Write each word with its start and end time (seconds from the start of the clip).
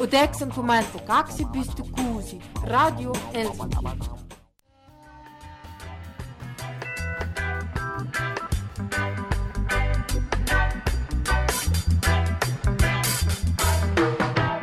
Udexen 0.00 0.50
commente 0.50 0.98
caxi 1.06 1.44
biste 1.52 1.82
cusi, 1.82 2.40
Radio 2.64 3.12
Helsinki. 3.32 3.76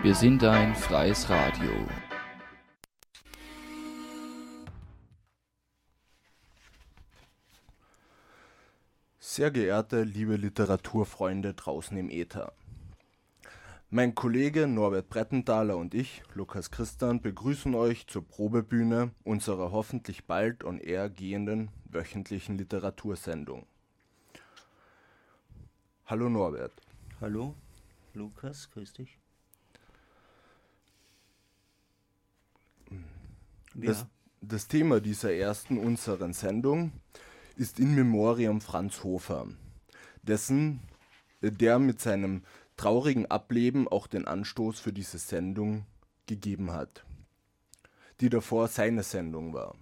Wir 0.03 0.15
sind 0.15 0.43
ein 0.43 0.75
freies 0.75 1.29
Radio. 1.29 1.71
Sehr 9.19 9.49
geehrte, 9.49 10.03
liebe 10.03 10.35
Literaturfreunde 10.35 11.53
draußen 11.55 11.97
im 11.97 12.09
Äther. 12.09 12.51
Mein 13.95 14.15
Kollege 14.15 14.65
Norbert 14.65 15.07
Brettenthaler 15.09 15.77
und 15.77 15.93
ich, 15.93 16.23
Lukas 16.33 16.71
Christian, 16.71 17.21
begrüßen 17.21 17.75
euch 17.75 18.07
zur 18.07 18.27
Probebühne 18.27 19.11
unserer 19.23 19.71
hoffentlich 19.71 20.25
bald 20.25 20.63
on 20.63 20.79
air 20.79 21.11
gehenden 21.11 21.69
wöchentlichen 21.85 22.57
Literatursendung. 22.57 23.67
Hallo 26.07 26.27
Norbert. 26.27 26.71
Hallo, 27.21 27.53
Lukas, 28.15 28.71
grüß 28.71 28.93
dich. 28.93 29.19
Das, 33.75 34.07
das 34.41 34.67
Thema 34.67 35.01
dieser 35.01 35.33
ersten 35.33 35.77
unseren 35.77 36.33
Sendung 36.33 36.93
ist 37.57 37.79
in 37.79 37.93
Memoriam 37.93 38.59
Franz 38.59 39.03
Hofer, 39.03 39.45
dessen, 40.23 40.79
der 41.41 41.77
mit 41.77 42.01
seinem 42.01 42.41
traurigen 42.83 43.27
Ableben 43.27 43.87
auch 43.87 44.07
den 44.07 44.27
Anstoß 44.27 44.81
für 44.81 44.91
diese 44.91 45.17
Sendung 45.17 45.85
gegeben 46.25 46.73
hat, 46.73 47.05
die 48.19 48.27
davor 48.27 48.67
seine 48.67 49.03
Sendung 49.03 49.53
war. 49.53 49.73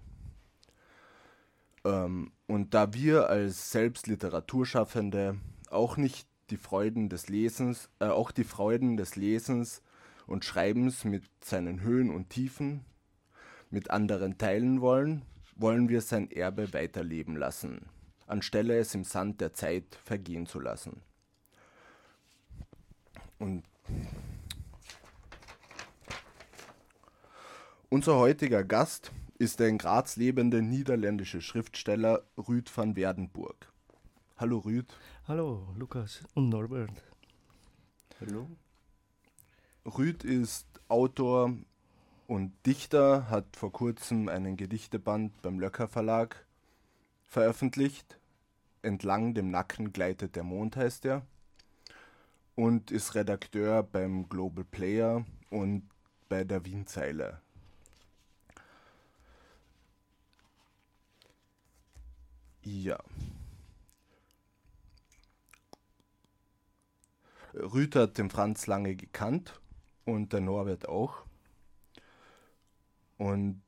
Ähm, 1.83 2.31
und 2.45 2.75
da 2.75 2.93
wir 2.93 3.27
als 3.27 3.71
selbst 3.71 4.05
Literaturschaffende 4.05 5.39
auch 5.71 5.97
nicht 5.97 6.27
die 6.51 6.57
Freuden 6.57 7.09
des 7.09 7.27
Lesens, 7.27 7.89
äh, 7.97 8.05
auch 8.05 8.29
die 8.29 8.43
Freuden 8.43 8.97
des 8.97 9.15
Lesens 9.15 9.81
und 10.27 10.45
Schreibens 10.45 11.03
mit 11.03 11.23
seinen 11.43 11.81
Höhen 11.81 12.11
und 12.11 12.29
Tiefen 12.29 12.85
mit 13.71 13.89
anderen 13.89 14.37
teilen 14.37 14.79
wollen, 14.79 15.23
wollen 15.55 15.89
wir 15.89 16.01
sein 16.01 16.29
Erbe 16.29 16.71
weiterleben 16.71 17.35
lassen, 17.35 17.87
anstelle 18.27 18.77
es 18.77 18.93
im 18.93 19.05
Sand 19.05 19.41
der 19.41 19.53
Zeit 19.53 19.97
vergehen 20.05 20.45
zu 20.45 20.59
lassen. 20.59 21.01
Und 23.41 23.63
unser 27.89 28.17
heutiger 28.17 28.63
Gast 28.63 29.11
ist 29.39 29.59
der 29.59 29.67
in 29.67 29.79
Graz 29.79 30.15
lebende 30.15 30.61
niederländische 30.61 31.41
Schriftsteller 31.41 32.21
Rüd 32.37 32.71
van 32.77 32.95
Werdenburg. 32.95 33.73
Hallo 34.37 34.59
Rüd. 34.59 34.95
Hallo 35.27 35.67
Lukas 35.75 36.23
und 36.35 36.49
Norbert. 36.49 36.91
Hallo. 38.19 38.47
Rüd 39.85 40.23
ist 40.23 40.67
Autor 40.87 41.57
und 42.27 42.53
Dichter, 42.67 43.27
hat 43.31 43.55
vor 43.55 43.71
kurzem 43.71 44.29
einen 44.29 44.55
Gedichteband 44.55 45.41
beim 45.41 45.59
Löcker 45.59 45.87
Verlag 45.87 46.45
veröffentlicht. 47.23 48.19
Entlang 48.83 49.33
dem 49.33 49.49
Nacken 49.49 49.93
gleitet 49.93 50.35
der 50.35 50.43
Mond 50.43 50.75
heißt 50.75 51.05
er. 51.05 51.25
Und 52.55 52.91
ist 52.91 53.15
Redakteur 53.15 53.83
beim 53.83 54.27
Global 54.29 54.63
Player 54.65 55.25
und 55.49 55.89
bei 56.29 56.43
der 56.43 56.65
Wienzeile. 56.65 57.41
Ja. 62.63 62.99
Rüther 67.53 68.03
hat 68.03 68.17
den 68.17 68.29
Franz 68.29 68.67
lange 68.67 68.95
gekannt 68.95 69.59
und 70.05 70.31
der 70.31 70.41
Norbert 70.41 70.87
auch. 70.87 71.25
Und 73.17 73.61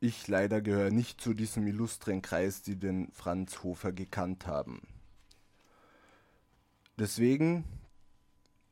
ich 0.00 0.28
leider 0.28 0.60
gehöre 0.60 0.90
nicht 0.90 1.20
zu 1.20 1.32
diesem 1.32 1.66
illustren 1.66 2.20
Kreis, 2.20 2.62
die 2.62 2.76
den 2.76 3.10
Franz 3.12 3.62
Hofer 3.62 3.92
gekannt 3.92 4.46
haben. 4.46 4.82
Deswegen, 6.98 7.64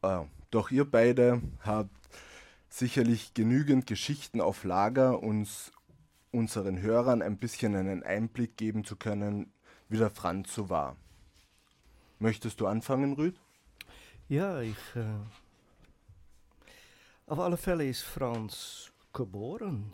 äh, 0.03 0.21
doch 0.51 0.71
ihr 0.71 0.91
beide 0.91 1.41
habt 1.61 1.91
sicherlich 2.69 3.35
genügend 3.35 3.87
Geschichten 3.87 4.41
auf 4.41 4.65
Lager, 4.65 5.23
uns 5.23 5.73
unseren 6.31 6.81
Hörern 6.81 7.23
ein 7.23 7.37
bisschen 7.37 7.77
einen 7.77 8.03
Einblick 8.03 8.57
geben 8.57 8.85
zu 8.85 8.97
können, 8.97 9.53
wie 9.89 9.99
der 9.99 10.11
Franz 10.11 10.55
so 10.55 10.71
war. 10.71 10.97
Möchtest 12.19 12.61
du 12.61 12.67
anfangen, 12.67 13.15
Rüd? 13.15 13.39
Ja, 14.29 14.61
ich. 14.61 14.77
Äh, 14.95 15.05
auf 17.27 17.39
alle 17.39 17.57
Fälle 17.57 17.87
ist 17.87 18.03
Franz 18.03 18.93
geboren 19.13 19.93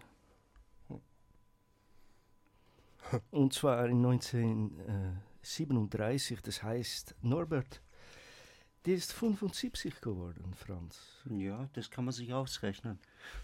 Und 3.31 3.55
zwar 3.55 3.87
in 3.87 4.05
1937, 4.05 6.43
das 6.43 6.63
heißt, 6.63 7.15
Norbert, 7.23 7.81
der 8.84 8.94
ist 8.94 9.12
75 9.12 10.00
geworden, 10.00 10.55
Franz. 10.55 10.99
Ja, 11.28 11.69
das 11.75 11.91
kann 11.91 12.05
man 12.05 12.12
sich 12.12 12.33
ausrechnen. 12.33 12.99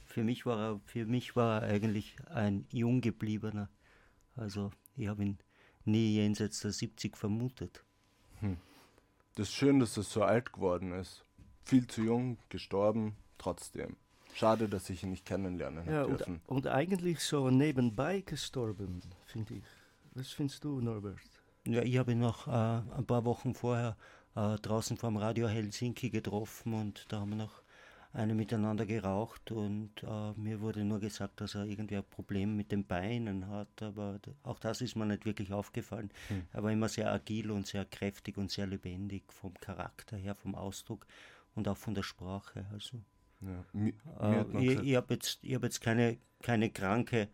Für 0.04 0.24
mich 0.24 0.46
war 0.46 0.58
er, 0.58 0.80
für 0.84 1.04
mich 1.06 1.36
war 1.36 1.62
er 1.62 1.68
eigentlich 1.68 2.16
ein 2.30 2.66
Junggebliebener. 2.70 3.68
Also 4.36 4.70
ich 4.96 5.08
habe 5.08 5.24
ihn 5.24 5.38
nie 5.84 6.14
jenseits 6.14 6.60
der 6.60 6.72
70 6.72 7.16
vermutet. 7.16 7.84
Hm. 8.40 8.56
Das 9.34 9.48
ist 9.48 9.54
schön, 9.54 9.80
dass 9.80 9.96
er 9.96 10.04
so 10.04 10.22
alt 10.22 10.52
geworden 10.52 10.92
ist. 10.92 11.24
Viel 11.64 11.86
zu 11.86 12.02
jung, 12.02 12.38
gestorben, 12.48 13.16
trotzdem. 13.38 13.96
Schade, 14.34 14.68
dass 14.68 14.90
ich 14.90 15.02
ihn 15.02 15.10
nicht 15.10 15.24
kennenlernen 15.24 15.86
ja, 15.86 16.04
dürfen. 16.04 16.40
Und, 16.46 16.66
und 16.66 16.66
eigentlich 16.66 17.20
so 17.20 17.50
nebenbei 17.50 18.20
gestorben, 18.20 19.00
finde 19.26 19.54
ich. 19.54 19.64
Was 20.14 20.30
findest 20.30 20.64
du, 20.64 20.80
Norbert? 20.80 21.18
Ja, 21.66 21.82
ich 21.82 21.96
habe 21.98 22.12
ihn 22.12 22.20
noch 22.20 22.46
äh, 22.46 22.50
ein 22.50 23.06
paar 23.06 23.24
Wochen 23.24 23.54
vorher 23.54 23.96
äh, 24.36 24.56
draußen 24.56 24.96
vom 24.96 25.16
Radio 25.16 25.48
Helsinki 25.48 26.10
getroffen 26.10 26.74
und 26.74 27.06
da 27.08 27.20
haben 27.20 27.30
wir 27.30 27.36
noch 27.36 27.62
eine 28.14 28.34
miteinander 28.34 28.86
geraucht 28.86 29.50
und 29.50 29.90
äh, 30.04 30.32
mir 30.36 30.60
wurde 30.60 30.84
nur 30.84 31.00
gesagt, 31.00 31.40
dass 31.40 31.56
er 31.56 31.64
irgendwie 31.64 31.96
ein 31.96 32.04
Problem 32.04 32.56
mit 32.56 32.70
den 32.70 32.86
Beinen 32.86 33.48
hat, 33.48 33.82
aber 33.82 34.20
auch 34.44 34.60
das 34.60 34.80
ist 34.80 34.94
mir 34.94 35.04
nicht 35.04 35.26
wirklich 35.26 35.52
aufgefallen. 35.52 36.10
Hm. 36.28 36.44
Er 36.52 36.62
war 36.62 36.70
immer 36.70 36.88
sehr 36.88 37.12
agil 37.12 37.50
und 37.50 37.66
sehr 37.66 37.84
kräftig 37.84 38.38
und 38.38 38.52
sehr 38.52 38.68
lebendig 38.68 39.24
vom 39.32 39.52
Charakter 39.54 40.16
her, 40.16 40.36
vom 40.36 40.54
Ausdruck 40.54 41.06
und 41.56 41.66
auch 41.66 41.76
von 41.76 41.94
der 41.94 42.04
Sprache. 42.04 42.66
Also 42.72 43.00
ja, 43.40 43.64
mir, 43.72 43.94
mir 44.20 44.60
äh, 44.60 44.64
ich, 44.64 44.80
ich 44.90 44.96
habe 44.96 45.14
jetzt, 45.14 45.40
hab 45.42 45.64
jetzt 45.64 45.80
keine, 45.80 46.18
keine 46.40 46.70
kranke, 46.70 47.28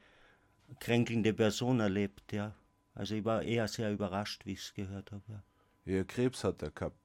kränkelnde 0.78 1.34
Person 1.34 1.80
erlebt, 1.80 2.32
ja. 2.32 2.54
Also 2.94 3.14
ich 3.14 3.24
war 3.24 3.42
eher 3.42 3.68
sehr 3.68 3.92
überrascht, 3.92 4.46
wie 4.46 4.52
ich 4.52 4.60
es 4.60 4.74
gehört 4.74 5.12
habe. 5.12 5.22
Ja. 5.28 5.42
Ja, 5.84 6.04
Krebs 6.04 6.44
hat 6.44 6.62
er 6.62 6.70
gehabt, 6.70 6.96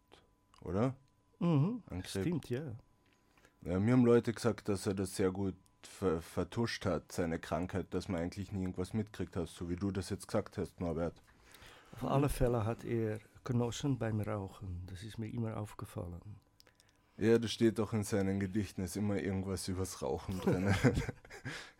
oder? 0.62 0.96
Mhm, 1.40 1.84
stimmt, 2.06 2.50
ja. 2.50 2.64
ja. 3.62 3.80
Mir 3.80 3.94
haben 3.94 4.06
Leute 4.06 4.34
gesagt, 4.34 4.70
dass 4.70 4.88
er 4.88 4.94
das 4.94 5.16
sehr 5.16 5.32
gut 5.32 5.56
ver 5.82 6.22
vertuscht 6.22 6.86
hat, 6.86 7.12
seine 7.12 7.40
Krankheit, 7.40 7.94
dass 7.94 8.08
man 8.08 8.22
eigentlich 8.22 8.52
nie 8.52 8.62
irgendwas 8.62 8.94
mitkriegt 8.94 9.36
hat, 9.36 9.48
so 9.50 9.70
wie 9.70 9.76
du 9.76 9.92
das 9.92 10.10
jetzt 10.10 10.28
gesagt 10.28 10.58
hast, 10.58 10.80
Norbert. 10.80 11.22
Auf 11.94 12.04
alle 12.06 12.30
Fälle 12.30 12.66
hat 12.66 12.84
er 12.84 13.20
genossen 13.44 13.98
beim 13.98 14.20
Rauchen, 14.22 14.84
das 14.88 15.04
ist 15.04 15.18
mir 15.18 15.28
immer 15.28 15.58
aufgefallen. 15.58 16.22
Ja, 17.18 17.38
das 17.38 17.52
steht 17.52 17.80
doch 17.80 17.94
in 17.94 18.04
seinen 18.04 18.40
Gedichten, 18.42 18.82
ist 18.82 18.98
immer 18.98 19.18
irgendwas 19.18 19.68
übers 19.70 20.02
Rauchen 20.02 20.40
drin. 20.40 20.76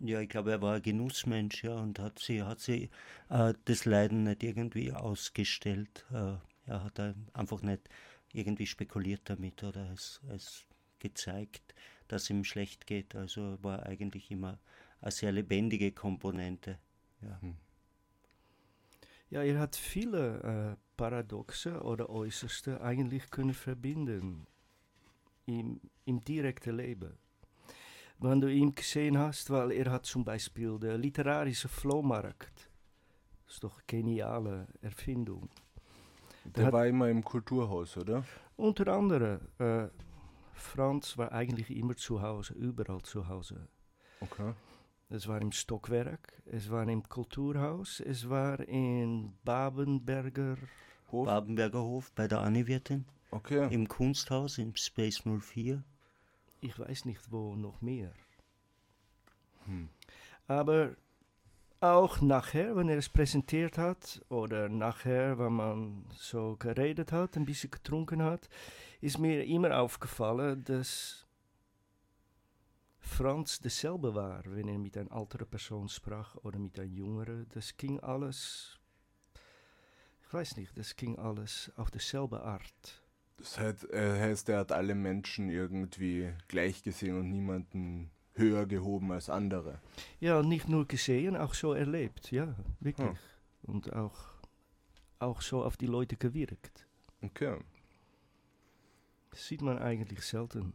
ja, 0.00 0.20
ich 0.20 0.28
glaube, 0.28 0.52
er 0.52 0.62
war 0.62 0.76
ein 0.76 0.82
Genussmensch, 0.82 1.64
ja, 1.64 1.74
und 1.76 1.98
hat 1.98 2.18
sie, 2.18 2.42
hat 2.42 2.60
sie 2.60 2.90
äh, 3.30 3.54
das 3.64 3.84
Leiden 3.84 4.24
nicht 4.24 4.42
irgendwie 4.42 4.92
ausgestellt. 4.92 6.04
Äh, 6.12 6.34
er 6.66 6.84
hat 6.84 7.00
einfach 7.32 7.62
nicht 7.62 7.88
irgendwie 8.32 8.66
spekuliert 8.66 9.22
damit 9.24 9.64
oder 9.64 9.90
es, 9.92 10.20
es 10.28 10.66
gezeigt, 10.98 11.74
dass 12.08 12.30
ihm 12.30 12.44
schlecht 12.44 12.86
geht. 12.86 13.14
Also 13.14 13.58
war 13.62 13.86
eigentlich 13.86 14.30
immer 14.30 14.58
eine 15.00 15.10
sehr 15.10 15.32
lebendige 15.32 15.92
Komponente. 15.92 16.78
Ja. 17.22 17.40
Hm. 17.40 17.56
Ja, 19.30 19.42
er 19.42 19.58
hat 19.58 19.76
viele 19.76 20.76
äh, 20.76 20.96
Paradoxe 20.96 21.82
oder 21.82 22.08
Äußerste 22.08 22.80
eigentlich 22.80 23.30
können 23.30 23.52
verbinden 23.52 24.46
im, 25.46 25.80
im 26.04 26.24
direkten 26.24 26.76
Leben. 26.76 27.16
Wenn 28.20 28.40
du 28.40 28.52
ihn 28.52 28.74
gesehen 28.74 29.16
hast, 29.16 29.50
weil 29.50 29.70
er 29.72 29.92
hat 29.92 30.04
zum 30.04 30.24
Beispiel 30.24 30.78
der 30.78 30.98
literarische 30.98 31.68
Flohmarkt. 31.68 32.68
Das 33.46 33.54
ist 33.54 33.64
doch 33.64 33.76
eine 33.76 33.84
geniale 33.86 34.66
Erfindung. 34.82 35.48
Der, 36.44 36.64
der 36.64 36.72
war 36.72 36.86
immer 36.86 37.08
im 37.08 37.22
Kulturhaus, 37.22 37.96
oder? 37.96 38.24
Unter 38.56 38.88
anderem. 38.88 39.40
Äh, 39.58 39.88
Franz 40.52 41.16
war 41.16 41.32
eigentlich 41.32 41.70
immer 41.70 41.94
zu 41.94 42.20
Hause, 42.20 42.54
überall 42.54 43.02
zu 43.02 43.28
Hause. 43.28 43.68
Okay. 44.20 44.52
Es 45.10 45.26
war 45.26 45.40
im 45.40 45.52
Stockwerk, 45.52 46.42
es 46.44 46.70
war 46.70 46.86
im 46.86 47.08
Kulturhaus, 47.08 48.00
es 48.00 48.28
war 48.28 48.60
in 48.60 49.32
Babenberger. 49.44 50.56
Hof? 51.10 51.26
Babenberger 51.26 51.80
Hof 51.80 52.12
bei 52.14 52.28
der 52.28 52.40
Anni-Wirtin, 52.40 53.06
okay. 53.30 53.72
im 53.72 53.88
Kunsthaus, 53.88 54.58
im 54.58 54.76
Space 54.76 55.22
04. 55.24 55.82
Ich 56.60 56.78
weiß 56.78 57.04
nicht, 57.04 57.30
wo 57.30 57.54
noch 57.54 57.80
mehr. 57.80 58.12
Hm. 59.64 59.88
Aber 60.46 60.96
auch 61.80 62.20
nachher, 62.20 62.74
wenn 62.74 62.88
er 62.88 62.98
es 62.98 63.08
präsentiert 63.08 63.78
hat, 63.78 64.20
oder 64.28 64.68
nachher, 64.68 65.38
wenn 65.38 65.52
man 65.52 66.04
so 66.16 66.56
geredet 66.56 67.12
hat, 67.12 67.36
ein 67.36 67.44
bisschen 67.44 67.70
getrunken 67.70 68.22
hat, 68.22 68.48
ist 69.00 69.18
mir 69.18 69.44
immer 69.44 69.78
aufgefallen, 69.78 70.64
dass 70.64 71.28
Franz 72.98 73.60
dasselbe 73.60 74.14
war, 74.14 74.42
wenn 74.46 74.68
er 74.68 74.78
mit 74.78 74.96
einer 74.96 75.12
älteren 75.12 75.48
Person 75.48 75.88
sprach 75.88 76.34
oder 76.42 76.58
mit 76.58 76.78
einer 76.78 76.88
jüngeren. 76.88 77.46
Das 77.54 77.76
ging 77.76 78.00
alles, 78.00 78.78
ich 80.26 80.32
weiß 80.32 80.56
nicht, 80.56 80.76
das 80.76 80.96
ging 80.96 81.16
alles 81.16 81.70
auf 81.76 81.90
dieselbe 81.90 82.42
Art. 82.42 83.02
Das 83.38 83.58
heißt, 83.58 83.90
äh, 83.92 84.20
heißt, 84.20 84.48
er 84.48 84.58
hat 84.58 84.72
alle 84.72 84.94
Menschen 84.94 85.48
irgendwie 85.48 86.32
gleich 86.48 86.82
gesehen 86.82 87.18
und 87.18 87.30
niemanden 87.30 88.10
höher 88.34 88.66
gehoben 88.66 89.12
als 89.12 89.30
andere. 89.30 89.80
Ja, 90.20 90.42
nicht 90.42 90.68
nur 90.68 90.86
gesehen, 90.86 91.36
auch 91.36 91.54
so 91.54 91.72
erlebt, 91.72 92.30
ja, 92.30 92.54
wirklich. 92.80 93.08
Hm. 93.08 93.16
Und 93.62 93.92
auch, 93.92 94.16
auch 95.18 95.40
so 95.40 95.64
auf 95.64 95.76
die 95.76 95.86
Leute 95.86 96.16
gewirkt. 96.16 96.86
Okay. 97.22 97.58
Das 99.30 99.46
sieht 99.46 99.62
man 99.62 99.78
eigentlich 99.78 100.22
selten. 100.22 100.72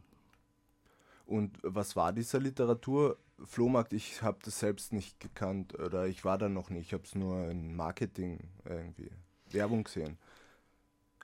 Und 1.26 1.58
was 1.62 1.96
war 1.96 2.12
dieser 2.12 2.40
Literatur? 2.40 3.18
Flohmarkt, 3.42 3.92
ich 3.92 4.22
habe 4.22 4.38
das 4.44 4.60
selbst 4.60 4.92
nicht 4.92 5.18
gekannt 5.20 5.78
oder 5.78 6.06
ich 6.06 6.24
war 6.24 6.38
da 6.38 6.48
noch 6.48 6.70
nicht. 6.70 6.86
Ich 6.86 6.92
habe 6.92 7.04
es 7.04 7.14
nur 7.14 7.48
in 7.50 7.74
Marketing 7.74 8.38
irgendwie, 8.64 9.10
Werbung 9.50 9.84
gesehen. 9.84 10.18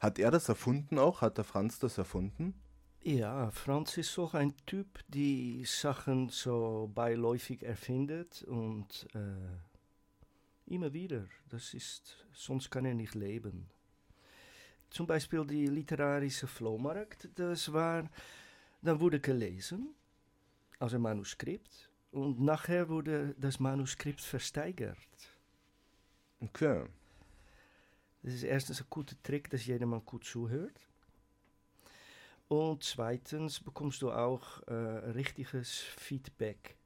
Hat 0.00 0.19
er 0.19 0.31
das 0.31 0.49
erfunden 0.49 0.99
auch? 0.99 1.20
Hat 1.20 1.37
der 1.37 1.44
Franz 1.44 1.79
das 1.79 1.99
erfunden? 1.99 2.55
Ja, 3.02 3.50
Franz 3.50 3.97
ist 3.99 4.12
so 4.12 4.31
ein 4.32 4.55
Typ, 4.67 5.00
die 5.08 5.64
Sachen 5.67 6.31
so 6.31 6.91
beiläufig 6.94 7.62
erfindet 7.62 8.43
und 8.44 9.06
äh, 9.14 10.75
immer 10.75 10.93
wieder. 10.93 11.26
Das 11.49 11.75
ist, 11.75 12.26
sonst 12.32 12.70
kann 12.70 12.87
er 12.87 12.94
nicht 12.94 13.14
leben. 13.14 13.69
Zum 14.88 15.06
Beispiel 15.06 15.47
die 15.47 15.67
literarische 15.67 16.46
Flohmarkt, 16.46 17.29
das 17.37 17.73
war, 17.73 18.11
dann 18.82 19.00
wurde 19.00 19.20
gelesen, 19.20 19.94
als 20.79 20.94
ein 20.94 21.03
Manuskript, 21.03 21.91
und 22.11 22.41
nachher 22.41 22.88
wurde 22.88 23.35
das 23.38 23.61
Manuskript 23.61 24.20
versteigert. 24.20 24.96
Okay. 26.41 26.87
Das 28.22 28.34
ist 28.34 28.43
erstens 28.43 28.81
ein 28.81 28.87
guter 28.90 29.17
Trick, 29.22 29.49
dass 29.50 29.67
jedermann 29.67 30.05
gut 30.05 30.25
zuhört. 30.25 30.87
Und 32.49 32.82
zweitens 32.82 33.61
bekommst 33.61 34.02
du 34.02 34.11
auch 34.11 34.61
äh, 34.67 34.75
richtiges 34.75 35.78
Feedback. 35.78 36.76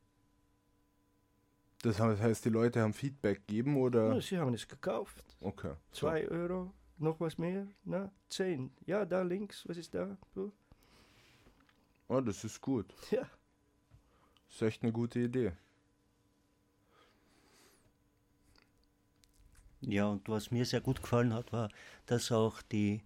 Das 1.83 2.01
heißt, 2.01 2.45
die 2.45 2.51
Leute 2.51 2.81
haben 2.81 2.95
Feedback 2.95 3.47
gegeben 3.47 3.77
oder? 3.77 4.15
Ja, 4.15 4.21
sie 4.21 4.39
haben 4.39 4.55
es 4.55 4.67
gekauft. 4.67 5.37
Okay. 5.41 5.75
so. 5.91 6.07
Zwei 6.07 6.29
Euro, 6.29 6.73
noch 6.99 7.21
was 7.21 7.37
mehr? 7.37 7.67
Na, 7.85 8.11
zehn. 8.29 8.71
Ja, 8.87 9.05
da 9.05 9.23
links, 9.23 9.67
was 9.69 9.77
ist 9.77 9.95
da? 9.95 10.17
So. 10.35 10.53
Oh, 12.09 12.21
das 12.21 12.45
ist 12.45 12.61
gut. 12.61 12.95
Ja. 13.11 13.23
Das 14.47 14.57
ist 14.57 14.63
echt 14.63 14.83
eine 14.83 14.93
gute 14.93 15.21
Idee. 15.21 15.53
Ja, 19.87 20.07
und 20.07 20.29
was 20.29 20.51
mir 20.51 20.65
sehr 20.65 20.81
gut 20.81 21.03
gefallen 21.03 21.35
hat, 21.35 21.53
war, 21.53 21.69
dass 22.07 22.33
auch 22.33 22.63
die 22.63 23.03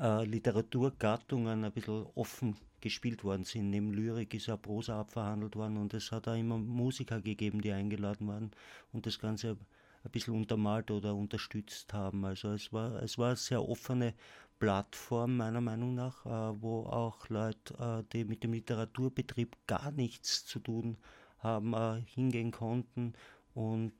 äh, 0.00 0.24
Literaturgattungen 0.24 1.64
ein 1.64 1.72
bisschen 1.72 2.06
offen 2.14 2.56
gespielt 2.80 3.22
worden 3.22 3.44
sind. 3.44 3.70
Neben 3.70 3.92
Lyrik 3.92 4.34
ist 4.34 4.48
auch 4.48 4.60
Prosa 4.60 5.00
abverhandelt 5.00 5.56
worden 5.56 5.76
und 5.76 5.94
es 5.94 6.10
hat 6.10 6.28
auch 6.28 6.34
immer 6.34 6.58
Musiker 6.58 7.20
gegeben, 7.20 7.60
die 7.60 7.72
eingeladen 7.72 8.26
waren 8.28 8.50
und 8.92 9.06
das 9.06 9.18
Ganze 9.18 9.58
ein 10.04 10.10
bisschen 10.10 10.34
untermalt 10.34 10.90
oder 10.90 11.14
unterstützt 11.14 11.92
haben. 11.92 12.24
Also 12.24 12.52
es 12.52 12.72
war, 12.72 13.02
es 13.02 13.18
war 13.18 13.28
eine 13.28 13.36
sehr 13.36 13.62
offene 13.68 14.14
Plattform 14.58 15.36
meiner 15.36 15.60
Meinung 15.60 15.94
nach, 15.94 16.24
äh, 16.24 16.62
wo 16.62 16.86
auch 16.86 17.28
Leute, 17.28 17.74
äh, 17.78 18.04
die 18.12 18.24
mit 18.24 18.42
dem 18.42 18.54
Literaturbetrieb 18.54 19.56
gar 19.66 19.90
nichts 19.92 20.46
zu 20.46 20.60
tun 20.60 20.96
haben, 21.38 21.74
äh, 21.74 22.00
hingehen 22.06 22.52
konnten 22.52 23.12
und 23.54 23.92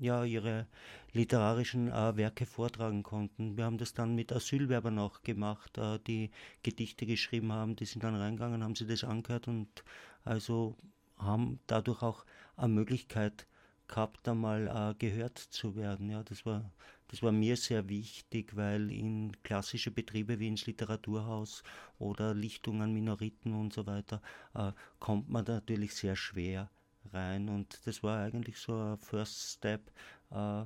ja, 0.00 0.24
ihre 0.24 0.66
literarischen 1.12 1.88
äh, 1.88 2.16
Werke 2.16 2.46
vortragen 2.46 3.02
konnten. 3.02 3.56
Wir 3.56 3.64
haben 3.64 3.78
das 3.78 3.92
dann 3.94 4.14
mit 4.14 4.32
Asylwerbern 4.32 4.98
auch 4.98 5.22
gemacht, 5.22 5.76
äh, 5.78 5.98
die 6.06 6.30
Gedichte 6.62 7.06
geschrieben 7.06 7.52
haben, 7.52 7.76
die 7.76 7.84
sind 7.84 8.02
dann 8.02 8.16
reingegangen, 8.16 8.64
haben 8.64 8.74
sie 8.74 8.86
das 8.86 9.04
angehört 9.04 9.46
und 9.46 9.84
also 10.24 10.76
haben 11.18 11.60
dadurch 11.66 12.02
auch 12.02 12.24
eine 12.56 12.72
Möglichkeit 12.72 13.46
gehabt, 13.88 14.26
einmal 14.26 14.68
äh, 14.68 14.94
gehört 14.98 15.38
zu 15.38 15.76
werden. 15.76 16.08
Ja, 16.10 16.22
das 16.22 16.46
war, 16.46 16.72
das 17.08 17.22
war 17.22 17.32
mir 17.32 17.56
sehr 17.56 17.88
wichtig, 17.88 18.56
weil 18.56 18.90
in 18.90 19.36
klassische 19.42 19.90
Betriebe 19.90 20.38
wie 20.38 20.48
ins 20.48 20.66
Literaturhaus 20.66 21.62
oder 21.98 22.32
Lichtungen, 22.34 22.94
Minoriten 22.94 23.52
und 23.52 23.74
so 23.74 23.86
weiter 23.86 24.22
äh, 24.54 24.72
kommt 24.98 25.28
man 25.28 25.44
natürlich 25.44 25.94
sehr 25.94 26.16
schwer 26.16 26.70
rein 27.12 27.48
und 27.48 27.80
das 27.86 28.02
war 28.02 28.18
eigentlich 28.20 28.58
so 28.58 28.74
ein 28.74 28.98
First 28.98 29.56
Step 29.56 29.90
äh, 30.30 30.64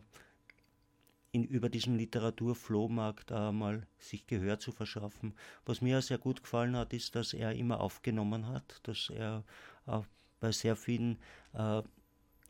in, 1.33 1.45
über 1.45 1.69
diesen 1.69 1.97
Literaturflohmarkt 1.97 3.31
mal 3.31 3.87
sich 3.99 4.25
Gehör 4.27 4.61
zu 4.61 4.71
verschaffen. 4.71 5.35
Was 5.67 5.81
mir 5.81 6.01
sehr 6.01 6.19
gut 6.19 6.43
gefallen 6.43 6.77
hat, 6.77 6.93
ist, 6.93 7.17
dass 7.17 7.35
er 7.35 7.53
immer 7.53 7.81
aufgenommen 7.81 8.47
hat, 8.47 8.81
dass 8.85 9.11
er 9.11 9.43
äh, 9.89 10.01
bei 10.39 10.53
sehr 10.53 10.77
vielen 10.77 11.19
äh, 11.55 11.83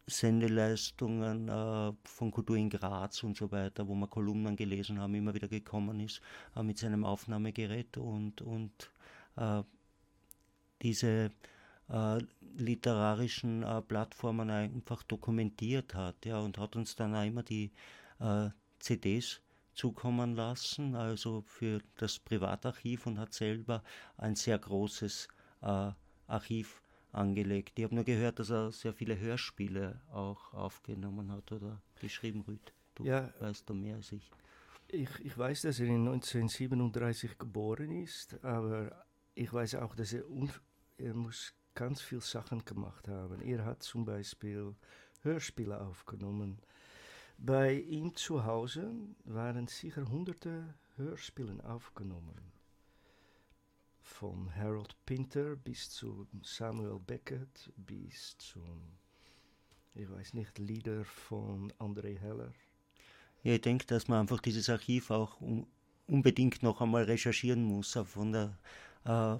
Sendeleistungen 0.06 1.48
äh, 1.48 1.92
von 2.04 2.30
Kultur 2.30 2.56
in 2.56 2.69
Graz 2.69 3.22
und 3.22 3.37
so 3.37 3.50
weiter, 3.50 3.88
wo 3.88 3.94
wir 3.94 4.06
Kolumnen 4.06 4.56
gelesen 4.56 5.00
haben, 5.00 5.14
immer 5.14 5.32
wieder 5.34 5.48
gekommen 5.48 6.00
ist 6.00 6.20
äh, 6.56 6.62
mit 6.62 6.78
seinem 6.78 7.04
Aufnahmegerät 7.04 7.96
und, 7.96 8.42
und 8.42 8.90
äh, 9.37 9.62
diese 10.82 11.30
äh, 11.88 12.19
literarischen 12.57 13.62
äh, 13.62 13.83
Plattformen 13.83 14.50
einfach 14.50 15.03
dokumentiert 15.03 15.95
hat 15.95 16.25
ja, 16.25 16.38
und 16.38 16.59
hat 16.59 16.76
uns 16.76 16.97
dann 16.97 17.14
auch 17.14 17.25
immer 17.25 17.43
die 17.43 17.73
äh, 18.21 18.50
CDs 18.79 19.41
zukommen 19.75 20.35
lassen, 20.37 20.95
also 20.95 21.43
für 21.43 21.81
das 21.97 22.19
Privatarchiv 22.19 23.07
und 23.07 23.19
hat 23.19 23.33
selber 23.33 23.83
ein 24.17 24.37
sehr 24.37 24.59
großes 24.59 25.29
äh, 25.62 25.91
Archiv 26.26 26.81
angelegt. 27.12 27.79
Ich 27.79 27.85
habe 27.85 27.95
nur 27.95 28.05
gehört, 28.05 28.38
dass 28.38 28.50
er 28.50 28.73
sehr 28.73 28.93
viele 28.93 29.19
Hörspiele 29.19 30.00
auch 30.12 30.53
aufgenommen 30.53 31.31
hat 31.33 31.50
oder 31.53 31.81
geschrieben, 32.00 32.43
Rüd. 32.47 32.73
Du 32.95 33.05
Ja. 33.05 33.33
weißt 33.41 33.69
da 33.69 33.75
mehr 33.75 33.97
als 33.97 34.12
ich. 34.12 34.31
Ich, 34.88 35.11
ich 35.21 35.37
weiß, 35.37 35.62
dass 35.62 35.81
er 35.81 35.87
in 35.87 36.07
1937 36.07 37.38
geboren 37.38 37.91
ist, 38.03 38.43
aber 38.45 39.05
ich 39.35 39.53
weiß 39.53 39.76
auch, 39.76 39.95
dass 39.97 40.12
er, 40.12 40.25
er 40.99 41.14
muss 41.14 41.55
ganz 41.75 42.00
viele 42.00 42.21
Sachen 42.21 42.64
gemacht 42.64 43.09
haben. 43.09 43.40
Er 43.43 43.64
hat 43.64 43.83
zum 43.83 44.04
Beispiel 44.04 44.75
Hörspiele 45.23 45.81
aufgenommen. 45.81 46.59
Bei 47.38 47.75
ihm 47.75 48.14
zu 48.14 48.45
Hause 48.45 48.93
waren 49.25 49.66
sicher 49.66 50.09
hunderte 50.09 50.75
Hörspiele 50.97 51.64
aufgenommen. 51.64 52.52
Von 54.00 54.54
Harold 54.54 54.95
Pinter 55.07 55.57
bis 55.57 55.90
zu 55.90 56.26
Samuel 56.43 57.00
Beckett 57.00 57.73
bis 57.76 58.37
zum, 58.38 58.99
ich 59.95 60.09
weiß 60.09 60.35
nicht, 60.35 60.59
Lieder 60.59 61.04
von 61.04 61.73
André 61.78 62.19
Heller. 62.19 62.52
Ja, 63.43 63.54
ich 63.54 63.62
denke, 63.62 63.87
dass 63.87 64.09
man 64.09 64.21
einfach 64.21 64.40
dieses 64.40 64.69
Archiv 64.69 65.11
auch 65.11 65.40
un 65.40 65.66
unbedingt 66.07 66.62
noch 66.62 66.83
einmal 66.83 67.04
recherchieren 67.04 67.64
muss, 67.64 67.99
von 68.04 68.33
der 68.33 68.59
äh, 69.07 69.38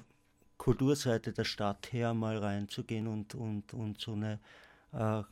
Kulturseite 0.65 1.33
der 1.35 1.45
Stadt 1.45 1.93
her 1.93 2.15
mal 2.15 2.39
reinzugehen 2.39 3.07
und, 3.07 3.35
und, 3.35 3.75
und 3.75 4.01
so, 4.01 4.13
eine, 4.15 4.41
äh, 4.93 5.23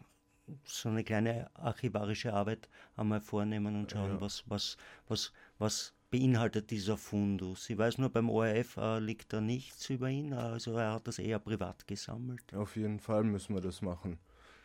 so 0.64 0.90
eine 0.90 1.04
kleine 1.04 1.50
archivarische 1.54 2.34
Arbeit 2.34 2.68
einmal 2.96 3.22
vornehmen 3.22 3.74
und 3.74 3.90
schauen, 3.90 4.10
Ja. 4.10 4.20
was, 4.20 4.44
was, 4.48 4.76
was, 5.08 5.32
was 5.58 5.94
beinhaltet 6.10 6.70
dieser 6.70 6.98
Fundus. 6.98 7.70
Ich 7.70 7.78
weiß 7.78 7.96
nur, 7.96 8.10
beim 8.10 8.28
ORF 8.28 8.76
äh, 8.76 8.98
liegt 8.98 9.32
da 9.32 9.40
nichts 9.40 9.88
über 9.88 10.10
ihn, 10.10 10.34
also 10.34 10.76
er 10.76 10.92
hat 10.92 11.08
das 11.08 11.18
eher 11.18 11.38
privat 11.38 11.86
gesammelt. 11.86 12.52
Auf 12.52 12.76
jeden 12.76 13.00
Fall 13.00 13.24
müssen 13.24 13.54
wir 13.54 13.62
das 13.62 13.80
machen. 13.80 14.18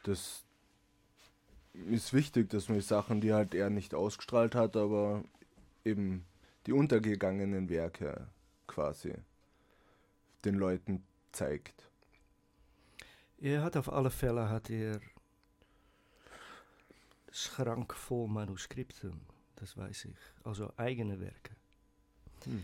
Das 0.04 0.44
ist 1.74 2.12
wichtig, 2.12 2.50
dass 2.50 2.68
man 2.68 2.80
die 2.80 2.84
Sachen, 2.84 3.22
die 3.22 3.32
halt 3.34 3.56
er 3.56 3.70
nicht 3.70 3.94
ausgestrahlt 3.94 4.54
hat, 4.54 4.76
aber 4.76 5.24
eben 5.86 6.26
die 6.66 6.74
untergegangenen 6.74 7.70
Werke 7.70 8.28
quasi, 8.68 9.14
den 10.46 10.56
Leuten 10.56 11.04
zeigt. 11.32 11.90
Er 13.40 13.64
hat 13.64 13.78
auf 13.78 13.92
alle 13.92 14.10
Fälle 14.10 14.50
hat 14.50 14.70
er 14.70 15.00
Schrank 17.32 17.94
voll 17.94 18.28
Manuskripten, 18.28 19.22
das 19.58 19.78
weiß 19.78 20.06
ich, 20.06 20.18
also 20.44 20.74
eigene 20.78 21.20
Werke. 21.20 21.56
Hm. 22.46 22.64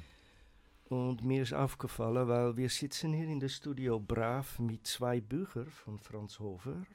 Und 0.89 1.23
mir 1.23 1.43
ist 1.43 1.53
aufgefallen, 1.53 2.27
weil 2.27 2.57
wir 2.57 2.69
sitzen 2.69 3.13
hier 3.13 3.27
in 3.27 3.39
der 3.39 3.49
Studio 3.49 3.99
brav 3.99 4.59
mit 4.59 4.85
zwei 4.85 5.21
Büchern 5.21 5.69
von 5.69 5.99
Franz 5.99 6.39
Hofer. 6.39 6.85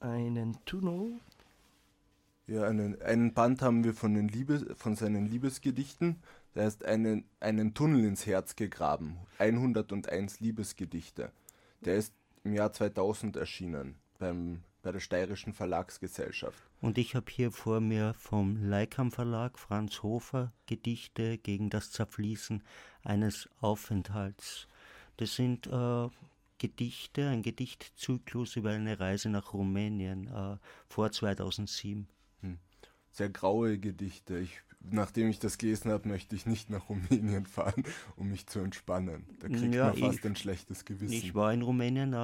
Einen 0.00 0.64
Tunnel. 0.64 1.20
Ja, 2.46 2.64
einen, 2.64 3.00
einen 3.02 3.34
Band 3.34 3.62
haben 3.62 3.84
wir 3.84 3.94
von, 3.94 4.14
den 4.14 4.28
Liebe, 4.28 4.74
von 4.74 4.96
seinen 4.96 5.26
Liebesgedichten. 5.26 6.22
Der 6.54 6.64
heißt 6.64 6.84
einen, 6.84 7.24
einen 7.38 7.74
Tunnel 7.74 8.04
ins 8.04 8.26
Herz 8.26 8.56
gegraben. 8.56 9.18
101 9.38 10.40
Liebesgedichte. 10.40 11.30
Der 11.80 11.96
ist 11.96 12.12
im 12.44 12.54
Jahr 12.54 12.72
2000 12.72 13.36
erschienen 13.36 13.96
beim, 14.18 14.62
bei 14.82 14.92
der 14.92 15.00
Steirischen 15.00 15.52
Verlagsgesellschaft. 15.52 16.62
Und 16.80 16.98
ich 16.98 17.14
habe 17.14 17.30
hier 17.30 17.52
vor 17.52 17.80
mir 17.80 18.14
vom 18.14 18.56
Leikam 18.62 19.12
Verlag 19.12 19.58
Franz 19.58 20.02
Hofer 20.02 20.52
Gedichte 20.66 21.38
gegen 21.38 21.70
das 21.70 21.92
Zerfließen 21.92 22.62
eines 23.04 23.48
Aufenthalts. 23.60 24.66
Das 25.18 25.36
sind 25.36 25.66
äh, 25.66 26.08
Gedichte, 26.58 27.28
ein 27.28 27.42
Gedichtzyklus 27.42 28.56
über 28.56 28.70
eine 28.70 28.98
Reise 28.98 29.28
nach 29.28 29.52
Rumänien 29.52 30.26
äh, 30.28 30.56
vor 30.88 31.12
2007. 31.12 32.08
Sehr 33.12 33.28
graue 33.28 33.78
Gedichte. 33.78 34.38
Ich, 34.38 34.60
nachdem 34.80 35.28
ich 35.28 35.38
das 35.38 35.58
gelesen 35.58 35.90
habe, 35.90 36.08
möchte 36.08 36.34
ich 36.34 36.46
nicht 36.46 36.70
nach 36.70 36.88
Rumänien 36.88 37.46
fahren, 37.46 37.84
um 38.16 38.30
mich 38.30 38.46
zu 38.46 38.60
entspannen. 38.60 39.26
Da 39.40 39.48
kriegt 39.48 39.74
Ja, 39.74 39.86
man 39.88 39.96
fast 39.96 40.18
ich- 40.20 40.24
ein 40.24 40.36
schlechtes 40.36 40.84
Gewissen. 40.84 41.12
Ich 41.12 41.34
war 41.34 41.52
in 41.52 41.62
Rumänien 41.62 42.14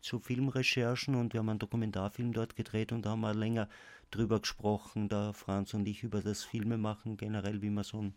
zu 0.00 0.18
Filmrecherchen 0.20 1.14
und 1.14 1.32
wir 1.32 1.40
haben 1.40 1.48
einen 1.48 1.58
Dokumentarfilm 1.58 2.32
dort 2.32 2.56
gedreht 2.56 2.92
und 2.92 3.04
da 3.04 3.10
haben 3.10 3.20
wir 3.22 3.34
länger 3.34 3.68
drüber 4.10 4.40
gesprochen, 4.40 5.08
der 5.08 5.32
Franz 5.32 5.74
und 5.74 5.86
ich, 5.88 6.02
über 6.04 6.22
das 6.22 6.44
Filmemachen 6.44 7.16
generell, 7.16 7.62
wie 7.62 7.70
man 7.70 7.84
so 7.84 8.00
ein, 8.00 8.14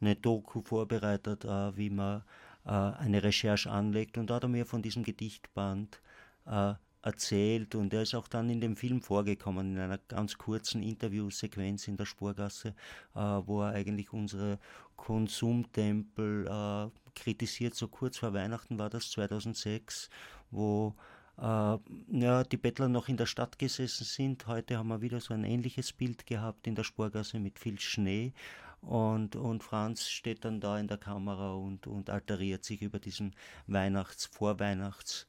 eine 0.00 0.16
Doku 0.16 0.62
vorbereitet, 0.62 1.44
äh, 1.44 1.76
wie 1.76 1.90
man 1.90 2.22
äh, 2.64 2.70
eine 2.70 3.22
Recherche 3.22 3.70
anlegt. 3.70 4.18
Und 4.18 4.30
da 4.30 4.36
hat 4.36 4.42
er 4.44 4.48
mir 4.48 4.66
von 4.66 4.82
diesem 4.82 5.04
Gedichtband 5.04 6.00
äh, 6.46 6.74
erzählt 7.02 7.74
und 7.74 7.92
er 7.94 8.02
ist 8.02 8.14
auch 8.14 8.28
dann 8.28 8.50
in 8.50 8.60
dem 8.60 8.76
Film 8.76 9.02
vorgekommen, 9.02 9.74
in 9.74 9.78
einer 9.78 9.98
ganz 9.98 10.36
kurzen 10.36 10.82
Interviewsequenz 10.82 11.88
in 11.88 11.96
der 11.96 12.06
Spurgasse, 12.06 12.74
äh, 13.14 13.20
wo 13.20 13.62
er 13.62 13.74
eigentlich 13.74 14.12
unsere 14.12 14.58
Konsumtempel 14.96 16.46
äh, 16.46 16.90
kritisiert. 17.14 17.74
So 17.74 17.88
kurz 17.88 18.18
vor 18.18 18.32
Weihnachten 18.34 18.78
war 18.78 18.90
das 18.90 19.10
2006, 19.10 20.10
wo 20.50 20.94
äh, 21.38 21.42
ja, 21.42 22.44
die 22.44 22.56
Bettler 22.56 22.88
noch 22.88 23.08
in 23.08 23.16
der 23.16 23.26
Stadt 23.26 23.58
gesessen 23.58 24.04
sind. 24.04 24.46
Heute 24.46 24.76
haben 24.76 24.88
wir 24.88 25.00
wieder 25.00 25.20
so 25.20 25.34
ein 25.34 25.44
ähnliches 25.44 25.92
Bild 25.92 26.26
gehabt 26.26 26.66
in 26.66 26.74
der 26.74 26.84
Spurgasse 26.84 27.38
mit 27.38 27.58
viel 27.58 27.78
Schnee. 27.78 28.32
Und, 28.80 29.34
und 29.36 29.64
Franz 29.64 30.08
steht 30.08 30.44
dann 30.44 30.60
da 30.60 30.78
in 30.78 30.86
der 30.86 30.98
Kamera 30.98 31.52
und, 31.52 31.86
und 31.86 32.10
alteriert 32.10 32.64
sich 32.64 32.82
über 32.82 32.98
diesen 32.98 33.34
Weihnachts-, 33.66 35.27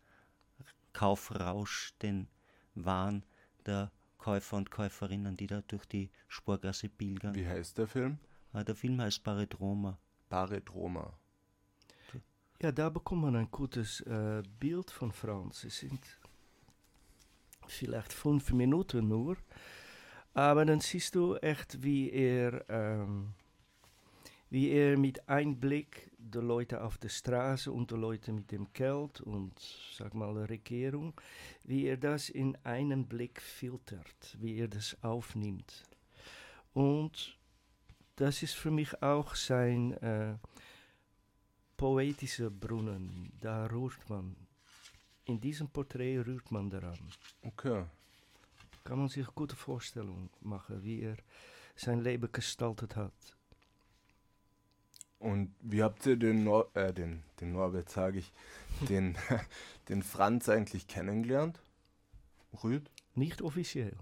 Vorweihnachts-Kaufrausch, 0.99 1.93
den 2.01 2.27
Wahn 2.75 3.23
der 3.65 3.91
Käufer 4.17 4.57
und 4.57 4.69
Käuferinnen, 4.69 5.37
die 5.37 5.47
da 5.47 5.61
durch 5.61 5.85
die 5.85 6.09
Spurgasse 6.27 6.89
pilgern. 6.89 7.35
Wie 7.35 7.47
heißt 7.47 7.77
der 7.77 7.87
Film? 7.87 8.19
Ah, 8.51 8.63
der 8.63 8.75
Film 8.75 8.99
heißt 8.99 9.23
Paredroma. 9.23 9.97
Baret 10.29 10.73
Roma. 10.73 11.17
Ja, 12.61 12.71
da 12.71 12.89
bekommt 12.89 13.21
man 13.21 13.35
ein 13.35 13.49
gutes 13.49 14.01
äh, 14.01 14.43
Bild 14.59 14.91
von 14.91 15.11
Franz. 15.11 15.63
Es 15.63 15.79
sind 15.79 16.01
vielleicht 17.67 18.11
fünf 18.11 18.51
Minuten 18.51 19.07
nur, 19.07 19.37
aber 20.33 20.65
dann 20.65 20.81
siehst 20.81 21.15
du 21.15 21.35
echt, 21.37 21.81
wie 21.81 22.11
er, 22.11 22.65
ähm, 22.69 23.33
wie 24.49 24.69
er 24.69 24.97
mit 24.97 25.27
Einblick 25.29 26.08
die 26.19 26.39
Leute 26.39 26.83
auf 26.83 26.97
der 26.97 27.09
Straße 27.09 27.71
und 27.71 27.91
die 27.91 27.95
Leute 27.95 28.31
mit 28.33 28.51
dem 28.51 28.71
Geld 28.73 29.21
und 29.21 29.57
sag 29.97 30.13
mal 30.13 30.37
Regierung, 30.37 31.13
wie 31.63 31.85
er 31.85 31.97
das 31.97 32.29
in 32.29 32.57
einem 32.63 33.07
Blick 33.07 33.41
filtert, 33.41 34.37
wie 34.39 34.57
er 34.57 34.67
das 34.67 34.97
aufnimmt. 35.01 35.85
Und 36.73 37.37
das 38.17 38.43
ist 38.43 38.55
für 38.55 38.71
mich 38.71 39.01
auch 39.01 39.33
sein 39.33 39.93
äh, 39.93 40.35
poetische 41.77 42.51
Brunnen. 42.51 43.31
Da 43.39 43.65
rührt 43.67 44.09
man. 44.09 44.35
In 45.25 45.39
diesem 45.39 45.69
Porträt 45.69 46.19
rührt 46.19 46.51
man 46.51 46.69
daran. 46.69 46.99
Okay. 47.43 47.85
Kann 48.83 48.99
man 48.99 49.07
sich 49.07 49.23
eine 49.23 49.33
gute 49.33 49.55
Vorstellung 49.55 50.29
machen, 50.41 50.83
wie 50.83 51.01
er 51.01 51.17
sein 51.75 52.01
Leben 52.01 52.29
gestaltet 52.31 52.95
hat. 52.95 53.38
Und 55.19 55.53
wie 55.61 55.83
habt 55.83 56.05
ihr 56.05 56.15
den, 56.15 56.45
Nor 56.45 56.73
äh, 56.75 56.93
den, 56.93 57.23
den 57.41 57.51
Norbert, 57.51 57.89
sage 57.89 58.19
ich, 58.19 58.31
den, 58.87 59.17
den 59.89 60.01
Franz 60.01 60.47
eigentlich 60.47 60.87
kennengelernt? 60.87 61.59
Rüd? 62.63 62.89
Nicht 63.15 63.41
offiziell. 63.41 63.97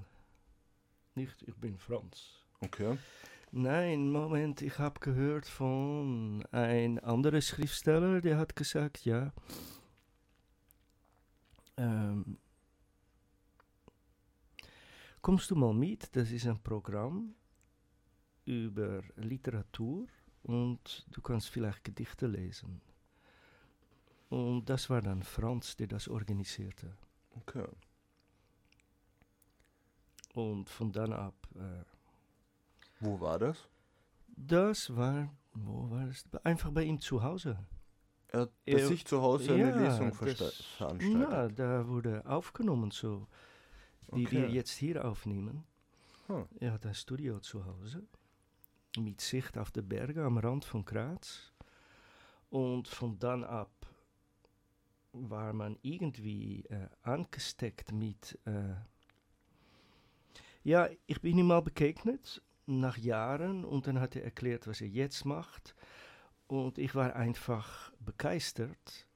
Nicht, 1.16 1.42
ich 1.48 1.56
bin 1.56 1.78
Franz. 1.80 2.44
Okay. 2.62 2.98
Nein, 3.52 4.12
Moment, 4.12 4.62
ich 4.62 4.78
habe 4.78 5.00
gehört 5.00 5.48
von 5.48 6.46
ein 6.52 7.00
anderer 7.00 7.42
Schriftsteller, 7.42 8.22
der 8.22 8.38
hat 8.38 8.56
gesagt, 8.56 9.06
ja, 9.06 9.34
ähm, 11.78 12.38
kommst 15.22 15.50
du 15.50 15.56
mal 15.56 15.74
mit, 15.74 16.16
das 16.16 16.32
ist 16.32 16.46
ein 16.46 16.62
Programm 16.62 17.34
über 18.46 19.02
Literatur 19.16 20.08
und 20.48 21.06
du 21.12 21.22
kannst 21.22 21.50
vielleicht 21.50 21.84
Gedichte 21.84 22.26
lesen. 22.28 22.82
Und 24.30 24.66
das 24.66 24.90
war 24.90 25.02
dann 25.02 25.24
Franz, 25.24 25.76
der 25.78 25.88
das 25.88 26.08
organisierte. 26.08 26.98
Okay. 27.36 27.66
Und 30.34 30.70
von 30.70 30.92
dann 30.92 31.14
ab, 31.14 31.36
äh, 31.56 31.84
Wo 33.00 33.20
war 33.20 33.40
das? 33.40 33.58
das 34.36 34.96
war, 34.96 35.34
wo 35.54 35.90
war 35.90 36.06
das? 36.08 36.24
Einfach 36.44 36.72
bei 36.72 36.84
ihm 36.84 37.00
zu 37.00 37.24
Hause. 37.24 37.58
Er 38.30 38.42
hat 38.42 38.52
bei 38.66 38.78
sich 38.86 39.06
zu 39.06 39.22
Hause 39.22 39.54
eine 39.54 39.70
Ja, 39.70 39.78
Lesung 39.82 40.10
das- 40.10 40.20
versta- 40.20 40.46
Ja, 40.46 40.78
veranstaltet. 40.78 41.60
da 41.60 41.88
wurde 41.88 42.26
aufgenommen, 42.26 42.92
so 42.92 43.28
wie 44.12 44.30
wir 44.30 44.44
Okay. 44.46 44.54
jetzt 44.54 44.72
hier 44.72 45.06
aufnehmen. 45.06 45.64
Hm. 46.28 46.46
Er 46.60 46.74
hat 46.74 46.86
ein 46.86 46.94
Studio 46.94 47.40
zu 47.40 47.66
Hause 47.66 48.06
mit 48.98 49.22
Sicht 49.22 49.58
auf 49.58 49.72
die 49.72 49.82
Berge 49.82 50.24
am 50.24 50.38
Rand 50.38 50.66
von 50.66 50.86
Graz. 50.86 51.54
Und 52.50 52.88
von 52.88 53.20
dann 53.20 53.44
ab 53.44 53.72
war 55.12 55.54
man 55.54 55.78
irgendwie 55.82 56.64
äh, 56.66 56.88
angesteckt 57.02 57.92
mit. 57.92 58.38
Äh, 58.46 58.76
ja, 60.64 60.90
ich 61.06 61.22
bin 61.22 61.38
ihm 61.38 61.48
mal 61.48 61.62
begegnet 61.62 62.42
nach 62.66 62.98
Jahren 62.98 63.64
und 63.64 63.88
dann 63.88 64.00
hat 64.00 64.16
er 64.16 64.24
erklärt, 64.24 64.68
was 64.68 64.82
er 64.82 64.88
jetzt 64.88 65.26
macht. 65.26 65.76
Und 66.48 66.78
ich 66.78 66.96
war 66.96 67.16
einfach 67.16 67.92
begeistert. 68.00 69.08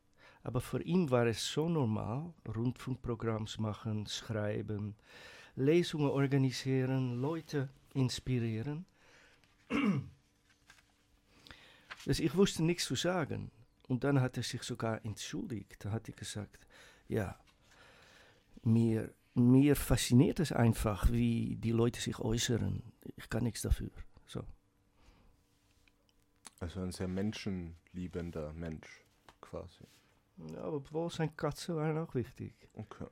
Aber 0.43 0.59
für 0.59 0.81
ihn 0.81 1.11
war 1.11 1.27
es 1.27 1.45
so 1.51 1.69
normal, 1.69 2.33
Rundfunkprogramms 2.47 3.59
machen, 3.59 4.07
schreiben, 4.07 4.95
Lesungen 5.55 6.09
organisieren, 6.09 7.21
Leute 7.21 7.69
inspirieren. 7.93 8.85
Dus 12.05 12.19
ich 12.19 12.35
wusste 12.35 12.63
nichts 12.63 12.85
zu 12.85 12.95
sagen. 12.95 13.51
Und 13.87 14.03
dann 14.03 14.21
hat 14.21 14.37
er 14.37 14.43
sich 14.43 14.63
sogar 14.63 15.03
entschuldigt. 15.05 15.83
Da 15.83 15.91
hat 15.91 16.07
er 16.07 16.15
gesagt, 16.15 16.67
ja, 17.07 17.37
mir, 18.63 19.13
mir 19.33 19.75
fasziniert 19.75 20.39
es 20.39 20.51
einfach, 20.51 21.11
wie 21.11 21.57
die 21.57 21.71
Leute 21.71 21.99
sich 21.99 22.19
äußern. 22.19 22.83
Ich 23.17 23.29
kann 23.29 23.43
nichts 23.43 23.61
dafür. 23.61 23.91
So. 24.27 24.43
Also 26.59 26.79
ein 26.79 26.91
sehr 26.91 27.07
menschenliebender 27.07 28.53
Mensch, 28.53 29.03
quasi. 29.41 29.83
Ja, 30.53 30.67
obwohl 30.67 31.09
sein 31.09 31.35
Katzen 31.35 31.75
waren 31.75 31.97
auch 31.97 32.15
wichtig. 32.15 32.53
Okay. 32.73 33.07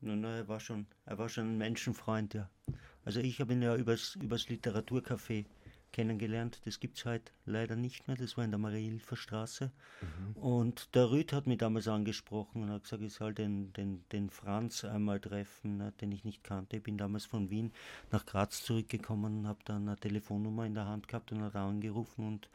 Nein, 0.00 0.24
er 0.24 0.48
war 0.48 0.60
schon, 0.60 0.86
er 1.04 1.18
war 1.18 1.28
schon 1.28 1.52
ein 1.52 1.58
Menschenfreund, 1.58 2.34
ja. 2.34 2.48
Also 3.06 3.20
ich 3.20 3.40
habe 3.40 3.52
ihn 3.52 3.62
ja 3.62 3.76
übers, 3.76 4.16
übers 4.16 4.48
Literaturcafé 4.48 5.44
kennengelernt. 5.92 6.60
Das 6.64 6.80
gibt 6.80 6.98
es 6.98 7.04
heute 7.04 7.30
leider 7.44 7.76
nicht 7.76 8.08
mehr. 8.08 8.16
Das 8.16 8.36
war 8.36 8.44
in 8.44 8.50
der 8.50 8.58
Marie-Hilfer-Straße. 8.58 9.70
Mhm. 10.00 10.42
Und 10.42 10.94
der 10.96 11.12
Rüd 11.12 11.32
hat 11.32 11.46
mich 11.46 11.58
damals 11.58 11.86
angesprochen 11.86 12.64
und 12.64 12.70
hat 12.70 12.82
gesagt, 12.82 13.02
ich 13.02 13.14
soll 13.14 13.32
den, 13.32 13.72
den, 13.74 14.04
den 14.10 14.28
Franz 14.28 14.84
einmal 14.84 15.20
treffen, 15.20 15.76
ne, 15.76 15.92
den 16.00 16.10
ich 16.10 16.24
nicht 16.24 16.42
kannte. 16.42 16.78
Ich 16.78 16.82
bin 16.82 16.98
damals 16.98 17.26
von 17.26 17.48
Wien 17.48 17.72
nach 18.10 18.26
Graz 18.26 18.64
zurückgekommen 18.64 19.38
und 19.38 19.46
habe 19.46 19.60
dann 19.64 19.88
eine 19.88 19.96
Telefonnummer 19.96 20.66
in 20.66 20.74
der 20.74 20.86
Hand 20.86 21.06
gehabt 21.06 21.30
und 21.30 21.42
hat 21.42 21.54
angerufen 21.54 22.26
und 22.26 22.50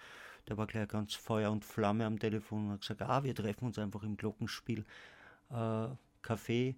der 0.50 0.58
war 0.58 0.68
gleich 0.68 0.90
ganz 0.90 1.14
Feuer 1.14 1.50
und 1.50 1.64
Flamme 1.64 2.06
am 2.06 2.20
Telefon 2.20 2.66
und 2.66 2.72
hat 2.74 2.82
gesagt, 2.82 3.02
ah, 3.04 3.24
wir 3.24 3.34
treffen 3.34 3.68
uns 3.68 3.80
einfach 3.80 4.04
im 4.04 4.18
Glockenspiel 4.18 4.84
äh, 5.50 5.88
Café 6.22 6.76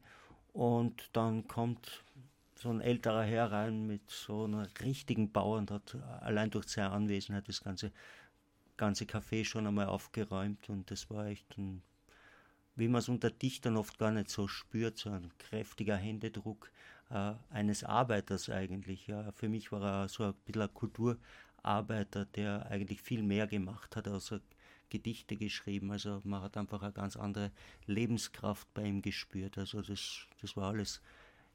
und 0.53 1.09
dann 1.13 1.47
kommt 1.47 2.03
so 2.63 2.69
ein 2.69 2.81
älterer 2.81 3.23
Herr 3.23 3.51
rein 3.51 3.85
mit 3.87 4.09
so 4.09 4.45
einer 4.45 4.67
richtigen 4.81 5.31
Bauern, 5.31 5.69
hat 5.69 5.95
allein 6.21 6.49
durch 6.49 6.67
seine 6.67 6.91
Anwesenheit 6.91 7.47
das 7.47 7.61
ganze, 7.61 7.91
ganze 8.77 9.03
Café 9.03 9.43
schon 9.43 9.67
einmal 9.67 9.87
aufgeräumt 9.87 10.69
und 10.69 10.89
das 10.89 11.09
war 11.09 11.27
echt 11.27 11.57
ein, 11.57 11.83
wie 12.75 12.87
man 12.87 12.99
es 12.99 13.09
unter 13.09 13.29
Dichtern 13.29 13.75
oft 13.75 13.99
gar 13.99 14.11
nicht 14.11 14.29
so 14.29 14.47
spürt, 14.47 14.97
so 14.97 15.09
ein 15.09 15.29
kräftiger 15.37 15.97
Händedruck 15.97 16.71
äh, 17.09 17.33
eines 17.49 17.83
Arbeiters 17.83 18.49
eigentlich. 18.49 19.07
Ja. 19.07 19.31
Für 19.33 19.49
mich 19.49 19.71
war 19.73 20.03
er 20.03 20.07
so 20.07 20.23
ein 20.23 20.33
bisschen 20.45 20.61
ein 20.61 20.73
Kulturarbeiter, 20.73 22.25
der 22.25 22.65
eigentlich 22.71 23.01
viel 23.01 23.23
mehr 23.23 23.45
gemacht 23.45 23.95
hat, 23.97 24.07
außer 24.07 24.39
Gedichte 24.89 25.35
geschrieben. 25.35 25.91
Also 25.91 26.21
man 26.23 26.41
hat 26.41 26.55
einfach 26.55 26.81
eine 26.81 26.93
ganz 26.93 27.17
andere 27.17 27.51
Lebenskraft 27.87 28.73
bei 28.73 28.83
ihm 28.83 29.01
gespürt. 29.01 29.57
Also 29.57 29.81
das, 29.81 30.27
das 30.41 30.55
war 30.55 30.69
alles 30.69 31.01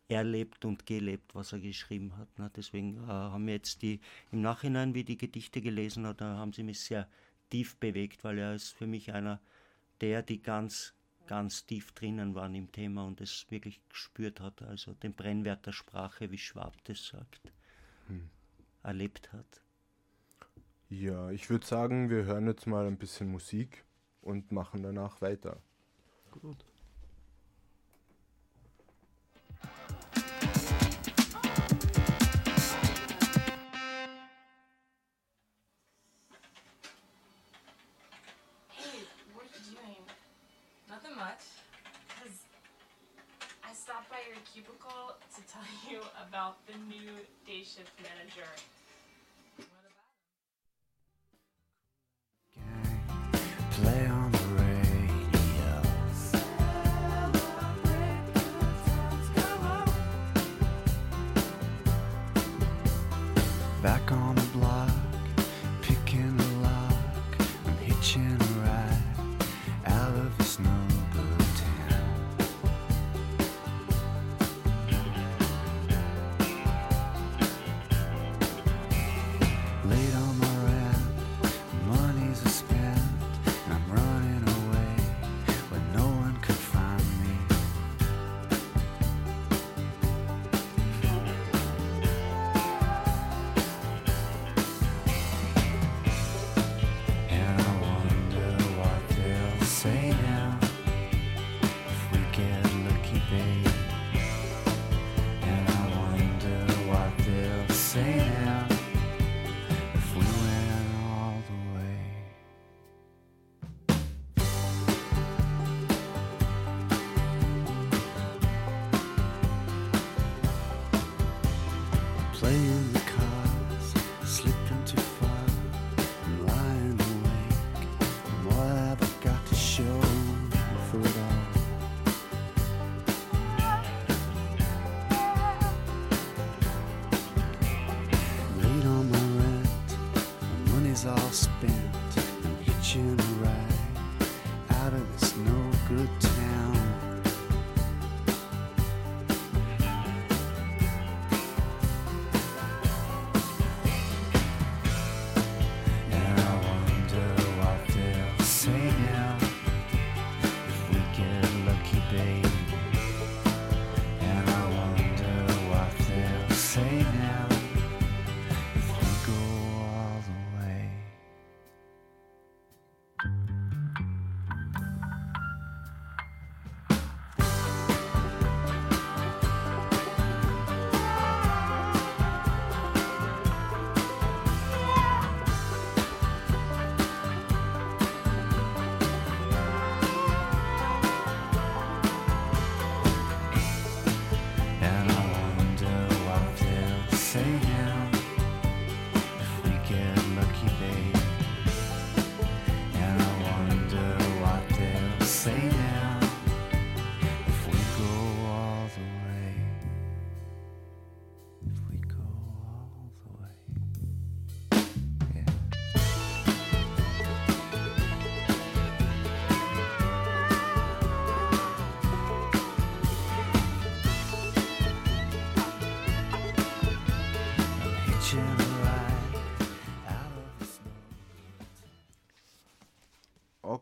erlebt 0.08 0.64
und 0.64 0.86
gelebt, 0.86 1.34
was 1.34 1.52
er 1.52 1.60
geschrieben 1.60 2.16
hat. 2.16 2.38
Ne? 2.38 2.50
Deswegen 2.56 2.96
äh, 3.04 3.06
haben 3.08 3.44
mir 3.44 3.52
jetzt 3.52 3.82
die 3.82 4.00
im 4.32 4.40
Nachhinein, 4.40 4.94
wie 4.94 5.04
die 5.04 5.18
Gedichte 5.18 5.60
gelesen 5.60 6.06
hat, 6.06 6.20
da 6.20 6.36
haben 6.36 6.52
sie 6.52 6.62
mich 6.62 6.80
sehr 6.80 7.06
tief 7.50 7.76
bewegt, 7.76 8.24
weil 8.24 8.38
er 8.38 8.54
ist 8.54 8.70
für 8.70 8.86
mich 8.86 9.12
einer 9.12 9.40
der, 10.00 10.22
die 10.22 10.40
ganz, 10.40 10.94
ganz 11.26 11.66
tief 11.66 11.92
drinnen 11.92 12.34
waren 12.34 12.54
im 12.54 12.72
Thema 12.72 13.04
und 13.04 13.20
es 13.20 13.46
wirklich 13.50 13.80
gespürt 13.88 14.40
hat, 14.40 14.62
also 14.62 14.94
den 14.94 15.14
Brennwert 15.14 15.66
der 15.66 15.72
Sprache, 15.72 16.30
wie 16.30 16.38
Schwab 16.38 16.82
das 16.84 17.06
sagt, 17.06 17.52
hm. 18.06 18.30
erlebt 18.82 19.32
hat. 19.32 19.62
Ja, 20.88 21.30
ich 21.30 21.50
würde 21.50 21.66
sagen, 21.66 22.08
wir 22.08 22.24
hören 22.24 22.46
jetzt 22.46 22.66
mal 22.66 22.86
ein 22.86 22.96
bisschen 22.96 23.30
Musik 23.30 23.84
und 24.22 24.52
machen 24.52 24.82
danach 24.82 25.20
weiter. 25.20 25.60
Gut. 26.30 26.64
About 46.38 46.54
the 46.68 46.78
new 46.86 47.10
day 47.44 47.64
shift 47.64 47.90
manager. 48.00 48.46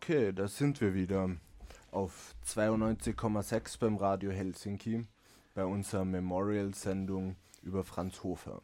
Okay, 0.08 0.32
da 0.32 0.46
sind 0.46 0.80
wir 0.80 0.94
wieder 0.94 1.36
auf 1.90 2.36
92,6 2.46 3.80
beim 3.80 3.96
Radio 3.96 4.30
Helsinki 4.30 5.04
bei 5.52 5.64
unserer 5.64 6.04
Memorial-Sendung 6.04 7.34
über 7.64 7.82
Franz 7.82 8.22
Hofer. 8.22 8.62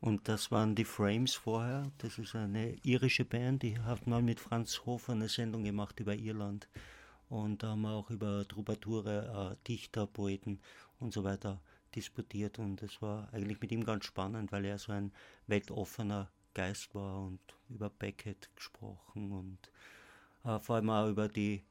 Und 0.00 0.28
das 0.28 0.52
waren 0.52 0.76
die 0.76 0.84
Frames 0.84 1.34
vorher. 1.34 1.90
Das 1.98 2.16
ist 2.16 2.36
eine 2.36 2.76
irische 2.84 3.24
Band, 3.24 3.64
die 3.64 3.76
hat 3.80 4.06
mal 4.06 4.22
mit 4.22 4.38
Franz 4.38 4.86
Hofer 4.86 5.14
eine 5.14 5.28
Sendung 5.28 5.64
gemacht 5.64 5.98
über 5.98 6.14
Irland. 6.14 6.68
Und 7.28 7.64
da 7.64 7.70
haben 7.70 7.80
wir 7.80 7.90
auch 7.90 8.10
über 8.10 8.46
Troubadoure, 8.46 9.56
äh, 9.58 9.66
Dichter, 9.66 10.06
Poeten 10.06 10.60
und 11.00 11.12
so 11.12 11.24
weiter 11.24 11.60
disputiert. 11.96 12.60
Und 12.60 12.84
es 12.84 13.02
war 13.02 13.28
eigentlich 13.32 13.60
mit 13.60 13.72
ihm 13.72 13.84
ganz 13.84 14.04
spannend, 14.04 14.52
weil 14.52 14.64
er 14.64 14.78
so 14.78 14.92
ein 14.92 15.10
weltoffener 15.48 16.30
Geist 16.54 16.94
war 16.94 17.18
und 17.18 17.40
über 17.68 17.90
Beckett 17.90 18.48
gesprochen 18.54 19.32
und 19.32 19.71
äh, 20.44 20.58
vor 20.58 20.76
allem 20.76 20.90
auch 20.90 21.08
über 21.08 21.28
die 21.28 21.64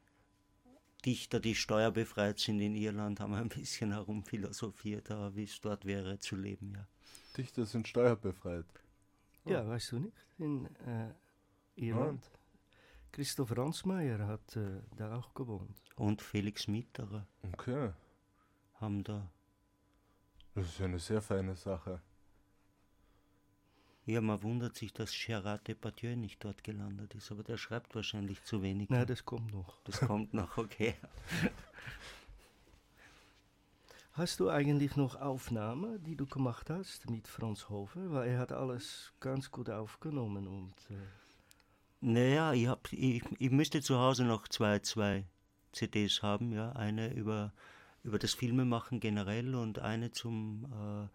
Dichter, 1.06 1.40
die 1.40 1.56
steuerbefreit 1.56 2.38
sind 2.40 2.60
in 2.60 2.76
Irland, 2.76 3.20
haben 3.20 3.32
wir 3.34 3.40
ein 3.40 3.50
bisschen 3.50 3.92
herumphilosophiert, 3.92 5.10
äh, 5.10 5.36
wie 5.36 5.44
es 5.46 5.60
dort 5.62 5.86
wäre 5.86 6.20
zu 6.20 6.36
leben, 6.36 6.74
ja. 6.76 6.88
Dichter 7.38 7.66
sind 7.66 7.88
steuerbefreit. 7.88 8.66
Ja, 9.46 9.68
weißt 9.68 9.94
du 9.94 10.00
nicht? 10.00 10.18
In 10.38 10.66
äh, 10.86 11.14
Irland. 11.76 12.30
Christoph 13.12 13.58
Ransmayr 13.58 14.26
hat 14.28 14.56
äh, 14.56 14.82
da 14.96 15.16
auch 15.16 15.34
gewohnt. 15.34 15.76
Und 15.96 16.22
Felix 16.22 16.68
Mitterer 16.68 17.26
Okay, 17.54 17.92
haben 18.76 19.04
da. 19.04 19.30
das 20.54 20.68
ist 20.68 20.80
ja 20.80 20.86
eine 20.86 21.00
sehr 21.00 21.22
feine 21.22 21.56
Sache. 21.56 22.02
Ja, 24.06 24.20
man 24.20 24.42
wundert 24.42 24.76
sich, 24.76 24.94
dass 24.94 25.14
Gerard 25.14 25.68
Depardieu 25.68 26.16
nicht 26.16 26.44
dort 26.44 26.64
gelandet 26.64 27.14
ist, 27.14 27.32
aber 27.32 27.44
der 27.44 27.58
schreibt 27.58 27.94
wahrscheinlich 27.94 28.44
zu 28.44 28.64
wenig. 28.64 28.90
Na, 28.90 29.06
das 29.06 29.26
kommt 29.26 29.54
noch. 29.54 29.78
das 29.84 30.00
kommt 30.00 30.34
noch, 30.34 30.58
okay. 30.58 30.96
Hast 34.14 34.42
du 34.42 34.50
eigentlich 34.50 34.98
noch 34.98 35.16
Aufnahmen, 35.16 36.04
die 36.04 36.18
du 36.18 36.26
gemacht 36.26 36.70
hast 36.70 37.10
mit 37.10 37.30
Franz 37.30 37.70
Hofer? 37.70 38.12
Weil 38.12 38.30
er 38.30 38.40
hat 38.40 38.52
alles 38.52 39.14
ganz 39.22 39.52
gut 39.52 39.70
aufgenommen 39.70 40.48
und 40.48 40.74
äh, 40.90 40.96
Naja, 42.02 42.52
ich, 42.54 42.68
hab, 42.68 42.92
ich, 42.92 43.24
ich 43.40 43.52
müsste 43.52 43.82
zu 43.82 44.00
Hause 44.00 44.26
noch 44.26 44.50
zwei, 44.50 44.80
zwei 44.80 45.26
CDs 45.72 46.22
haben, 46.24 46.52
ja. 46.52 46.74
Eine 46.74 47.14
über, 47.14 47.54
über 48.04 48.20
das 48.20 48.34
Filmemachen 48.34 49.00
generell 49.00 49.56
und 49.56 49.80
eine 49.80 50.12
zum 50.12 50.66
äh, 50.66 51.08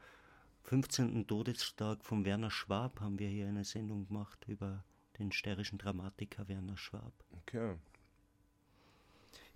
15. 0.67 1.29
Todestag 1.29 2.05
von 2.05 2.25
Werner 2.25 2.51
Schwab 2.51 3.01
haben 3.01 3.21
wir 3.21 3.29
hier 3.29 3.47
eine 3.47 3.63
Sendung 3.63 4.09
gemacht 4.09 4.45
über 4.49 4.83
den 5.17 5.31
stärischen 5.31 5.79
Dramatiker 5.79 6.49
Werner 6.49 6.77
Schwab. 6.77 7.13
Okay. 7.31 7.77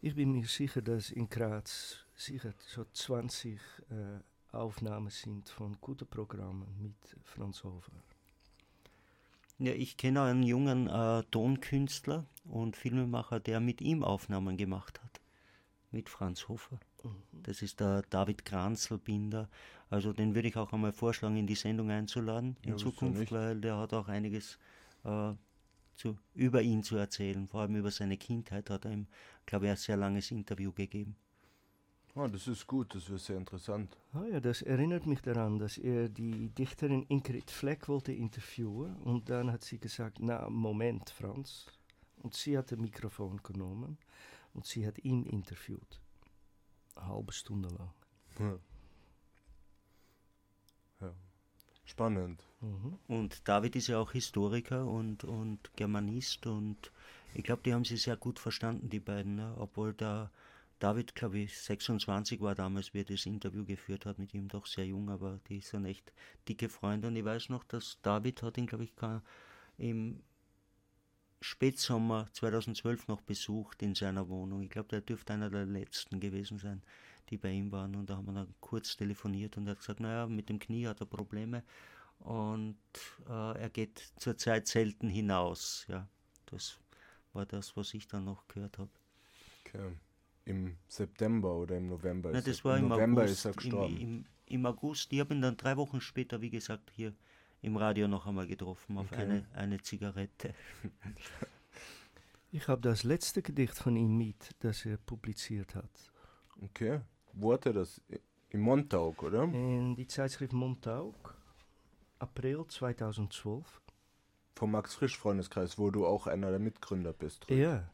ich 0.01 0.15
bin 0.15 0.31
mir 0.31 0.47
sicher, 0.47 0.83
dass 0.83 1.11
in 1.11 1.29
Graz 1.29 2.07
sicher 2.15 2.55
so 2.65 2.85
20 2.85 3.59
äh, 3.91 4.57
Aufnahmen 4.57 5.11
sind 5.11 5.49
von 5.49 5.77
guten 5.81 6.07
Programmen 6.07 6.81
mit 6.81 7.17
Franz 7.25 7.65
Hofer. 7.65 8.05
Ja, 9.59 9.73
ich 9.73 9.97
kenne 9.97 10.23
einen 10.23 10.45
jungen 10.45 10.87
äh, 10.87 11.25
Tonkünstler 11.33 12.25
und 12.45 12.77
Filmemacher, 12.77 13.41
der 13.41 13.59
mit 13.59 13.81
ihm 13.81 14.05
Aufnahmen 14.05 14.57
gemacht 14.57 15.03
hat. 15.03 15.10
Mit 15.93 16.09
Franz 16.09 16.49
Hofer. 16.49 16.79
Das 17.33 17.63
ist 17.63 17.81
der 17.81 18.03
David 18.03 18.45
Kranzelbinder. 18.45 19.49
Also 19.89 20.13
den 20.13 20.35
würde 20.35 20.49
ich 20.49 20.57
auch 20.57 20.73
einmal 20.73 20.93
vorschlagen, 20.93 21.37
in 21.37 21.47
die 21.47 21.57
Sendung 21.57 21.91
einzuladen 21.91 22.57
in 22.63 22.71
Ja, 22.71 22.77
Zukunft, 22.77 23.33
weil 23.33 23.61
der 23.61 23.77
hat 23.77 23.93
auch 23.93 24.07
einiges 24.07 24.59
äh, 25.05 25.33
zu, 25.95 26.17
über 26.35 26.63
ihn 26.63 26.83
zu 26.83 26.97
erzählen. 26.97 27.49
Vor 27.49 27.63
allem 27.63 27.77
über 27.77 27.91
seine 27.91 28.17
Kindheit 28.17 28.71
hat 28.71 28.85
er 28.85 28.93
ihm, 28.93 29.07
glaube 29.47 29.67
ich, 29.67 29.71
ein 29.73 29.77
sehr 29.77 29.97
langes 29.97 30.31
Interview 30.31 30.73
gegeben. 30.73 31.17
Ah, 32.15 32.29
das 32.29 32.49
ist 32.49 32.67
gut, 32.67 32.95
das 32.95 33.09
wäre 33.09 33.19
sehr 33.19 33.37
interessant. 33.37 33.97
Ah 34.13 34.25
ja, 34.31 34.41
das 34.41 34.63
erinnert 34.63 35.07
mich 35.07 35.23
daran, 35.23 35.59
dass 35.59 35.79
er 35.79 36.09
die 36.09 36.49
Dichterin 36.51 37.05
Ingrid 37.09 37.51
Fleck 37.51 37.89
wollte 37.89 38.13
interviewen 38.13 38.97
und 38.97 39.31
dann 39.31 39.53
hat 39.53 39.63
sie 39.63 39.79
gesagt, 39.79 40.19
na 40.21 40.49
Moment 40.51 41.11
Franz. 41.11 41.67
Und 42.23 42.35
sie 42.35 42.59
hat 42.59 42.73
das 42.73 42.79
Mikrofon 42.79 43.41
genommen 43.43 43.97
und 44.55 44.67
sie 44.67 44.87
hat 44.87 44.99
ihn 44.99 45.25
interviewt. 45.25 46.01
Eine 46.95 47.09
halbe 47.09 47.33
Stunde 47.33 47.69
lang. 47.69 47.93
Ja. 48.39 48.59
ja. 51.01 51.15
Spannend. 51.85 52.43
Mhm. 52.61 52.99
Und 53.09 53.49
David 53.49 53.77
ist 53.77 53.89
ja 53.89 53.99
auch 53.99 54.13
Historiker 54.13 54.87
und, 54.87 55.25
und 55.25 55.71
Germanist 55.77 56.47
und 56.47 56.93
ich 57.35 57.45
glaube, 57.45 57.63
die 57.65 57.73
haben 57.75 57.85
sich 57.85 58.03
sehr 58.03 58.17
gut 58.17 58.39
verstanden, 58.39 58.91
die 58.91 59.01
beiden. 59.01 59.37
Ne? 59.37 59.55
Obwohl 59.59 59.95
der 59.95 60.31
David, 60.81 61.15
glaube 61.15 61.39
ich, 61.39 61.59
26 61.59 62.41
war 62.41 62.55
damals, 62.55 62.95
wie 62.95 63.01
er 63.01 63.05
das 63.05 63.27
Interview 63.27 63.65
geführt 63.65 64.07
hat 64.07 64.19
mit 64.19 64.35
ihm, 64.35 64.49
doch 64.49 64.67
sehr 64.67 64.87
jung, 64.87 65.11
aber 65.11 65.39
die 65.49 65.61
sind 65.61 65.85
echt 65.85 66.13
dicke 66.49 66.69
Freunde. 66.69 67.09
Und 67.09 67.17
ich 67.17 67.25
weiß 67.25 67.51
noch, 67.51 67.65
dass 67.65 67.99
David 68.03 68.43
hat 68.43 68.57
ihn, 68.57 68.67
glaube 68.67 68.85
ich, 68.85 68.93
im 69.79 70.23
Spätsommer 71.41 72.27
2012 72.33 73.09
noch 73.09 73.23
besucht 73.23 73.83
in 73.83 73.95
seiner 73.95 74.29
Wohnung. 74.29 74.63
Ich 74.63 74.71
glaube, 74.71 74.89
der 74.89 75.01
dürfte 75.01 75.33
einer 75.33 75.49
der 75.49 75.65
letzten 75.65 76.21
gewesen 76.21 76.59
sein, 76.59 76.83
die 77.31 77.39
bei 77.39 77.51
ihm 77.51 77.73
waren. 77.73 77.95
Und 77.95 78.11
da 78.11 78.17
haben 78.17 78.27
wir 78.27 78.35
dann 78.35 78.55
kurz 78.61 78.97
telefoniert 78.97 79.57
und 79.57 79.67
er 79.67 79.73
hat 79.73 79.79
gesagt, 79.79 80.01
naja, 80.01 80.27
mit 80.27 80.49
dem 80.49 80.59
Knie 80.59 80.87
hat 80.87 81.01
er 81.01 81.07
Probleme 81.07 81.63
und 82.19 82.77
äh, 83.29 83.59
er 83.59 83.71
geht 83.71 84.13
zurzeit 84.17 84.67
selten 84.67 85.09
hinaus. 85.09 85.87
Ja, 85.89 86.07
das 86.47 86.79
war 87.33 87.47
das, 87.47 87.77
was 87.77 87.95
ich 87.95 88.07
dann 88.07 88.25
noch 88.25 88.47
gehört 88.49 88.79
habe. 88.79 88.91
Okay. 89.65 89.93
Im 90.45 90.77
September 90.89 91.55
oder 91.55 91.77
im 91.77 91.89
November? 91.89 92.33
Ist 92.33 92.47
das 92.47 92.59
er, 92.61 92.65
war 92.65 92.79
im 92.79 92.89
November 92.89 93.23
August. 93.23 93.39
ist 93.39 93.45
er 93.47 93.53
gestorben. 93.53 93.97
Im, 93.97 94.03
im, 94.03 94.25
Im 94.47 94.67
August. 94.67 95.13
Ich 95.13 95.21
habe 95.21 95.35
ihn 95.35 95.41
dann 95.41 95.57
drei 95.57 95.77
Wochen 95.77 96.01
später, 96.01 96.41
wie 96.43 96.51
gesagt, 96.51 96.91
hier 96.95 97.15
im 97.63 97.77
Radio 97.77 98.09
noch 98.09 98.27
einmal 98.27 98.47
getroffen 98.47 98.99
auf 98.99 99.11
Okay. 99.13 99.23
eine, 99.23 99.47
eine 99.55 99.81
Zigarette. 99.83 100.55
Ich 102.53 102.67
habe 102.69 102.81
das 102.81 103.03
letzte 103.05 103.43
Gedicht 103.43 103.75
von 103.77 103.95
ihm 103.97 104.17
mit, 104.17 104.55
das 104.61 104.85
er 104.87 104.97
publiziert 104.97 105.75
hat. 105.75 105.91
Okay. 106.63 107.01
Wo 107.33 107.53
hat 107.53 107.67
er 107.67 107.73
das? 107.75 108.01
I- 108.11 108.21
Im 108.51 108.61
Montauk, 108.61 109.23
oder? 109.23 109.45
In 109.45 109.95
die 109.95 110.07
Zeitschrift 110.07 110.53
Montauk, 110.53 111.37
April 112.19 112.67
2012. 112.67 113.81
Vom 114.57 114.73
Max 114.73 114.95
Frisch 114.95 115.17
Freundeskreis, 115.17 115.79
wo 115.79 115.91
du 115.91 116.07
auch 116.07 116.27
einer 116.27 116.51
der 116.51 116.59
Mitgründer 116.59 117.13
bist. 117.13 117.49
Ja. 117.49 117.89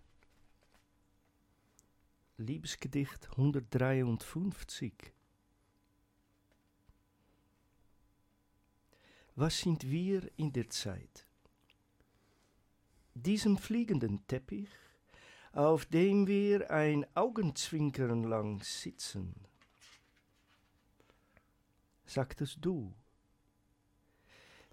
Liebesgedicht 2.38 3.28
153. 3.32 4.92
Was 9.38 9.58
sind 9.58 9.90
wir 9.90 10.30
in 10.38 10.50
der 10.54 10.70
Zeit? 10.70 11.26
Diesem 13.12 13.58
fliegenden 13.58 14.26
Teppich, 14.26 14.70
auf 15.52 15.84
dem 15.84 16.26
wir 16.26 16.70
ein 16.70 17.04
Augenzwinkern 17.14 18.24
lang 18.24 18.62
sitzen. 18.62 19.34
Sagtest 22.06 22.60
du, 22.62 22.94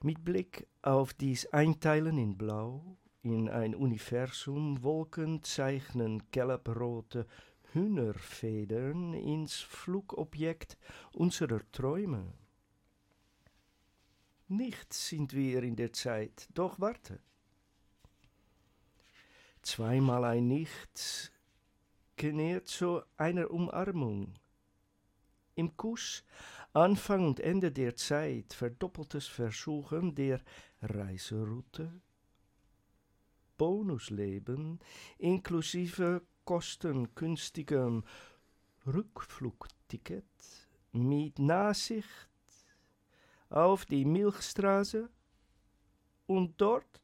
mit 0.02 0.24
Blick 0.24 0.66
auf 0.82 1.14
dies 1.14 1.46
Einteilen 1.48 2.18
in 2.18 2.38
Blau, 2.38 2.96
in 3.22 3.50
ein 3.50 3.76
Universum 3.76 4.82
Wolken 4.82 5.44
zeichnen 5.44 6.24
gelbrote 6.32 7.28
Hühnerfedern 7.74 9.14
ins 9.14 9.60
Flugobjekt 9.60 10.78
unserer 11.12 11.70
Träume. 11.74 12.32
Nichts 14.56 15.08
sind 15.10 15.34
wir 15.34 15.64
in 15.64 15.76
der 15.76 15.94
Zeit, 15.94 16.48
doch 16.54 16.80
warte. 16.80 17.20
Zweimal 19.64 20.24
ein 20.26 20.48
Nichts 20.48 21.32
genährt 22.18 22.68
zu 22.68 23.02
einer 23.18 23.50
Umarmung. 23.50 24.36
Im 25.56 25.76
Kuss 25.76 26.24
Anfang 26.72 27.26
und 27.26 27.40
Ende 27.40 27.72
der 27.72 27.96
Zeit, 27.96 28.54
verdoppeltes 28.54 29.26
Versuchen 29.26 30.14
der 30.14 30.40
Reiseroute, 30.84 31.92
Bonusleben 33.58 34.80
inklusive 35.18 36.22
kostengünstigem 36.46 38.04
Rückflugticket 38.86 40.26
mit 40.92 41.40
Nachsicht 41.40 42.33
auf 43.54 43.86
die 43.86 44.04
Milchstraße 44.04 45.10
und 46.26 46.60
dort, 46.60 47.02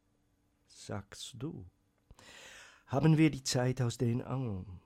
sagst 0.68 1.36
du, 1.38 1.66
haben 2.88 3.18
wir 3.18 3.30
die 3.30 3.44
Zeit 3.44 3.82
aus 3.82 3.98
den 3.98 4.24
Angeln. 4.24 4.82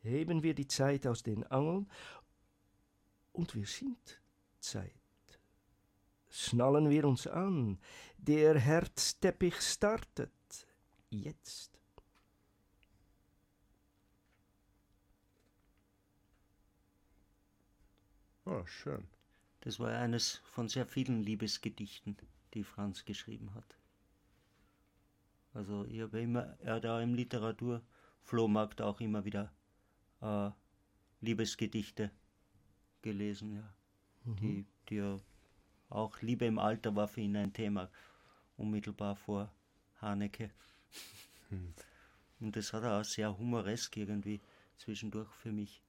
Heben 0.00 0.42
wir 0.42 0.54
die 0.54 0.66
Zeit 0.66 1.06
aus 1.06 1.22
den 1.22 1.44
Angeln 1.44 1.90
und 3.32 3.54
wir 3.54 3.66
sind 3.66 4.22
Zeit. 4.60 4.94
Schnallen 6.30 6.88
wir 6.88 7.04
uns 7.04 7.26
an, 7.26 7.78
der 8.16 8.58
Herzteppich 8.58 9.60
startet 9.60 10.32
jetzt. 11.10 11.78
Ah, 18.46 18.64
schön. 18.64 19.06
Das 19.60 19.78
war 19.78 19.90
eines 19.90 20.36
von 20.44 20.68
sehr 20.68 20.86
vielen 20.86 21.22
Liebesgedichten, 21.22 22.16
die 22.54 22.64
Franz 22.64 23.04
geschrieben 23.04 23.54
hat. 23.54 23.76
Also 25.52 25.84
ich 25.86 26.00
habe 26.00 26.20
immer, 26.20 26.56
er 26.60 26.74
hat 26.74 26.86
auch 26.86 27.00
im 27.00 27.14
Literaturflohmarkt 27.14 28.80
auch 28.80 29.00
immer 29.00 29.24
wieder 29.24 29.52
äh, 30.20 30.50
Liebesgedichte 31.20 32.10
gelesen, 33.02 33.56
ja. 33.56 33.74
Die, 34.24 34.66
die 34.88 34.96
ja 34.96 35.18
auch 35.88 36.20
Liebe 36.20 36.44
im 36.44 36.58
Alter 36.58 36.94
war 36.94 37.08
für 37.08 37.22
ihn 37.22 37.36
ein 37.36 37.52
Thema, 37.52 37.90
unmittelbar 38.56 39.16
vor 39.16 39.50
Haneke. 40.00 40.50
Und 42.38 42.54
das 42.54 42.72
hat 42.72 42.84
er 42.84 43.00
auch 43.00 43.04
sehr 43.04 43.36
humoresk 43.36 43.96
irgendwie 43.96 44.40
zwischendurch 44.76 45.30
für 45.34 45.52
mich 45.52 45.82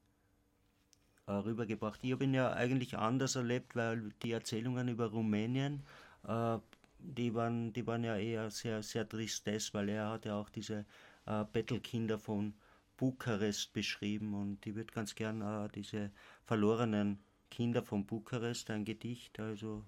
rübergebracht. 1.38 2.00
Ich 2.02 2.12
habe 2.12 2.24
ihn 2.24 2.34
ja 2.34 2.52
eigentlich 2.52 2.96
anders 2.96 3.36
erlebt, 3.36 3.76
weil 3.76 4.10
die 4.22 4.32
Erzählungen 4.32 4.88
über 4.88 5.06
Rumänien, 5.06 5.82
äh, 6.26 6.58
die, 6.98 7.34
waren, 7.34 7.72
die 7.72 7.86
waren 7.86 8.04
ja 8.04 8.16
eher 8.16 8.50
sehr, 8.50 8.82
sehr 8.82 9.08
tristes, 9.08 9.74
weil 9.74 9.88
er 9.88 10.10
hat 10.10 10.24
ja 10.24 10.36
auch 10.36 10.48
diese 10.48 10.84
äh, 11.26 11.44
Bettelkinder 11.52 12.18
von 12.18 12.54
Bukarest 12.96 13.72
beschrieben 13.72 14.34
und 14.34 14.64
ich 14.66 14.74
würde 14.74 14.92
ganz 14.92 15.14
gern 15.14 15.42
äh, 15.42 15.68
diese 15.74 16.10
verlorenen 16.44 17.18
Kinder 17.50 17.82
von 17.82 18.06
Bukarest, 18.06 18.70
ein 18.70 18.84
Gedicht, 18.84 19.40
also 19.40 19.82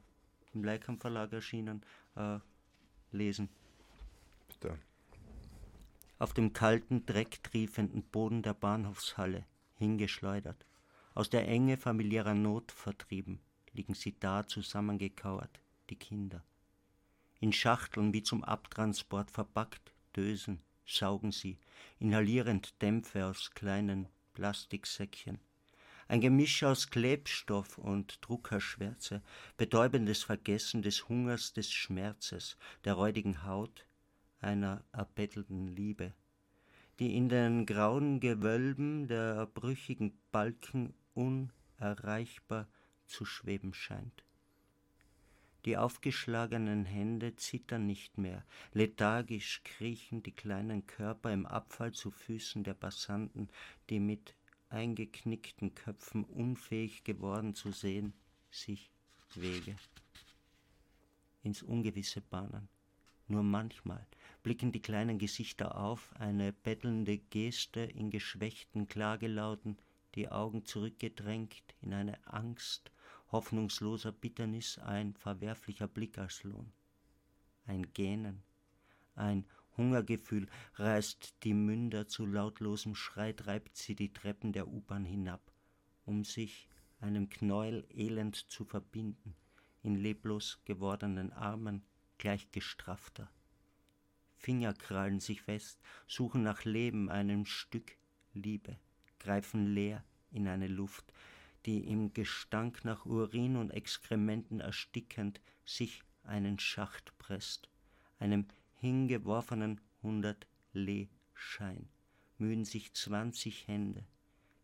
im 0.53 0.65
Leikam 0.65 0.99
Verlag 0.99 1.33
erschienen, 1.33 1.83
äh, 2.17 2.39
lesen. 3.13 3.49
Bitte. 4.49 4.79
Auf 6.19 6.35
dem 6.35 6.53
kalten, 6.53 7.07
drecktriefenden 7.07 8.03
Boden 8.03 8.43
der 8.43 8.55
Bahnhofshalle, 8.55 9.45
hingeschleudert, 9.77 10.65
aus 11.14 11.31
der 11.31 11.48
Enge 11.48 11.77
familiärer 11.77 12.35
Not 12.35 12.72
vertrieben, 12.72 13.40
liegen 13.72 13.94
sie 13.94 14.18
da 14.18 14.46
zusammengekauert, 14.46 15.61
die 15.90 15.96
Kinder. 15.96 16.44
In 17.40 17.53
Schachteln 17.53 18.12
wie 18.12 18.22
zum 18.22 18.42
Abtransport 18.42 19.31
verpackt, 19.31 19.94
dösen, 20.16 20.61
saugen 20.87 21.33
sie, 21.33 21.59
inhalierend 21.98 22.81
Dämpfe 22.83 23.27
aus 23.27 23.53
kleinen 23.53 24.09
Plastiksäckchen. 24.35 25.38
Ein 26.09 26.20
Gemisch 26.20 26.62
aus 26.64 26.90
Klebstoff 26.90 27.79
und 27.79 28.18
Druckerschwärze, 28.20 29.22
betäubendes 29.57 30.22
Vergessen 30.22 30.83
des 30.83 31.09
Hungers, 31.09 31.53
des 31.53 31.72
Schmerzes, 31.72 32.59
der 32.85 32.94
räudigen 32.94 33.44
Haut, 33.44 33.87
einer 34.40 34.85
erbettelten 34.92 35.68
Liebe, 35.68 36.12
die 36.98 37.16
in 37.16 37.29
den 37.29 37.64
grauen 37.64 38.20
Gewölben 38.20 39.09
der 39.09 39.46
brüchigen 39.46 40.18
Balken 40.31 40.94
unerreichbar 41.14 42.68
zu 43.07 43.24
schweben 43.24 43.74
scheint. 43.74 44.24
Die 45.64 45.79
aufgeschlagenen 45.79 46.85
Hände 46.85 47.37
zittern 47.37 47.87
nicht 47.87 48.18
mehr, 48.18 48.44
lethargisch 48.72 49.62
kriechen 49.64 50.22
die 50.22 50.33
kleinen 50.33 50.87
Körper 50.87 51.33
im 51.33 51.46
Abfall 51.46 51.92
zu 51.92 52.11
Füßen 52.11 52.64
der 52.64 52.74
Passanten, 52.74 53.48
die 53.88 53.98
mit 53.98 54.35
eingeknickten 54.68 55.74
Köpfen 55.74 56.24
unfähig 56.24 57.05
geworden 57.05 57.55
zu 57.55 57.70
sehen, 57.72 58.12
sich 58.50 58.90
Wege 59.35 59.77
ins 61.42 61.62
Ungewisse 61.62 62.20
bahnen. 62.20 62.68
Nur 63.27 63.42
manchmal 63.42 64.07
blicken 64.42 64.72
die 64.72 64.83
kleinen 64.83 65.18
Gesichter 65.18 65.79
auf, 65.79 66.14
eine 66.18 66.53
bettelnde 66.53 67.18
Geste 67.18 67.81
in 67.81 68.11
geschwächten 68.11 68.87
Klagelauten, 68.87 69.79
die 70.14 70.29
Augen 70.29 70.64
zurückgedrängt 70.64 71.74
in 71.81 71.92
eine 71.92 72.24
Angst 72.27 72.90
hoffnungsloser 73.33 74.12
Bitternis, 74.12 74.79
ein 74.79 75.14
verwerflicher 75.14 75.88
Blick 75.88 76.18
als 76.18 76.44
Lohn. 76.44 76.72
Ein 77.66 77.92
Gähnen, 77.92 78.42
ein 79.16 79.46
Hungergefühl 79.77 80.46
reißt 80.74 81.42
die 81.42 81.55
Münder 81.55 82.07
zu 82.07 82.27
lautlosem 82.27 82.94
Schrei, 82.94 83.33
treibt 83.33 83.77
sie 83.77 83.96
die 83.96 84.12
Treppen 84.12 84.53
der 84.53 84.68
U-Bahn 84.68 85.05
hinab, 85.05 85.53
um 86.05 86.24
sich 86.24 86.68
einem 87.00 87.29
Knäuel 87.29 87.87
elend 87.90 88.37
zu 88.37 88.64
verbinden, 88.64 89.35
in 89.83 89.96
leblos 89.96 90.61
gewordenen 90.64 91.33
Armen 91.33 91.85
gleich 92.18 92.50
gestraffter. 92.53 93.31
Finger 94.37 94.74
krallen 94.74 95.20
sich 95.20 95.42
fest, 95.42 95.81
suchen 96.07 96.42
nach 96.42 96.64
Leben, 96.64 97.11
einem 97.11 97.46
Stück 97.46 97.96
Liebe, 98.33 98.79
greifen 99.25 99.67
leer 99.67 100.05
in 100.31 100.47
eine 100.47 100.69
Luft, 100.69 101.13
die 101.65 101.79
im 101.89 102.13
Gestank 102.13 102.85
nach 102.85 103.07
Urin 103.07 103.57
und 103.57 103.71
Exkrementen 103.71 104.61
erstickend 104.61 105.41
sich 105.65 106.03
einen 106.23 106.59
Schacht 106.59 107.17
presst, 107.17 107.71
einem 108.19 108.47
hingeworfenen 108.75 109.81
hundert 110.03 110.47
Lee-Schein, 110.75 111.89
mühen 112.37 112.67
sich 112.67 112.93
zwanzig 112.93 113.67
Hände, 113.67 114.07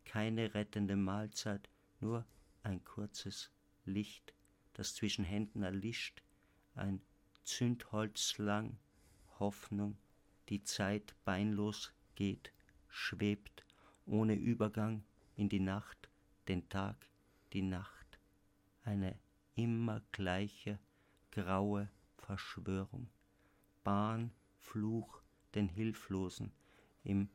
keine 0.05 0.53
rettende 0.53 0.95
Mahlzeit, 0.95 1.69
nur 1.99 2.25
ein 2.61 2.83
kurzes 2.83 3.49
Licht, 3.85 4.35
das 4.73 4.93
zwischen 4.93 5.25
Händen 5.25 5.63
erlischt, 5.63 6.21
ein 6.75 7.01
Zündholz 7.43 8.37
lang, 8.37 8.77
Hoffnung, 9.39 9.97
die 10.49 10.63
Zeit 10.63 11.15
beinlos 11.25 11.93
geht, 12.13 12.53
schwebt, 12.87 13.65
ohne 14.11 14.35
Übergang 14.35 15.03
in 15.37 15.47
die 15.47 15.61
Nacht, 15.61 16.09
den 16.49 16.67
Tag, 16.67 17.07
die 17.53 17.61
Nacht, 17.61 18.19
eine 18.83 19.17
immer 19.55 20.01
gleiche 20.11 20.79
graue 21.31 21.89
Verschwörung. 22.17 23.09
Bahn, 23.85 24.31
Fluch 24.57 25.21
den 25.55 25.69
Hilflosen, 25.69 26.51
im 27.03 27.29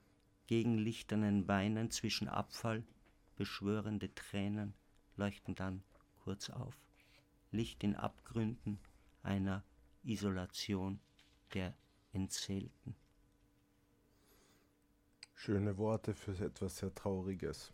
gegenlichternen 0.48 1.48
Weinen 1.48 1.90
zwischen 1.90 2.28
Abfall, 2.28 2.84
beschwörende 3.36 4.14
Tränen 4.14 4.74
leuchten 5.16 5.54
dann 5.54 5.82
kurz 6.24 6.50
auf. 6.50 6.76
Licht 7.52 7.84
in 7.84 7.96
Abgründen 7.96 8.78
einer 9.22 9.64
Isolation 10.04 11.00
der 11.54 11.74
Entzählten. 12.12 12.94
Schöne 15.38 15.76
Worte 15.76 16.14
für 16.14 16.32
etwas 16.42 16.78
sehr 16.78 16.94
Trauriges. 16.94 17.70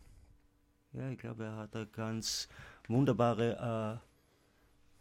Ja, 0.92 1.08
ich 1.10 1.18
glaube, 1.18 1.44
er 1.44 1.56
hat 1.56 1.76
eine 1.76 1.86
ganz 1.86 2.48
wunderbare 2.88 4.02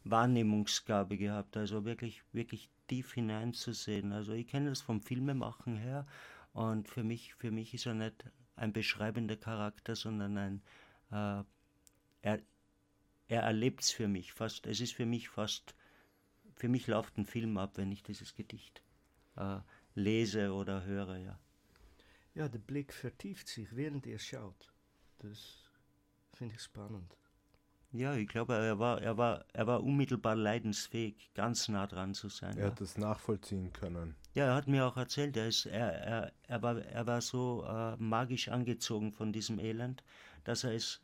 äh, 0.05 0.09
Wahrnehmungsgabe 0.09 1.17
gehabt, 1.17 1.57
also 1.57 1.85
wirklich, 1.85 2.23
wirklich 2.33 2.69
tief 2.87 3.13
hineinzusehen. 3.13 4.13
Also 4.13 4.33
ich 4.33 4.47
kenne 4.47 4.69
das 4.69 4.79
vom 4.79 5.01
Filmemachen 5.01 5.75
her 5.75 6.05
und 6.53 6.87
für 6.87 7.03
mich, 7.03 7.33
für 7.33 7.49
mich 7.49 7.73
ist 7.73 7.87
er 7.87 7.95
nicht 7.95 8.25
ein 8.55 8.71
beschreibender 8.71 9.37
Charakter, 9.37 9.95
sondern 9.95 10.37
ein, 10.37 10.61
äh, 11.09 11.43
er, 12.21 12.41
er 13.27 13.41
erlebt 13.41 13.81
es 13.81 13.91
für 13.91 14.07
mich 14.07 14.33
fast, 14.33 14.67
es 14.67 14.79
ist 14.81 14.93
für 14.93 15.07
mich 15.07 15.29
fast, 15.29 15.75
für 16.55 16.69
mich 16.69 16.85
läuft 16.85 17.17
ein 17.17 17.25
Film 17.25 17.57
ab, 17.57 17.77
wenn 17.77 17.91
ich 17.91 18.03
dieses 18.03 18.35
Gedicht 18.35 18.83
äh, 19.35 19.57
lese 19.95 20.53
oder 20.53 20.85
höre, 20.85 21.17
ja. 21.17 21.39
Ja, 22.33 22.47
der 22.47 22.59
Blick 22.59 22.93
vertieft 22.93 23.47
sich, 23.47 23.75
während 23.75 24.07
er 24.07 24.19
schaut. 24.19 24.73
Das 25.19 25.69
finde 26.33 26.55
ich 26.55 26.61
spannend. 26.61 27.15
Ja, 27.93 28.15
ich 28.15 28.29
glaube, 28.29 28.53
er 28.53 28.79
war, 28.79 29.01
er 29.01 29.17
war, 29.17 29.45
er 29.51 29.67
war 29.67 29.83
unmittelbar 29.83 30.35
leidensfähig, 30.35 31.31
ganz 31.33 31.67
nah 31.67 31.87
dran 31.87 32.13
zu 32.13 32.29
sein. 32.29 32.57
Er 32.57 32.65
ja. 32.65 32.71
hat 32.71 32.79
es 32.79 32.97
nachvollziehen 32.97 33.73
können. 33.73 34.15
Ja, 34.33 34.45
er 34.45 34.55
hat 34.55 34.67
mir 34.67 34.85
auch 34.85 34.95
erzählt, 34.95 35.35
er, 35.35 35.49
ist, 35.49 35.65
er, 35.65 35.91
er, 35.91 36.31
er, 36.47 36.61
war, 36.61 36.77
er 36.77 37.05
war 37.05 37.19
so 37.19 37.65
äh, 37.67 37.97
magisch 37.97 38.47
angezogen 38.47 39.11
von 39.11 39.33
diesem 39.33 39.59
Elend, 39.59 40.05
dass 40.45 40.63
er 40.63 40.71
es 40.71 41.01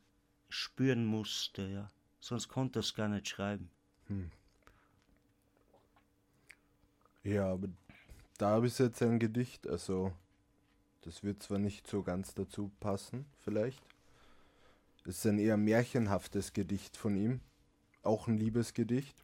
spüren 0.47 1.05
musste, 1.05 1.67
ja. 1.67 1.91
Sonst 2.21 2.47
konnte 2.47 2.79
er 2.79 2.81
es 2.81 2.93
gar 2.93 3.09
nicht 3.09 3.27
schreiben. 3.27 3.69
Ja, 7.23 7.51
aber 7.51 7.67
da 8.37 8.51
habe 8.51 8.67
ich 8.67 8.79
jetzt 8.79 9.01
ein 9.01 9.19
Gedicht, 9.19 9.67
also 9.67 10.13
das 11.01 11.23
wird 11.23 11.41
zwar 11.43 11.59
nicht 11.59 11.87
so 11.87 12.03
ganz 12.03 12.33
dazu 12.33 12.71
passen, 12.79 13.25
vielleicht. 13.39 13.81
Es 15.05 15.19
ist 15.19 15.25
ein 15.25 15.39
eher 15.39 15.57
märchenhaftes 15.57 16.53
Gedicht 16.53 16.97
von 16.97 17.15
ihm, 17.15 17.39
auch 18.03 18.27
ein 18.27 18.37
Liebesgedicht. 18.37 19.15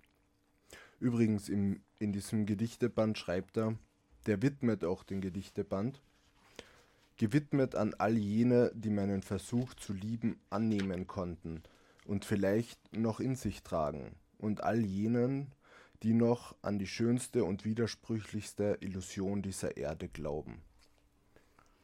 Übrigens 0.99 1.49
im, 1.49 1.81
in 1.99 2.13
diesem 2.13 2.45
Gedichteband 2.45 3.17
schreibt 3.17 3.57
er, 3.57 3.77
der 4.25 4.41
widmet 4.41 4.85
auch 4.85 5.03
den 5.03 5.19
Gedichteband, 5.19 6.01
gewidmet 7.17 7.75
an 7.75 7.93
all 7.95 8.17
jene, 8.17 8.71
die 8.73 8.89
meinen 8.89 9.21
Versuch 9.21 9.73
zu 9.73 9.93
lieben 9.93 10.39
annehmen 10.49 11.07
konnten 11.07 11.61
und 12.05 12.25
vielleicht 12.25 12.95
noch 12.95 13.19
in 13.19 13.35
sich 13.35 13.63
tragen, 13.63 14.15
und 14.37 14.63
all 14.63 14.79
jenen, 14.79 15.51
die 16.03 16.13
noch 16.13 16.55
an 16.61 16.79
die 16.79 16.87
schönste 16.87 17.43
und 17.43 17.65
widersprüchlichste 17.65 18.77
Illusion 18.81 19.41
dieser 19.41 19.77
Erde 19.77 20.09
glauben. 20.09 20.61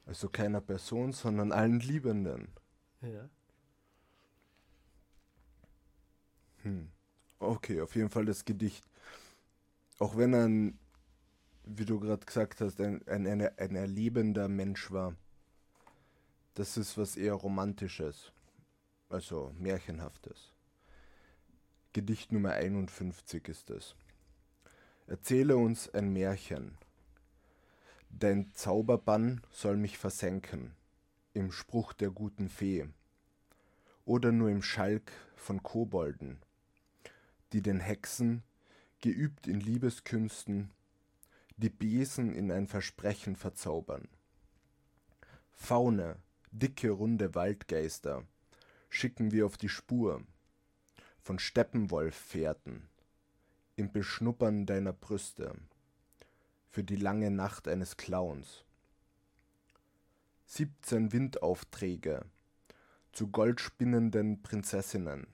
Also 0.10 0.28
keiner 0.28 0.60
Person, 0.60 1.12
sondern 1.12 1.52
allen 1.52 1.80
Liebenden. 1.82 2.48
Ja. 3.02 3.30
Okay, 7.38 7.80
auf 7.80 7.95
jeden 7.95 8.10
Fall 8.10 8.26
das 8.26 8.43
Gedicht. 8.43 8.84
Auch 10.00 10.17
wenn 10.17 10.34
er, 10.34 10.45
ein, 10.45 10.80
wie 11.63 11.86
du 11.86 12.00
gerade 12.00 12.26
gesagt 12.26 12.60
hast, 12.60 12.82
ein, 12.82 13.08
ein, 13.08 13.28
ein, 13.28 13.56
ein 13.56 13.76
erlebender 13.76 14.48
Mensch 14.48 14.89
war. 14.89 15.15
Das 16.56 16.76
ist 16.76 16.98
was 16.98 17.15
eher 17.15 17.36
Romantisches. 17.36 18.32
Also 19.10 19.54
Märchenhaftes. 19.60 20.56
Gedicht 21.93 22.32
Nummer 22.32 22.54
51 22.54 23.48
ist 23.48 23.69
es. 23.69 23.95
Erzähle 25.06 25.56
uns 25.56 25.88
ein 25.93 26.12
Märchen. 26.12 26.80
Dein 28.10 28.52
Zauberbann 28.54 29.41
soll 29.52 29.78
mich 29.78 29.98
versenken, 29.98 30.76
im 31.34 31.52
Spruch 31.52 31.93
der 31.93 32.10
guten 32.10 32.50
Fee, 32.50 32.88
oder 34.04 34.32
nur 34.32 34.50
im 34.50 34.62
Schalk 34.62 35.12
von 35.36 35.63
Kobolden, 35.63 36.38
die 37.54 37.62
den 37.62 37.80
Hexen, 37.80 38.43
geübt 39.02 39.48
in 39.48 39.62
Liebeskünsten, 39.62 40.72
die 41.56 41.69
Besen 41.69 42.34
in 42.34 42.52
ein 42.52 42.67
Versprechen 42.67 43.36
verzaubern. 43.36 44.08
Faune, 45.52 46.17
dicke, 46.52 46.89
runde 46.89 47.36
Waldgeister 47.36 48.26
schicken 48.89 49.32
wir 49.32 49.45
auf 49.45 49.58
die 49.58 49.69
Spur 49.69 50.24
von 51.22 51.38
Steppenwolffährten 51.39 52.89
im 53.76 53.91
Beschnuppern 53.91 54.65
deiner 54.65 54.93
Brüste 54.93 55.56
für 56.69 56.84
die 56.84 56.95
lange 56.95 57.32
Nacht 57.32 57.67
eines 57.67 57.97
Clowns. 57.97 58.63
Siebzehn 60.45 61.12
Windaufträge 61.12 62.25
zu 63.12 63.27
goldspinnenden 63.27 64.41
Prinzessinnen 64.41 65.27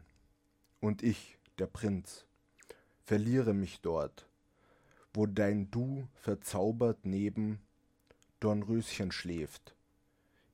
und 0.79 1.03
ich, 1.03 1.37
der 1.57 1.67
Prinz, 1.67 2.25
verliere 3.05 3.53
mich 3.53 3.81
dort, 3.81 4.27
wo 5.13 5.25
dein 5.25 5.71
Du 5.71 6.07
verzaubert 6.15 7.05
neben 7.05 7.59
Dornröschen 8.39 9.11
schläft, 9.11 9.75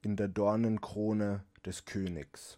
in 0.01 0.15
der 0.15 0.27
Dornenkrone 0.27 1.43
des 1.65 1.85
Königs, 1.85 2.57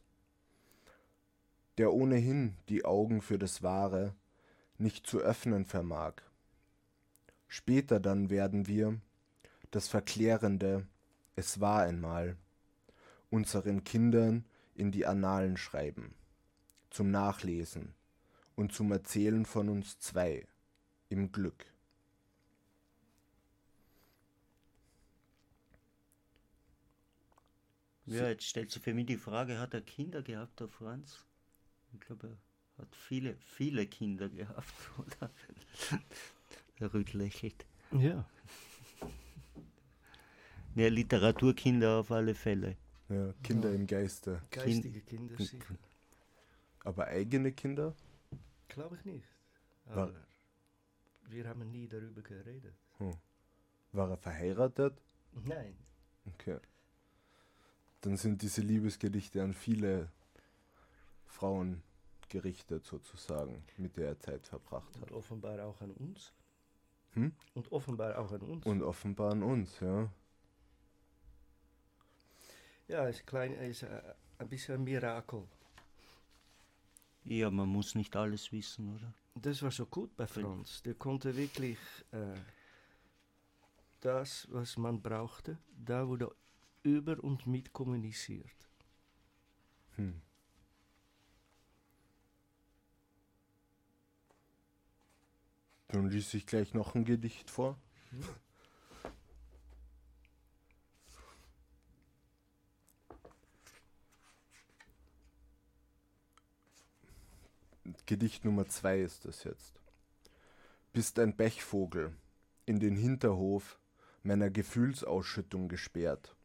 der 1.78 1.94
ohnehin 1.94 2.58
die 2.70 2.86
Augen 2.86 3.22
für 3.22 3.38
das 3.38 3.64
Wahre 3.64 4.14
nicht 4.78 5.08
zu 5.08 5.20
öffnen 5.20 5.66
vermag. 5.66 6.16
Später 7.54 8.00
dann 8.00 8.32
werden 8.32 8.66
wir 8.66 9.00
das 9.70 9.88
Verklärende, 9.88 10.88
es 11.36 11.60
war 11.60 11.84
einmal, 11.84 12.36
unseren 13.30 13.84
Kindern 13.84 14.44
in 14.74 14.92
die 14.92 15.06
Annalen 15.06 15.56
schreiben, 15.56 16.16
zum 16.90 17.12
Nachlesen 17.12 17.94
und 18.56 18.74
zum 18.74 18.92
Erzählen 18.92 19.46
von 19.46 19.70
uns 19.70 20.00
zwei 20.00 20.48
im 21.10 21.32
Glück. 21.32 21.68
Ja, 28.08 28.30
jetzt 28.30 28.46
stellt 28.46 28.72
sich 28.72 28.82
für 28.82 28.96
mich 28.96 29.06
die 29.06 29.18
Frage, 29.18 29.60
hat 29.60 29.76
er 29.76 29.82
Kinder 29.82 30.24
gehabt, 30.24 30.60
der 30.60 30.70
Franz? 30.70 31.24
Ich 31.94 32.00
glaube, 32.00 32.36
er 32.78 32.82
hat 32.82 32.96
viele, 32.96 33.38
viele 33.38 33.86
Kinder 33.86 34.28
gehabt, 34.28 34.74
oder? 34.98 35.30
Der 36.84 36.94
Rüd 36.94 37.14
lächelt. 37.14 37.66
Ja. 37.94 38.26
Ja, 40.76 40.88
Literaturkinder 40.90 42.00
auf 42.00 42.12
alle 42.12 42.34
Fälle. 42.34 42.76
Ja, 43.08 43.32
Kinder 43.44 43.72
im 43.72 43.86
Geiste. 43.86 44.42
Geistige 44.50 45.02
Kinder 45.02 45.38
sicher. 45.38 45.64
Aber 46.84 47.06
eigene 47.06 47.52
Kinder? 47.52 47.94
Glaube 48.70 48.96
ich 48.98 49.06
nicht. 49.06 49.24
War- 49.86 50.08
Aber 50.10 50.14
wir 51.30 51.48
haben 51.48 51.70
nie 51.70 51.88
darüber 51.88 52.24
geredet. 52.24 52.74
War 53.92 54.10
er 54.10 54.18
verheiratet? 54.18 55.00
Nein. 55.46 55.78
Okay. 56.26 56.58
Dann 58.02 58.18
sind 58.18 58.42
diese 58.42 58.62
Liebesgedichte 58.62 59.44
an 59.44 59.54
viele 59.54 60.10
Frauen 61.28 61.84
gerichtet, 62.30 62.84
sozusagen, 62.84 63.64
mit 63.78 63.96
der 63.96 64.08
er 64.08 64.20
Zeit 64.20 64.48
verbracht 64.48 64.96
Und 64.96 65.04
hat. 65.04 65.12
offenbar 65.12 65.64
auch 65.64 65.80
an 65.82 65.92
uns. 65.92 66.34
Hm? 67.14 67.32
Und 67.54 67.72
offenbar 67.72 68.18
auch 68.18 68.32
an 68.32 68.42
uns. 68.42 68.66
Und 68.66 68.82
offenbar 68.82 69.32
an 69.32 69.44
uns, 69.44 69.80
ja. 69.80 70.10
ja, 72.88 73.08
ist, 73.08 73.26
klein, 73.28 73.54
ist 73.54 73.84
äh, 73.84 74.02
ein 74.40 74.50
bisschen 74.50 74.76
ein 74.76 74.84
Mirakel. 74.84 75.48
Ja, 77.26 77.50
man 77.50 77.70
muss 77.70 77.96
nicht 77.96 78.16
alles 78.16 78.52
wissen, 78.52 78.96
oder? 78.96 79.14
Das 79.36 79.62
war 79.62 79.72
so 79.72 79.86
gut 79.86 80.16
bei 80.16 80.28
Franz. 80.28 80.82
Der 80.84 80.94
konnte 80.94 81.36
wirklich 81.36 81.80
äh, 82.12 82.36
das, 84.02 84.48
was 84.52 84.78
man 84.78 85.02
brauchte, 85.02 85.58
da 85.72 86.08
wurde 86.08 86.36
über 86.84 87.24
und 87.24 87.48
mit 87.48 87.72
kommuniziert. 87.72 88.70
Hm. 89.96 90.22
Dann 95.94 96.10
liest 96.10 96.34
ich 96.34 96.48
gleich 96.48 96.74
noch 96.74 96.96
ein 96.96 97.06
Gedicht 97.06 97.52
vor. 97.52 97.78
Gedicht 108.08 108.44
Nummer 108.44 108.68
zwei 108.68 109.02
ist 109.02 109.26
das 109.26 109.44
jetzt. 109.44 109.80
Bist 110.94 111.20
ein 111.20 111.36
Bechvogel, 111.36 112.12
in 112.66 112.80
den 112.80 112.96
Hinterhof 112.96 113.78
meiner 114.24 114.50
Gefühlsausschüttung 114.50 115.68
gesperrt. 115.68 116.36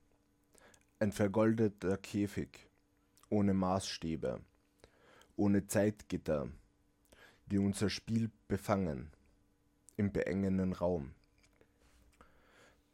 Ein 0.99 1.11
vergoldeter 1.11 1.97
Käfig, 1.97 2.69
ohne 3.31 3.55
Maßstäbe, 3.55 4.43
ohne 5.37 5.67
Zeitgitter, 5.67 6.51
die 7.47 7.57
unser 7.57 7.89
Spiel 7.89 8.31
befangen, 8.47 9.11
im 9.99 10.13
beengenden 10.13 10.73
Raum. 10.73 11.13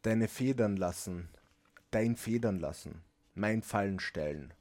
Deine 0.02 0.26
Federn 0.26 0.76
lassen, 0.76 1.28
dein 1.90 2.16
Federn 2.16 2.58
lassen, 2.58 3.02
mein 3.34 3.62
Fallen 3.62 4.00
stellen. 4.00 4.54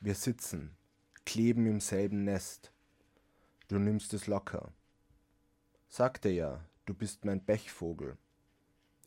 Wir 0.00 0.14
sitzen, 0.14 0.74
kleben 1.24 1.66
im 1.66 1.80
selben 1.80 2.24
Nest. 2.24 2.72
Du 3.68 3.78
nimmst 3.78 4.14
es 4.14 4.26
locker. 4.26 4.72
Sagte 5.88 6.30
ja, 6.30 6.64
du 6.86 6.94
bist 6.94 7.24
mein 7.24 7.44
Bechvogel. 7.44 8.16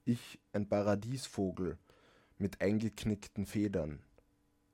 Ich 0.06 0.40
ein 0.54 0.70
Paradiesvogel 0.70 1.78
mit 2.38 2.62
eingeknickten 2.62 3.48
Federn. 3.48 4.00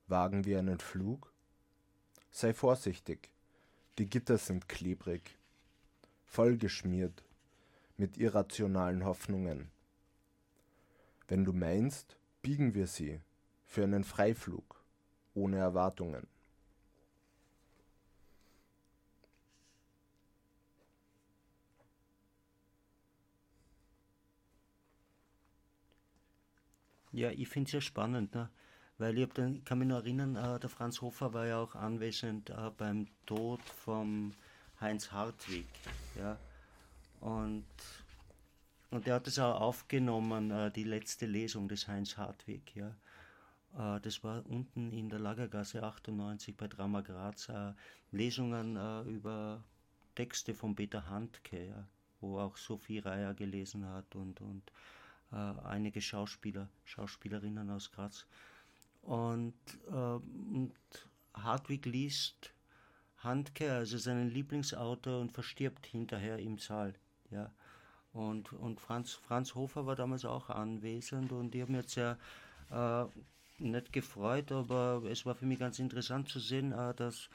Wagen 0.07 0.43
wir 0.43 0.59
einen 0.59 0.79
Flug? 0.79 1.31
Sei 2.29 2.53
vorsichtig, 2.53 3.31
die 3.97 4.09
Gitter 4.09 4.37
sind 4.37 4.67
klebrig, 4.67 5.37
vollgeschmiert 6.25 7.23
mit 8.01 8.17
irrationalen 8.17 9.05
Hoffnungen. 9.05 9.69
Wenn 11.27 11.45
du 11.45 11.53
meinst, 11.53 12.17
biegen 12.41 12.73
wir 12.73 12.87
sie 12.87 13.21
für 13.63 13.83
einen 13.83 14.03
Freiflug 14.03 14.83
ohne 15.35 15.57
Erwartungen. 15.57 16.25
Ja, 27.11 27.29
ich 27.29 27.47
finde 27.49 27.67
es 27.67 27.73
ja 27.73 27.81
spannend, 27.81 28.33
ne? 28.33 28.49
weil 28.97 29.15
ich 29.19 29.29
dann, 29.33 29.63
kann 29.63 29.77
mich 29.77 29.87
noch 29.87 29.97
erinnern, 29.97 30.35
äh, 30.35 30.59
der 30.59 30.71
Franz 30.71 31.01
Hofer 31.01 31.35
war 31.35 31.45
ja 31.45 31.59
auch 31.59 31.75
anwesend 31.75 32.49
äh, 32.49 32.71
beim 32.75 33.05
Tod 33.27 33.61
vom 33.61 34.33
Heinz 34.79 35.11
Hartwig. 35.11 35.67
Ja? 36.17 36.39
Und, 37.21 37.65
und 38.89 39.07
er 39.07 39.15
hat 39.15 39.27
es 39.27 39.39
auch 39.39 39.61
aufgenommen, 39.61 40.51
äh, 40.51 40.71
die 40.71 40.83
letzte 40.83 41.25
Lesung 41.25 41.69
des 41.69 41.87
Heinz 41.87 42.17
Hartwig. 42.17 42.75
Ja? 42.75 42.95
Äh, 43.77 44.01
das 44.01 44.23
war 44.23 44.45
unten 44.45 44.91
in 44.91 45.09
der 45.09 45.19
Lagergasse 45.19 45.81
98 45.83 46.57
bei 46.57 46.67
Drama 46.67 47.01
Graz. 47.01 47.47
Äh, 47.49 47.73
Lesungen 48.11 48.75
über 49.07 49.63
Texte 50.15 50.53
von 50.53 50.75
Peter 50.75 51.07
Handke, 51.09 51.67
ja? 51.67 51.87
wo 52.19 52.39
auch 52.39 52.57
Sophie 52.57 52.99
Reier 52.99 53.33
gelesen 53.33 53.87
hat 53.87 54.15
und, 54.15 54.41
und 54.41 54.69
einige 55.31 56.01
Schauspieler, 56.01 56.67
Schauspielerinnen 56.83 57.69
aus 57.69 57.89
Graz. 57.89 58.25
Und, 59.01 59.55
äh, 59.87 59.93
und 59.93 60.73
Hartwig 61.33 61.85
liest 61.85 62.53
Handke, 63.17 63.71
also 63.71 63.97
seinen 63.97 64.29
Lieblingsautor, 64.29 65.21
und 65.21 65.31
verstirbt 65.31 65.85
hinterher 65.85 66.39
im 66.39 66.57
Saal. 66.57 66.93
Ja. 67.31 67.51
Und, 68.13 68.51
und 68.53 68.79
Franz, 68.79 69.13
Franz 69.13 69.55
Hofer 69.55 69.85
war 69.85 69.95
damals 69.95 70.25
auch 70.25 70.49
anwesend 70.49 71.31
und 71.31 71.55
ich 71.55 71.61
habe 71.61 71.71
mich 71.71 71.81
jetzt 71.81 71.95
ja 71.95 72.17
äh, 73.03 73.07
nicht 73.59 73.93
gefreut, 73.93 74.51
aber 74.51 75.03
es 75.09 75.25
war 75.25 75.35
für 75.35 75.45
mich 75.45 75.59
ganz 75.59 75.79
interessant 75.79 76.27
zu 76.27 76.39
sehen, 76.39 76.73
äh, 76.73 76.93
dass 76.93 77.29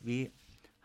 wie 0.00 0.30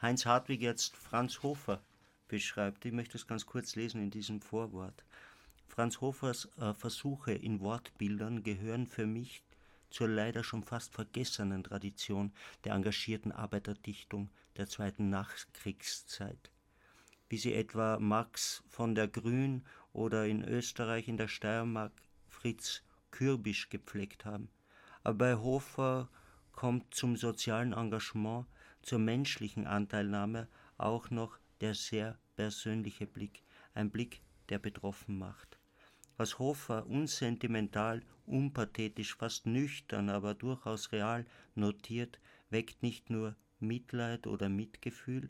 Heinz 0.01 0.25
Hartwig 0.25 0.61
jetzt 0.61 0.95
Franz 0.97 1.41
Hofer 1.43 1.81
beschreibt. 2.27 2.85
Ich 2.85 2.91
möchte 2.91 3.17
es 3.17 3.25
ganz 3.25 3.45
kurz 3.45 3.75
lesen 3.75 4.01
in 4.01 4.11
diesem 4.11 4.41
Vorwort. 4.41 5.03
Franz 5.67 6.01
Hofers 6.01 6.49
äh, 6.57 6.73
Versuche 6.73 7.33
in 7.33 7.59
Wortbildern 7.59 8.43
gehören 8.43 8.87
für 8.87 9.05
mich 9.05 9.43
zur 9.89 10.07
leider 10.07 10.43
schon 10.43 10.63
fast 10.63 10.93
vergessenen 10.93 11.63
Tradition 11.63 12.33
der 12.63 12.73
engagierten 12.73 13.31
Arbeiterdichtung 13.31 14.29
der 14.57 14.67
zweiten 14.67 15.09
Nachkriegszeit, 15.09 16.51
wie 17.29 17.37
sie 17.37 17.53
etwa 17.53 17.99
Max 17.99 18.63
von 18.67 18.95
der 18.95 19.07
Grün 19.07 19.63
oder 19.93 20.25
in 20.25 20.43
Österreich 20.43 21.07
in 21.07 21.17
der 21.17 21.27
Steiermark 21.27 21.91
Fritz 22.27 22.83
Kürbisch 23.11 23.69
gepflegt 23.69 24.25
haben. 24.25 24.49
Aber 25.03 25.17
bei 25.17 25.35
Hofer 25.35 26.09
kommt 26.51 26.93
zum 26.93 27.15
sozialen 27.15 27.73
Engagement, 27.73 28.45
zur 28.81 28.99
menschlichen 28.99 29.67
Anteilnahme 29.67 30.47
auch 30.77 31.09
noch 31.09 31.37
der 31.61 31.73
sehr 31.73 32.17
persönliche 32.35 33.07
Blick, 33.07 33.43
ein 33.73 33.89
Blick, 33.89 34.21
der 34.49 34.59
betroffen 34.59 35.17
macht. 35.17 35.57
Was 36.15 36.39
Hofer 36.39 36.87
unsentimental, 36.87 38.01
unpathetisch, 38.25 39.15
fast 39.15 39.45
nüchtern, 39.45 40.09
aber 40.09 40.33
durchaus 40.33 40.91
real 40.91 41.25
notiert, 41.55 42.19
weckt 42.49 42.81
nicht 42.81 43.09
nur 43.09 43.35
Mitleid 43.59 44.27
oder 44.27 44.49
Mitgefühl, 44.49 45.29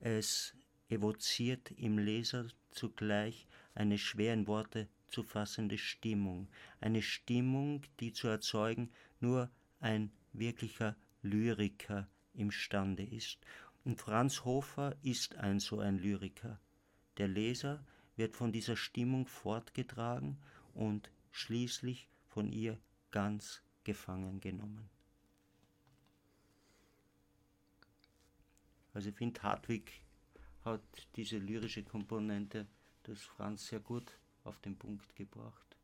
es 0.00 0.55
evoziert 0.88 1.70
im 1.72 1.98
Leser 1.98 2.46
zugleich 2.70 3.46
eine 3.74 3.98
schwer 3.98 4.34
in 4.34 4.46
Worte 4.46 4.88
zu 5.08 5.22
fassende 5.22 5.78
Stimmung, 5.78 6.48
eine 6.80 7.02
Stimmung, 7.02 7.82
die 8.00 8.12
zu 8.12 8.28
erzeugen 8.28 8.90
nur 9.20 9.50
ein 9.80 10.10
wirklicher 10.32 10.96
Lyriker 11.22 12.08
imstande 12.34 13.02
ist. 13.02 13.38
Und 13.84 14.00
Franz 14.00 14.44
Hofer 14.44 14.96
ist 15.02 15.36
ein 15.36 15.60
so 15.60 15.80
ein 15.80 15.98
Lyriker. 15.98 16.60
Der 17.18 17.28
Leser 17.28 17.84
wird 18.16 18.34
von 18.34 18.52
dieser 18.52 18.76
Stimmung 18.76 19.26
fortgetragen 19.26 20.38
und 20.74 21.10
schließlich 21.30 22.08
von 22.26 22.52
ihr 22.52 22.78
ganz 23.10 23.62
gefangen 23.84 24.40
genommen. 24.40 24.88
Also 28.92 29.10
ich 29.10 29.14
finde, 29.14 29.42
Hartwig 29.42 30.02
hat 30.66 30.82
diese 31.14 31.38
lyrische 31.38 31.82
Komponente 31.82 32.66
des 33.06 33.22
Franz 33.22 33.68
sehr 33.68 33.80
gut 33.80 34.12
auf 34.44 34.58
den 34.60 34.76
Punkt 34.76 35.14
gebracht. 35.16 35.76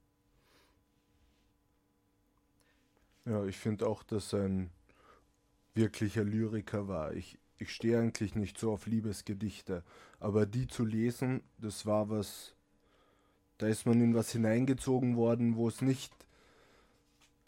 Ja, 3.25 3.45
ich 3.47 3.57
finde 3.57 3.87
auch, 3.87 4.03
dass 4.03 4.33
er 4.33 4.45
ein 4.45 4.71
wirklicher 5.75 6.25
Lyriker 6.25 6.89
war. 6.89 7.15
Ich, 7.15 7.39
ich 7.59 7.73
stehe 7.73 7.99
eigentlich 8.01 8.35
nicht 8.35 8.59
so 8.59 8.73
auf 8.73 8.87
Liebesgedichte, 8.87 9.85
aber 10.19 10.45
die 10.45 10.67
zu 10.67 10.85
lesen, 10.85 11.43
das 11.59 11.87
war 11.87 12.11
was, 12.11 12.57
da 13.59 13.69
ist 13.69 13.87
man 13.87 14.01
in 14.01 14.15
was 14.15 14.33
hineingezogen 14.33 15.17
worden, 15.17 15.55
wo 15.55 15.69
es 15.69 15.81
nicht 15.81 16.13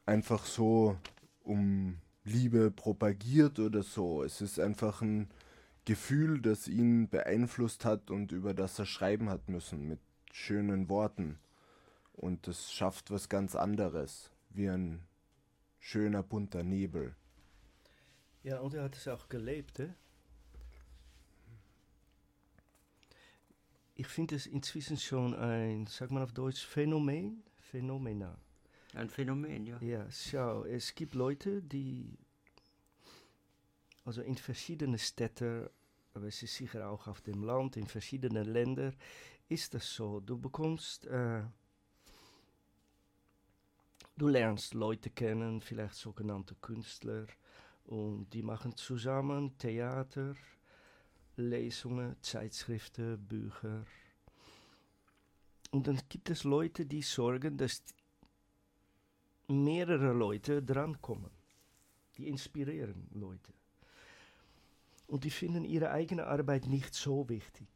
einfach 0.06 0.46
so 0.46 0.96
um 1.42 1.98
Liebe 2.22 2.70
propagiert 2.70 3.58
oder 3.58 3.82
so. 3.82 4.22
Es 4.22 4.40
ist 4.40 4.60
einfach 4.60 5.02
ein 5.02 5.28
Gefühl, 5.84 6.40
das 6.40 6.66
ihn 6.68 7.08
beeinflusst 7.08 7.84
hat 7.84 8.10
und 8.10 8.32
über 8.32 8.54
das 8.54 8.78
er 8.78 8.86
schreiben 8.86 9.28
hat 9.28 9.48
müssen 9.48 9.86
mit 9.86 10.00
schönen 10.32 10.88
Worten. 10.88 11.38
Und 12.12 12.46
das 12.46 12.72
schafft 12.72 13.10
was 13.10 13.28
ganz 13.28 13.54
anderes, 13.54 14.30
wie 14.50 14.68
ein 14.68 15.02
schöner 15.78 16.22
bunter 16.22 16.62
Nebel. 16.62 17.14
Ja, 18.42 18.60
und 18.60 18.74
er 18.74 18.84
hat 18.84 18.96
es 18.96 19.08
auch 19.08 19.28
gelebt, 19.28 19.78
hè? 19.78 19.94
Ich 23.96 24.06
finde 24.08 24.34
es 24.34 24.46
inzwischen 24.46 24.96
schon 24.96 25.34
ein, 25.34 25.86
sag 25.86 26.10
mal 26.10 26.22
auf 26.22 26.32
Deutsch, 26.32 26.66
Phänomen, 26.66 27.42
Phänomena. 27.58 28.36
Ein 28.92 29.08
Phänomen, 29.08 29.66
ja. 29.66 29.80
Ja, 29.80 30.06
schau, 30.10 30.64
es 30.64 30.94
gibt 30.94 31.14
Leute, 31.14 31.62
die, 31.62 32.18
also 34.04 34.22
in 34.22 34.36
verschiedene 34.36 34.98
Städte, 34.98 35.70
aber 36.12 36.26
es 36.26 36.42
ist 36.42 36.54
sicher 36.54 36.88
auch 36.88 37.06
auf 37.06 37.20
dem 37.22 37.42
Land, 37.42 37.76
in 37.76 37.86
verschiedenen 37.86 38.46
Ländern, 38.46 38.94
ist 39.48 39.74
das 39.74 39.92
so. 39.92 40.20
Du 40.20 40.38
bekommst, 40.38 41.06
äh, 41.06 41.42
du 44.16 44.28
lernst 44.28 44.74
Leute 44.74 45.10
kennen, 45.10 45.60
vielleicht 45.60 45.94
sogenannte 45.94 46.54
Künstler, 46.56 47.26
und 47.86 48.30
die 48.30 48.42
machen 48.42 48.76
zusammen 48.76 49.58
Theater, 49.58 50.34
Lesungen, 51.36 52.16
Zeitschriften, 52.22 53.22
Bücher. 53.26 53.84
Und 55.70 55.86
dann 55.86 56.00
gibt 56.08 56.30
es 56.30 56.44
Leute, 56.44 56.86
die 56.86 57.02
sorgen, 57.02 57.58
dass 57.58 57.82
mehrere 59.48 60.12
Leute 60.12 60.62
drankommen. 60.62 61.30
Die 62.16 62.28
inspirieren 62.28 63.08
Leute. 63.12 63.52
Und 65.06 65.24
die 65.24 65.30
finden 65.30 65.64
ihre 65.64 65.90
eigene 65.90 66.26
Arbeit 66.26 66.66
nicht 66.66 66.94
so 66.94 67.28
wichtig. 67.28 67.68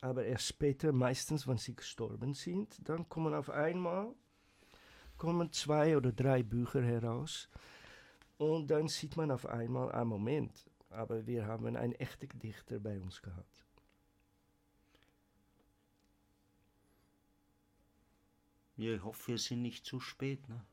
Aber 0.00 0.24
erst 0.24 0.46
später, 0.46 0.92
meistens, 0.92 1.46
wenn 1.46 1.58
sie 1.58 1.76
gestorben 1.76 2.34
sind, 2.34 2.76
dann 2.88 3.08
kommen 3.08 3.34
auf 3.34 3.50
einmal 3.50 4.14
kommen 5.22 5.52
zwei 5.52 5.96
oder 5.96 6.10
drei 6.10 6.42
Bücher 6.42 6.82
heraus. 6.82 7.48
Und 8.38 8.66
dann 8.72 8.88
sieht 8.88 9.16
man 9.16 9.30
auf 9.30 9.46
einmal, 9.46 9.92
ah 9.92 10.04
Moment, 10.04 10.68
aber 10.90 11.24
wir 11.28 11.46
haben 11.46 11.76
einen 11.76 11.92
echten 11.92 12.40
Dichter 12.40 12.80
bei 12.80 12.98
uns 13.00 13.22
gehabt. 13.22 13.64
Ja, 18.76 18.94
ich 18.94 19.04
hoffe, 19.04 19.28
wir 19.28 19.38
sind 19.38 19.62
nicht 19.62 19.84
zu 19.84 20.00
spät. 20.00 20.40
Ne? 20.48 20.66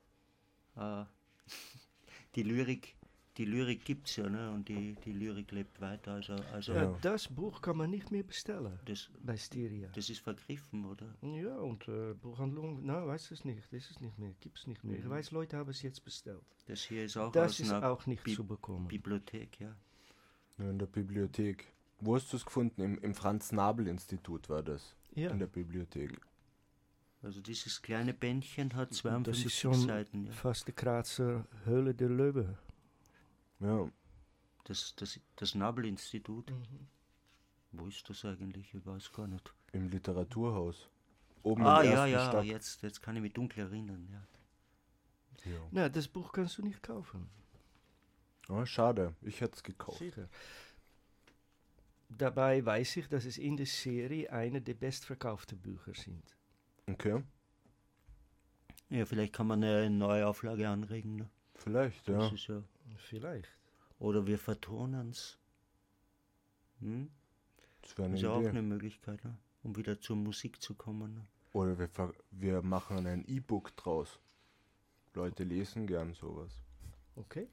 Äh, 0.76 1.06
die 2.36 2.42
Lyrik, 2.42 2.96
die 3.40 3.46
Lyrik 3.46 3.84
gibt 3.86 4.08
es 4.08 4.18
ja, 4.18 4.30
ne? 4.30 4.52
und 4.52 4.68
die, 4.70 4.96
die 5.06 5.12
Lyrik 5.14 5.52
lebt 5.52 5.80
weiter. 5.82 6.12
Also, 6.14 6.34
also 6.54 6.74
Ja, 6.74 6.96
das 7.02 7.28
Buch 7.28 7.62
kann 7.62 7.78
man 7.78 7.90
nicht 7.90 8.12
mehr 8.12 8.22
bestellen 8.24 8.78
das, 8.86 9.10
bei 9.24 9.36
Styria. 9.38 9.88
das 9.96 10.10
ist 10.10 10.20
vergriffen, 10.20 10.86
oder? 10.86 11.08
Ja, 11.22 11.58
und 11.58 11.88
äh, 11.88 12.14
Buchhandlung, 12.14 12.82
na, 12.84 13.08
weiß 13.08 13.32
es 13.32 13.46
nicht, 13.46 13.60
das 13.72 13.90
ist 13.90 14.02
nicht 14.02 14.20
mehr, 14.20 14.34
gibt 14.42 14.60
es 14.60 14.68
nicht 14.68 14.84
mehr. 14.84 14.98
Ich 15.00 15.06
Mhm. 15.06 15.10
weiß, 15.10 15.32
Leute 15.32 15.58
haben 15.58 15.70
es 15.70 15.82
jetzt 15.82 16.04
bestellt. 16.04 16.44
Das 16.68 16.82
hier 16.84 17.06
ist 17.06 17.18
auch 17.18 17.32
Das 17.32 17.52
aus 17.54 17.60
ist 17.62 17.72
einer 17.72 17.90
auch 17.90 18.06
nicht 18.06 18.24
Bi- 18.24 18.36
zu 18.36 18.46
bekommen. 18.46 18.88
Bibliothek, 18.88 19.60
ja. 19.60 19.74
Ja, 20.58 20.70
in 20.70 20.78
der 20.78 20.88
Bibliothek. 20.88 21.72
Wo 22.02 22.16
hast 22.16 22.32
du 22.34 22.38
es 22.38 22.46
gefunden? 22.46 22.82
Im, 22.82 22.98
im 23.00 23.16
Franz-Nabel-Institut 23.16 24.50
war 24.50 24.62
das. 24.64 24.96
Ja, 25.16 25.32
In 25.32 25.40
der 25.40 25.48
Bibliothek. 25.48 26.20
Also 27.22 27.42
dieses 27.42 27.82
kleine 27.82 28.14
Bändchen 28.14 28.76
hat 28.76 28.92
das 28.92 28.98
52 29.00 29.46
ist 29.48 29.56
schon 29.60 29.74
Seiten. 29.74 30.26
Ja. 30.26 30.32
fast 30.32 30.68
die 30.68 30.76
Grazer 30.76 31.46
Höhle 31.66 31.94
der 31.94 32.10
Löwe. 32.10 32.58
Ja, 33.60 33.90
Das, 34.66 34.94
das, 34.96 35.20
das 35.36 35.56
Nabelinstitut, 35.56 36.52
Mhm. 36.52 36.88
wo 37.72 37.88
ist 37.88 38.08
das 38.10 38.24
eigentlich? 38.26 38.74
Ich 38.74 38.86
weiß 38.86 39.12
gar 39.12 39.28
nicht. 39.28 39.54
im 39.72 39.90
Literaturhaus. 39.90 40.90
Oben 41.44 41.66
ah, 41.66 41.82
im 41.82 41.92
ja, 41.92 42.08
ersten 42.08 42.12
ja, 42.14 42.30
Stock. 42.30 42.44
jetzt, 42.46 42.82
jetzt 42.82 43.02
kann 43.02 43.16
ich 43.16 43.22
mich 43.22 43.34
dunkel 43.34 43.60
erinnern. 43.66 44.08
Ja. 44.12 45.52
Ja. 45.52 45.60
Na, 45.72 45.90
das 45.90 46.08
Buch 46.08 46.32
kannst 46.32 46.58
du 46.58 46.64
nicht 46.64 46.82
kaufen. 46.84 47.30
Ah, 48.50 48.66
schade, 48.66 49.16
ich 49.22 49.40
hätte 49.42 49.56
es 49.56 49.64
gekauft. 49.64 50.00
Sicher. 50.00 50.28
Dabei 52.10 52.66
weiß 52.66 52.98
ich, 52.98 53.08
dass 53.08 53.26
es 53.26 53.38
in 53.38 53.56
der 53.58 53.68
Serie 53.68 54.32
eine 54.32 54.62
der 54.62 54.74
bestverkauften 54.74 55.60
Bücher 55.60 55.94
sind. 55.94 56.36
Okay, 56.88 57.24
ja, 58.90 59.06
vielleicht 59.06 59.34
kann 59.34 59.46
man 59.46 59.64
eine 59.64 59.90
Neuauflage 59.92 60.68
anregen. 60.68 61.16
Ne? 61.18 61.30
vielleicht, 61.54 62.08
ja. 62.08 62.18
Das 62.18 62.34
ist 62.34 62.48
ja. 62.48 62.64
Vielleicht. 62.98 63.50
Oder 64.00 64.26
wir 64.26 64.38
vertonen 64.40 65.10
es. 65.10 65.38
Hm? 66.80 67.10
Das 67.82 67.98
wäre 67.98 68.14
ist 68.14 68.22
ja 68.22 68.32
auch 68.32 68.40
eine 68.48 68.62
Möglichkeit, 68.62 69.24
ne? 69.24 69.38
um 69.64 69.76
wieder 69.76 70.00
zur 70.00 70.16
Musik 70.16 70.62
zu 70.62 70.76
kommen. 70.76 71.14
Ne? 71.16 71.26
Oder 71.54 71.78
wir, 71.78 71.90
ver- 71.90 72.14
wir 72.32 72.62
machen 72.62 73.06
ein 73.08 73.26
E-Book 73.28 73.76
draus. 73.76 74.20
Leute 75.14 75.44
lesen 75.44 75.88
gern 75.88 76.14
sowas. 76.14 76.62
Okay. 77.16 77.48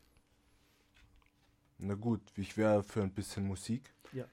Na 1.79 1.95
gut, 1.95 2.21
ich 2.37 2.57
wäre 2.57 2.83
für 2.83 3.03
ein 3.03 3.13
bisschen 3.13 3.47
Musik. 3.47 3.93
Ja. 4.13 4.27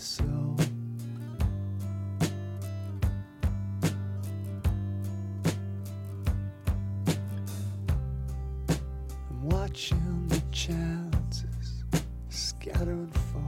Soul. 0.00 0.56
I'm 9.28 9.48
watching 9.50 10.26
the 10.28 10.42
chances 10.50 11.84
scatter 12.30 12.92
and 12.92 13.14
fall. 13.14 13.44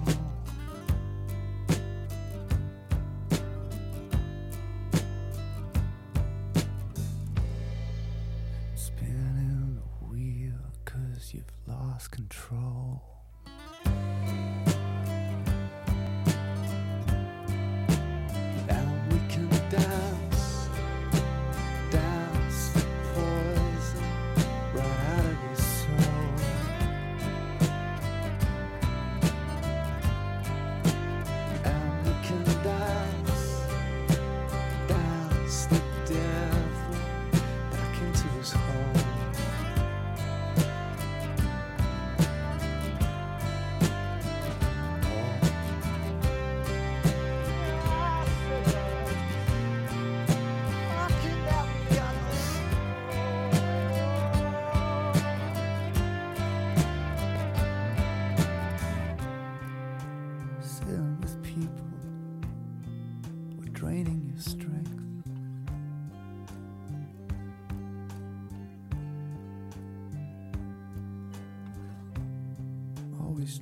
Spinning 8.74 9.76
the 9.76 10.06
wheel 10.06 10.52
cause 10.84 11.32
you've 11.32 11.44
lost 11.66 12.10
control. 12.10 13.21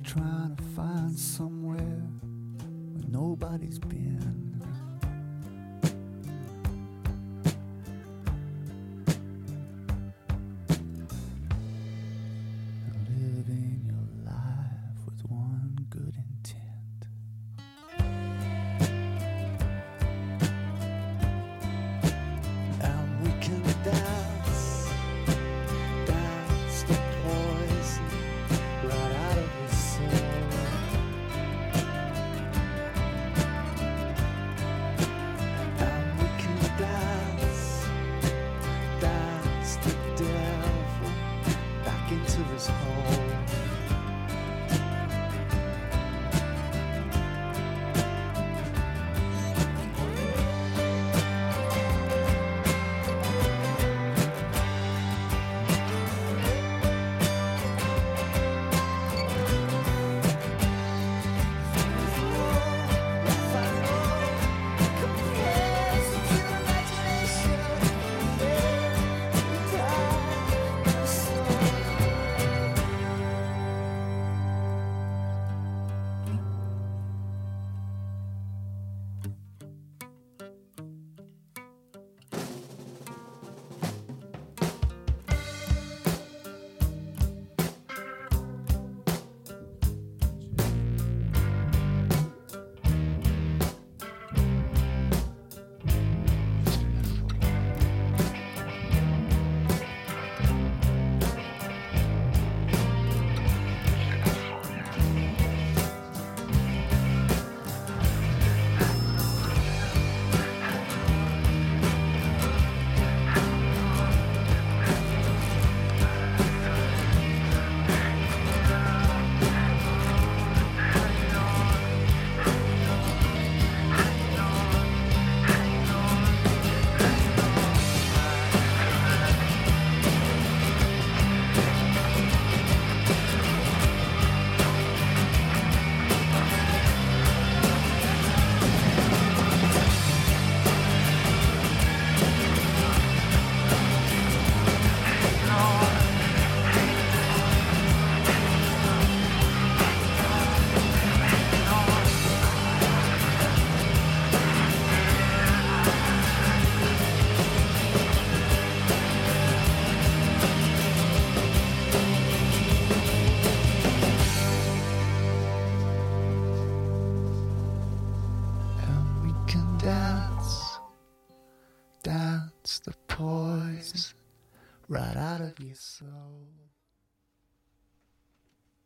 Trying 0.03 0.55
to 0.55 0.63
find 0.75 1.17
somewhere 1.17 1.77
where 1.77 3.03
nobody's 3.07 3.79
been. 3.79 4.50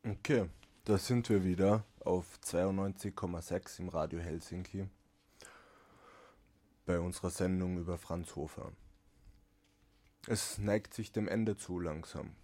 Okay, 0.03 0.49
da 0.83 0.97
sind 0.97 1.29
wir 1.29 1.45
wieder 1.45 1.85
auf 2.01 2.37
92,6 2.43 3.79
im 3.79 3.89
Radio 3.89 4.19
Helsinki 4.19 4.89
bei 6.85 6.99
unserer 6.99 7.29
Sendung 7.29 7.77
über 7.77 7.97
Franz 7.97 8.35
Hofer. 8.35 8.73
Es 10.27 10.57
neigt 10.57 10.93
sich 10.93 11.13
dem 11.13 11.29
Ende 11.29 11.55
zu 11.55 11.79
langsam. 11.79 12.35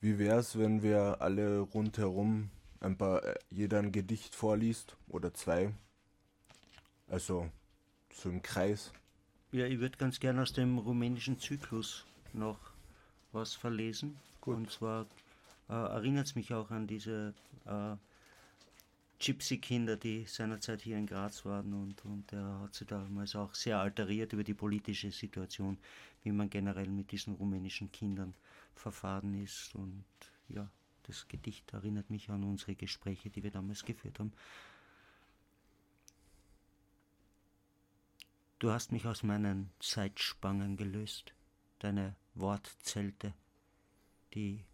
Wie 0.00 0.18
wär's, 0.18 0.58
wenn 0.58 0.82
wir 0.82 1.20
alle 1.20 1.60
rundherum 1.60 2.50
ein 2.80 2.98
paar, 2.98 3.24
äh, 3.24 3.34
jeder 3.48 3.78
ein 3.78 3.92
Gedicht 3.92 4.34
vorliest 4.34 4.96
oder 5.08 5.32
zwei? 5.32 5.72
Also 7.06 7.48
so 8.12 8.28
im 8.28 8.42
Kreis. 8.42 8.92
Ja, 9.52 9.66
ich 9.66 9.78
würde 9.78 9.98
ganz 9.98 10.18
gerne 10.18 10.42
aus 10.42 10.52
dem 10.52 10.78
rumänischen 10.78 11.38
Zyklus 11.38 12.04
noch 12.36 12.58
was 13.32 13.54
verlesen. 13.54 14.16
Gut. 14.40 14.56
Und 14.56 14.70
zwar 14.70 15.06
äh, 15.68 15.72
erinnert 15.72 16.26
es 16.26 16.34
mich 16.34 16.52
auch 16.54 16.70
an 16.70 16.86
diese 16.86 17.34
äh, 17.64 17.96
Gypsy-Kinder, 19.18 19.96
die 19.96 20.24
seinerzeit 20.26 20.82
hier 20.82 20.98
in 20.98 21.06
Graz 21.06 21.44
waren 21.44 21.72
und, 21.72 22.04
und 22.04 22.32
er 22.32 22.60
hat 22.60 22.74
sich 22.74 22.86
damals 22.86 23.34
auch 23.34 23.54
sehr 23.54 23.78
alteriert 23.78 24.32
über 24.32 24.44
die 24.44 24.54
politische 24.54 25.10
Situation, 25.10 25.78
wie 26.22 26.32
man 26.32 26.50
generell 26.50 26.88
mit 26.88 27.12
diesen 27.12 27.34
rumänischen 27.34 27.90
Kindern 27.92 28.34
verfahren 28.74 29.42
ist 29.42 29.74
und 29.74 30.04
ja, 30.48 30.68
das 31.04 31.26
Gedicht 31.28 31.72
erinnert 31.72 32.10
mich 32.10 32.28
an 32.28 32.44
unsere 32.44 32.74
Gespräche, 32.74 33.30
die 33.30 33.42
wir 33.42 33.50
damals 33.50 33.84
geführt 33.84 34.18
haben. 34.18 34.32
Du 38.58 38.70
hast 38.70 38.92
mich 38.92 39.06
aus 39.06 39.22
meinen 39.22 39.70
Zeitspangen 39.80 40.76
gelöst, 40.76 41.32
deine 41.78 42.16
Wortzelte, 42.38 43.34
die 44.34 44.64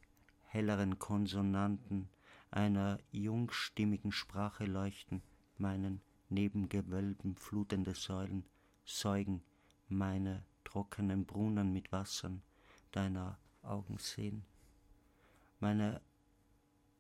helleren 0.42 0.98
Konsonanten 0.98 2.08
einer 2.50 2.98
jungstimmigen 3.10 4.12
Sprache 4.12 4.64
leuchten, 4.64 5.22
meinen 5.56 6.02
Nebengewölben 6.28 7.36
flutende 7.36 7.94
Säulen, 7.94 8.44
säugen 8.84 9.42
meine 9.88 10.44
trockenen 10.64 11.24
Brunnen 11.24 11.72
mit 11.72 11.92
Wassern 11.92 12.42
deiner 12.90 13.38
Augen 13.62 13.98
sehen. 13.98 14.44
Meine 15.60 16.00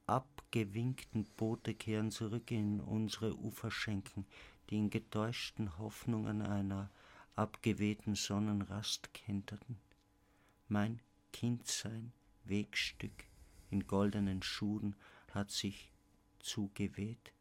abgewinkten 0.06 1.24
Boote 1.36 1.74
kehren 1.74 2.10
zurück 2.10 2.50
in 2.50 2.80
unsere 2.80 3.36
Uferschenken, 3.36 4.26
die 4.70 4.78
in 4.78 4.90
getäuschten 4.90 5.78
Hoffnungen 5.78 6.42
einer 6.42 6.90
abgewehten 7.34 8.14
Sonnenrast 8.14 9.12
kenterten. 9.12 9.78
Mein 10.72 11.02
Kindsein, 11.34 12.14
Wegstück 12.44 13.26
in 13.68 13.86
goldenen 13.86 14.42
Schuhen, 14.42 14.96
hat 15.30 15.50
sich 15.50 15.92
zugeweht, 16.38 17.34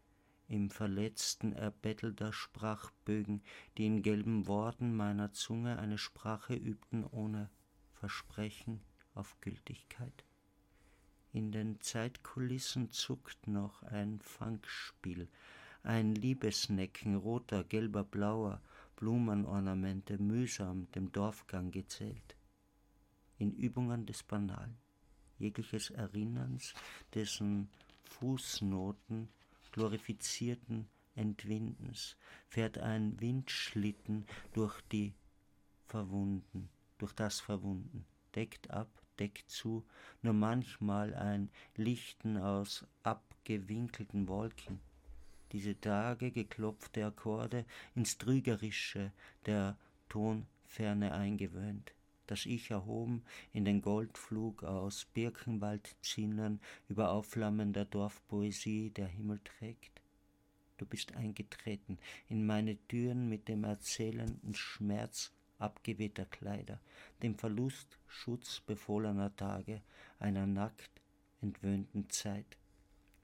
im 0.49 0.69
verletzten 0.69 1.53
erbettelter 1.53 2.33
Sprachbögen, 2.33 3.41
die 3.77 3.85
in 3.85 4.01
gelben 4.01 4.47
Worten 4.47 4.93
meiner 4.93 5.31
Zunge 5.31 5.79
eine 5.79 5.97
Sprache 5.97 6.55
übten 6.55 7.05
ohne 7.05 7.49
Versprechen 7.93 8.81
auf 9.13 9.39
Gültigkeit. 9.39 10.25
In 11.31 11.53
den 11.53 11.79
Zeitkulissen 11.79 12.89
zuckt 12.89 13.47
noch 13.47 13.81
ein 13.83 14.19
Fangspiel, 14.19 15.29
ein 15.83 16.15
Liebesnecken 16.15 17.15
roter, 17.15 17.63
gelber, 17.63 18.03
blauer, 18.03 18.61
Blumenornamente 18.97 20.17
mühsam 20.17 20.91
dem 20.91 21.13
Dorfgang 21.13 21.71
gezählt. 21.71 22.35
In 23.41 23.53
Übungen 23.53 24.05
des 24.05 24.21
Banalen, 24.21 24.77
jegliches 25.39 25.89
Erinnerns, 25.89 26.75
dessen 27.15 27.71
Fußnoten 28.03 29.29
glorifizierten 29.71 30.87
Entwindens, 31.15 32.17
fährt 32.49 32.77
ein 32.77 33.19
Windschlitten 33.19 34.27
durch 34.53 34.79
die 34.91 35.15
Verwunden, 35.87 36.69
durch 36.99 37.13
das 37.13 37.39
Verwunden, 37.39 38.05
deckt 38.35 38.69
ab, 38.69 38.91
deckt 39.17 39.49
zu, 39.49 39.83
nur 40.21 40.33
manchmal 40.33 41.15
ein 41.15 41.49
Lichten 41.75 42.37
aus 42.37 42.85
abgewinkelten 43.01 44.27
Wolken. 44.27 44.79
Diese 45.51 45.81
Tage 45.81 46.29
geklopfte 46.29 47.07
Akkorde 47.07 47.65
ins 47.95 48.19
Trügerische 48.19 49.11
der 49.47 49.79
Tonferne 50.09 51.13
eingewöhnt 51.13 51.91
das 52.31 52.45
Ich 52.45 52.71
erhoben 52.71 53.23
in 53.51 53.65
den 53.65 53.81
Goldflug 53.81 54.63
aus 54.63 55.03
Birkenwaldzinnern 55.13 56.61
über 56.87 57.11
aufflammender 57.11 57.83
Dorfpoesie 57.83 58.89
der 58.89 59.07
Himmel 59.07 59.41
trägt. 59.43 60.01
Du 60.77 60.85
bist 60.85 61.13
eingetreten 61.13 61.99
in 62.29 62.45
meine 62.45 62.77
Türen 62.87 63.27
mit 63.27 63.49
dem 63.49 63.65
erzählenden 63.65 64.55
Schmerz 64.55 65.33
abgewehter 65.59 66.23
Kleider, 66.25 66.79
dem 67.21 67.35
Verlust 67.35 67.99
schutzbefohlener 68.07 69.35
Tage, 69.35 69.81
einer 70.17 70.47
nackt 70.47 71.01
entwöhnten 71.41 72.09
Zeit. 72.09 72.57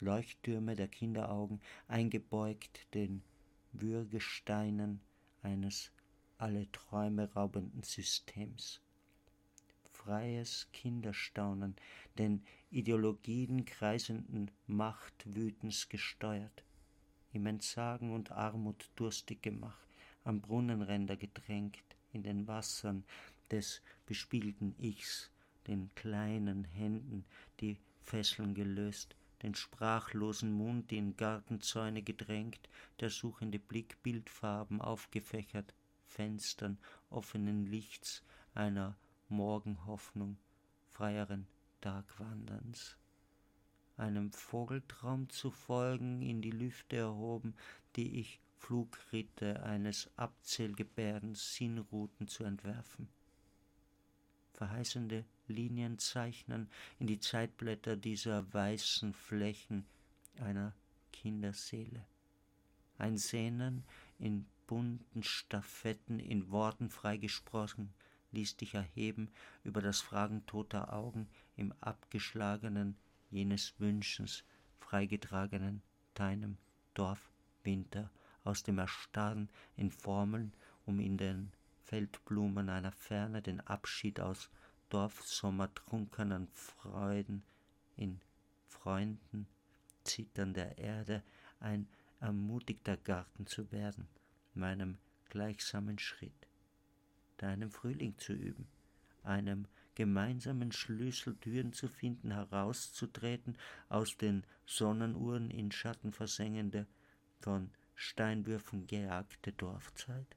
Leuchttürme 0.02 0.76
der 0.76 0.90
Kinderaugen 0.90 1.62
eingebeugt 1.88 2.94
den 2.94 3.24
Würgesteinen 3.72 5.00
eines 5.44 5.92
alle 6.38 6.70
Träume 6.74 7.32
raubenden 7.34 7.84
Systems 7.84 8.82
freies 10.08 10.70
Kinderstaunen, 10.72 11.76
den 12.18 12.42
Ideologien 12.72 13.66
kreisenden 13.66 14.50
Machtwütens 14.66 15.90
gesteuert, 15.90 16.64
im 17.34 17.46
Entsagen 17.46 18.14
und 18.14 18.32
Armut 18.32 18.90
durstig 18.96 19.42
gemacht, 19.42 19.86
am 20.24 20.40
Brunnenränder 20.40 21.18
gedrängt, 21.18 21.84
in 22.14 22.24
den 22.24 22.48
Wassern 22.48 23.04
des 23.52 23.82
bespielten 24.06 24.76
Ichs, 24.80 25.30
den 25.68 25.94
kleinen 25.96 26.64
Händen 26.64 27.26
die 27.60 27.78
Fesseln 28.02 28.54
gelöst, 28.56 29.14
den 29.44 29.56
sprachlosen 29.56 30.54
Mund 30.54 30.94
in 30.94 31.18
Gartenzäune 31.18 32.02
gedrängt, 32.02 32.70
der 33.02 33.10
suchende 33.10 33.60
Blick 33.60 34.02
Bildfarben 34.04 34.80
aufgefächert, 34.80 35.74
Fenstern 36.06 36.78
offenen 37.10 37.66
Lichts 37.66 38.24
einer 38.54 38.96
Morgenhoffnung 39.30 40.38
freieren 40.92 41.48
Tagwanderns, 41.82 42.98
einem 43.98 44.32
Vogeltraum 44.32 45.30
zu 45.30 45.52
folgen, 45.52 46.22
in 46.22 46.42
die 46.42 46.52
Lüfte 46.52 46.98
erhoben, 46.98 47.56
die 47.96 48.20
ich 48.20 48.40
Flugritte 48.58 49.64
eines 49.64 50.10
Abzählgebärdens 50.16 51.56
Sinnrouten 51.56 52.28
zu 52.28 52.44
entwerfen. 52.44 53.08
Verheißende 54.54 55.24
Linien 55.48 56.00
zeichnen 56.00 56.70
in 57.00 57.08
die 57.08 57.20
Zeitblätter 57.20 57.96
dieser 57.96 58.52
weißen 58.54 59.14
Flächen 59.14 59.86
einer 60.40 60.74
Kinderseele. 61.14 62.06
Ein 62.98 63.18
Sehnen 63.18 63.84
in 64.18 64.48
bunten 64.66 65.24
Stafetten 65.24 66.20
in 66.20 66.50
Worten 66.50 66.90
freigesprochen, 66.90 67.94
ließ 68.38 68.56
dich 68.56 68.76
erheben 68.76 69.30
über 69.64 69.82
das 69.82 70.00
Fragen 70.00 70.46
toter 70.46 70.94
Augen 70.94 71.28
im 71.56 71.74
abgeschlagenen 71.82 72.96
jenes 73.32 73.74
Wünschens, 73.80 74.44
freigetragenen 74.78 75.82
deinem 76.14 76.58
Dorfwinter 76.94 78.12
aus 78.44 78.62
dem 78.62 78.78
Erstarren 78.78 79.50
in 79.76 79.90
Formeln, 79.90 80.54
um 80.86 81.00
in 81.00 81.18
den 81.18 81.52
Feldblumen 81.84 82.70
einer 82.70 82.92
Ferne 82.92 83.42
den 83.42 83.60
Abschied 83.62 84.20
aus 84.20 84.50
Dorfsommertrunkenen 84.90 86.48
Freuden 86.50 87.44
in 87.96 88.22
Freunden 88.68 89.48
zittern 90.04 90.54
der 90.54 90.78
Erde 90.78 91.24
ein 91.60 91.88
ermutigter 92.20 92.98
Garten 92.98 93.48
zu 93.48 93.72
werden, 93.72 94.08
meinem 94.54 95.00
gleichsamen 95.30 95.98
Schritt 95.98 96.47
deinem 97.38 97.72
Frühling 97.72 98.18
zu 98.18 98.34
üben, 98.34 98.68
einem 99.24 99.68
gemeinsamen 99.96 100.72
Schlüssel 100.72 101.36
Türen 101.38 101.74
zu 101.74 101.88
finden, 101.88 102.32
herauszutreten 102.32 103.58
aus 103.90 104.16
den 104.18 104.44
Sonnenuhren 104.66 105.50
in 105.50 105.72
Schatten 105.72 106.12
versengende, 106.12 106.88
von 107.40 107.72
Steinwürfen 107.96 108.86
gejagte 108.86 109.54
Dorfzeit, 109.54 110.36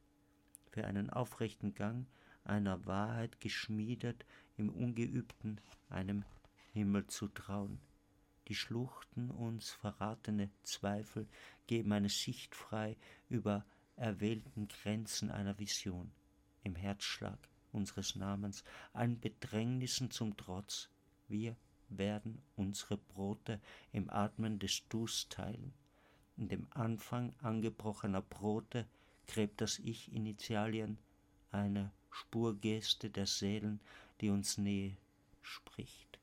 für 0.70 0.86
einen 0.86 1.11
aufrechten 1.11 1.74
Gang 1.74 2.07
einer 2.44 2.86
Wahrheit 2.86 3.40
geschmiedet, 3.40 4.24
im 4.57 4.70
Ungeübten 4.70 5.61
einem 5.88 6.24
Himmel 6.72 7.07
zu 7.09 7.28
trauen. 7.28 7.80
Die 8.48 8.55
Schluchten 8.55 9.30
uns 9.30 9.70
verratene 9.70 10.51
Zweifel 10.62 11.28
geben 11.66 11.92
eine 11.92 12.09
Sicht 12.09 12.55
frei 12.55 12.96
über 13.28 13.64
erwählten 13.96 14.68
Grenzen 14.68 15.30
einer 15.30 15.59
Vision 15.59 16.11
im 16.62 16.74
Herzschlag 16.74 17.38
unseres 17.72 18.16
Namens, 18.16 18.64
allen 18.92 19.20
Bedrängnissen 19.20 20.11
zum 20.11 20.36
Trotz. 20.36 20.88
Wir 21.28 21.56
werden 21.88 22.42
unsere 22.56 22.96
Brote 22.96 23.61
im 23.92 24.11
Atmen 24.11 24.58
des 24.58 24.86
Dus 24.88 25.28
teilen. 25.28 25.72
In 26.36 26.48
dem 26.48 26.66
Anfang 26.70 27.34
angebrochener 27.42 28.22
Brote 28.22 28.86
gräbt 29.26 29.61
das 29.61 29.78
Ich 29.78 30.12
Initialien 30.12 30.98
eine 31.50 31.92
Spurgeste 32.11 33.11
der 33.11 33.26
Seelen, 33.26 33.80
die 34.20 34.30
uns 34.30 34.58
Nähe 34.58 34.96
spricht. 35.42 36.18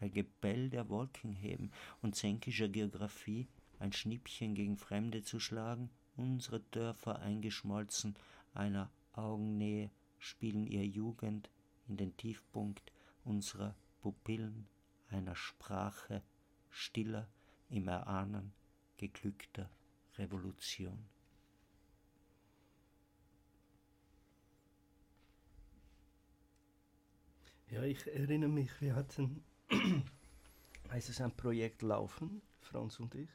Ein 0.00 0.12
Gebell 0.12 0.70
der 0.70 0.88
Wolken 0.88 1.32
heben 1.32 1.70
und 2.02 2.14
zänkischer 2.14 2.68
Geographie 2.68 3.48
ein 3.78 3.92
Schnippchen 3.92 4.54
gegen 4.54 4.76
Fremde 4.76 5.22
zu 5.22 5.40
schlagen, 5.40 5.90
unsere 6.16 6.60
Dörfer 6.72 7.20
eingeschmolzen 7.20 8.16
einer 8.54 8.90
Augennähe 9.18 9.90
spielen 10.18 10.66
ihr 10.66 10.86
Jugend 10.86 11.50
in 11.88 11.96
den 11.96 12.16
Tiefpunkt 12.16 12.92
unserer 13.24 13.74
Pupillen 14.00 14.66
einer 15.10 15.34
Sprache 15.34 16.22
stiller 16.70 17.28
im 17.70 17.88
Erahnen 17.88 18.52
geglückter 18.96 19.70
Revolution. 20.16 21.08
Ja, 27.70 27.82
ich 27.82 28.06
erinnere 28.06 28.48
mich, 28.48 28.80
wir 28.80 28.94
hatten 28.94 29.44
heißt 30.90 31.20
ein 31.20 31.36
Projekt 31.36 31.82
laufen, 31.82 32.40
Franz 32.60 32.98
und 32.98 33.14
ich. 33.14 33.28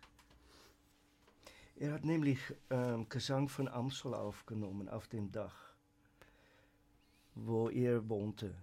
Er 1.76 1.94
hat 1.94 2.06
nämlich 2.06 2.40
ähm, 2.70 3.08
Gesang 3.10 3.50
von 3.50 3.68
Amsel 3.68 4.14
aufgenommen 4.14 4.90
auf 4.90 5.08
dem 5.08 5.32
Dach, 5.32 5.73
wo 7.36 7.70
er 7.70 8.08
wohnte. 8.10 8.56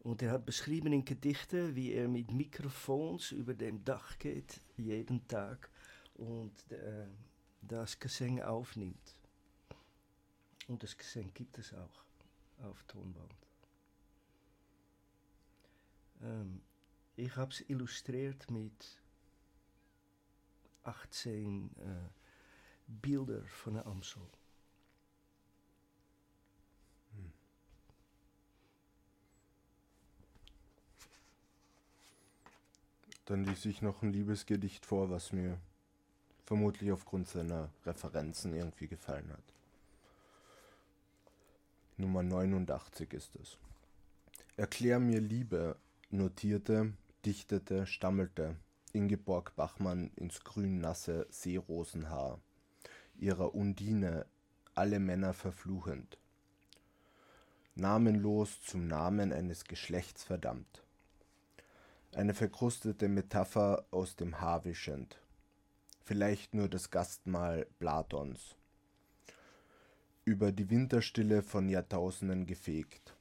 Und 0.00 0.22
er 0.22 0.32
hat 0.32 0.46
beschrieben 0.46 0.92
in 0.92 1.04
Gedichten, 1.04 1.74
wie 1.74 1.92
er 1.92 2.08
mit 2.08 2.30
Mikrofons 2.30 3.32
über 3.32 3.54
dem 3.54 3.84
Dach 3.84 4.18
geht, 4.18 4.60
jeden 4.76 5.26
Tag, 5.26 5.70
und 6.14 6.70
äh, 6.72 7.06
das 7.62 7.98
Gesang 7.98 8.40
aufnimmt. 8.42 9.16
Und 10.68 10.82
das 10.82 10.96
Gesang 10.96 11.32
gibt 11.34 11.58
es 11.58 11.72
auch 11.74 12.04
auf 12.62 12.82
Tonband. 12.84 13.34
Ähm, 16.22 16.60
ich 17.16 17.34
habe 17.36 17.52
es 17.52 17.68
illustriert 17.68 18.50
mit 18.50 19.00
18 20.84 21.70
äh, 21.76 21.84
Bilder 22.86 23.44
von 23.44 23.74
der 23.74 23.86
Amsel. 23.86 24.22
Dann 33.28 33.44
ließ 33.44 33.66
ich 33.66 33.82
noch 33.82 34.02
ein 34.02 34.10
Liebesgedicht 34.10 34.86
vor, 34.86 35.10
was 35.10 35.32
mir 35.32 35.58
vermutlich 36.46 36.90
aufgrund 36.92 37.28
seiner 37.28 37.68
Referenzen 37.84 38.54
irgendwie 38.54 38.88
gefallen 38.88 39.30
hat. 39.30 39.52
Nummer 41.98 42.22
89 42.22 43.12
ist 43.12 43.36
es. 43.36 43.58
Erklär 44.56 44.98
mir 44.98 45.20
Liebe, 45.20 45.76
notierte, 46.08 46.94
dichtete, 47.26 47.86
stammelte 47.86 48.56
Ingeborg 48.94 49.54
Bachmann 49.56 50.10
ins 50.16 50.42
grün-nasse 50.42 51.26
Seerosenhaar, 51.28 52.40
ihrer 53.18 53.54
Undine 53.54 54.24
alle 54.74 55.00
Männer 55.00 55.34
verfluchend. 55.34 56.16
Namenlos 57.74 58.62
zum 58.62 58.88
Namen 58.88 59.34
eines 59.34 59.64
Geschlechts 59.64 60.24
verdammt. 60.24 60.82
Eine 62.14 62.34
verkrustete 62.34 63.06
Metapher 63.08 63.84
aus 63.90 64.16
dem 64.16 64.40
Haar 64.40 64.64
wischend. 64.64 65.20
Vielleicht 66.04 66.54
nur 66.54 66.68
das 66.68 66.90
Gastmahl 66.90 67.66
Platons. 67.78 68.56
Über 70.24 70.50
die 70.50 70.70
Winterstille 70.70 71.42
von 71.42 71.68
Jahrtausenden 71.68 72.46
gefegt. 72.46 73.14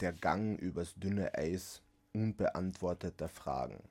Der 0.00 0.12
Gang 0.12 0.58
übers 0.58 0.94
dünne 0.96 1.34
Eis 1.34 1.80
unbeantworteter 2.12 3.28
Fragen. 3.28 3.82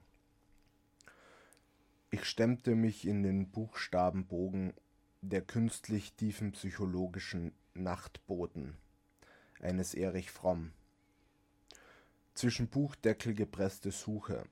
Ich 2.12 2.26
stemmte 2.26 2.76
mich 2.76 3.08
in 3.08 3.24
den 3.24 3.50
Buchstabenbogen 3.50 4.74
der 5.22 5.42
künstlich 5.42 6.14
tiefen 6.16 6.52
psychologischen 6.52 7.54
Nachtboten 7.74 8.76
eines 9.62 9.94
Erich 9.94 10.32
Fromm. 10.32 10.74
Zwischen 12.34 12.68
Buchdeckel 12.68 13.36
gepresste 13.36 13.92
Suche, 13.92 14.46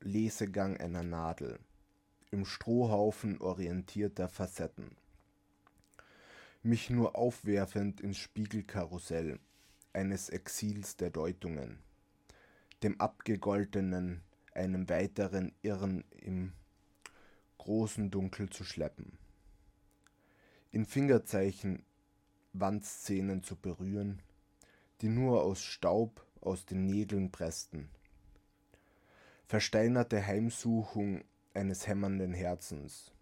Lesegang 0.00 0.76
einer 0.78 1.04
Nadel, 1.04 1.60
im 2.32 2.44
Strohhaufen 2.44 3.40
orientierter 3.40 4.28
Facetten. 4.28 4.96
Mich 6.64 6.90
nur 6.90 7.16
aufwerfend 7.16 8.00
ins 8.00 8.18
Spiegelkarussell 8.18 9.38
eines 9.92 10.30
Exils 10.30 10.96
der 10.96 11.10
Deutungen, 11.10 11.78
dem 12.82 13.00
Abgegoltenen 13.00 14.22
einem 14.52 14.88
weiteren 14.88 15.52
Irren 15.62 16.04
im 16.20 16.52
großen 17.58 18.10
Dunkel 18.10 18.50
zu 18.50 18.64
schleppen. 18.64 19.16
In 20.72 20.84
Fingerzeichen 20.84 21.84
Wandszenen 22.52 23.44
zu 23.44 23.54
berühren, 23.54 24.22
die 25.00 25.08
nur 25.08 25.44
aus 25.44 25.62
Staub 25.62 26.27
aus 26.42 26.66
den 26.66 26.86
Nägeln 26.86 27.30
pressten. 27.30 27.88
Versteinerte 29.46 30.26
Heimsuchung 30.26 31.24
eines 31.54 31.86
hämmernden 31.86 32.34
Herzens, 32.34 33.12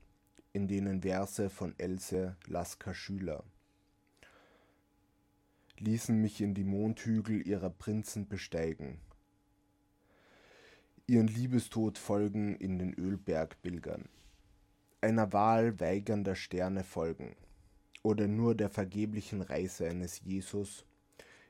in 0.52 0.68
denen 0.68 1.02
Verse 1.02 1.50
von 1.50 1.74
Else 1.78 2.36
Lasker 2.46 2.94
Schüler 2.94 3.44
ließen 5.80 6.20
mich 6.20 6.40
in 6.40 6.54
die 6.54 6.64
Mondhügel 6.64 7.46
ihrer 7.46 7.70
Prinzen 7.70 8.28
besteigen, 8.28 8.98
ihren 11.06 11.26
Liebestod 11.26 11.98
folgen 11.98 12.56
in 12.56 12.78
den 12.78 12.94
Ölberg 12.94 13.60
pilgern, 13.62 14.08
einer 15.00 15.32
Wahl 15.32 15.78
weigernder 15.78 16.34
Sterne 16.34 16.82
folgen, 16.82 17.36
oder 18.02 18.26
nur 18.26 18.54
der 18.54 18.70
vergeblichen 18.70 19.42
Reise 19.42 19.88
eines 19.88 20.22
Jesus 20.24 20.85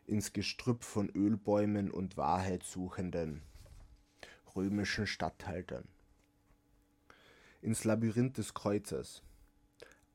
ins 0.07 0.32
Gestrüpp 0.32 0.84
von 0.84 1.11
Ölbäumen 1.11 1.90
und 1.90 2.16
wahrheitssuchenden 2.16 3.42
römischen 4.57 5.07
Statthaltern. 5.07 5.84
Ins 7.61 7.84
Labyrinth 7.84 8.38
des 8.38 8.54
Kreuzes, 8.54 9.22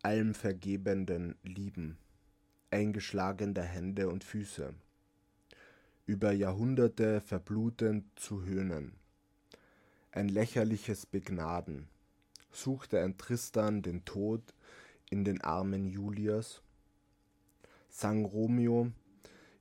allem 0.02 0.34
vergebenden 0.34 1.36
Lieben, 1.44 1.98
eingeschlagener 2.72 3.64
Hände 3.64 4.10
und 4.10 4.24
Füße, 4.24 4.74
über 6.06 6.32
Jahrhunderte 6.32 7.22
verblutend 7.22 8.06
zu 8.20 8.44
höhnen, 8.44 8.94
ein 10.12 10.28
lächerliches 10.28 11.06
Begnaden, 11.06 11.88
suchte 12.52 13.00
ein 13.00 13.18
Tristan 13.18 13.82
den 13.82 14.04
Tod 14.06 14.42
in 15.10 15.24
den 15.24 15.42
Armen 15.42 15.86
Julias, 15.86 16.62
sang 17.89 18.26
Romeo 18.26 18.92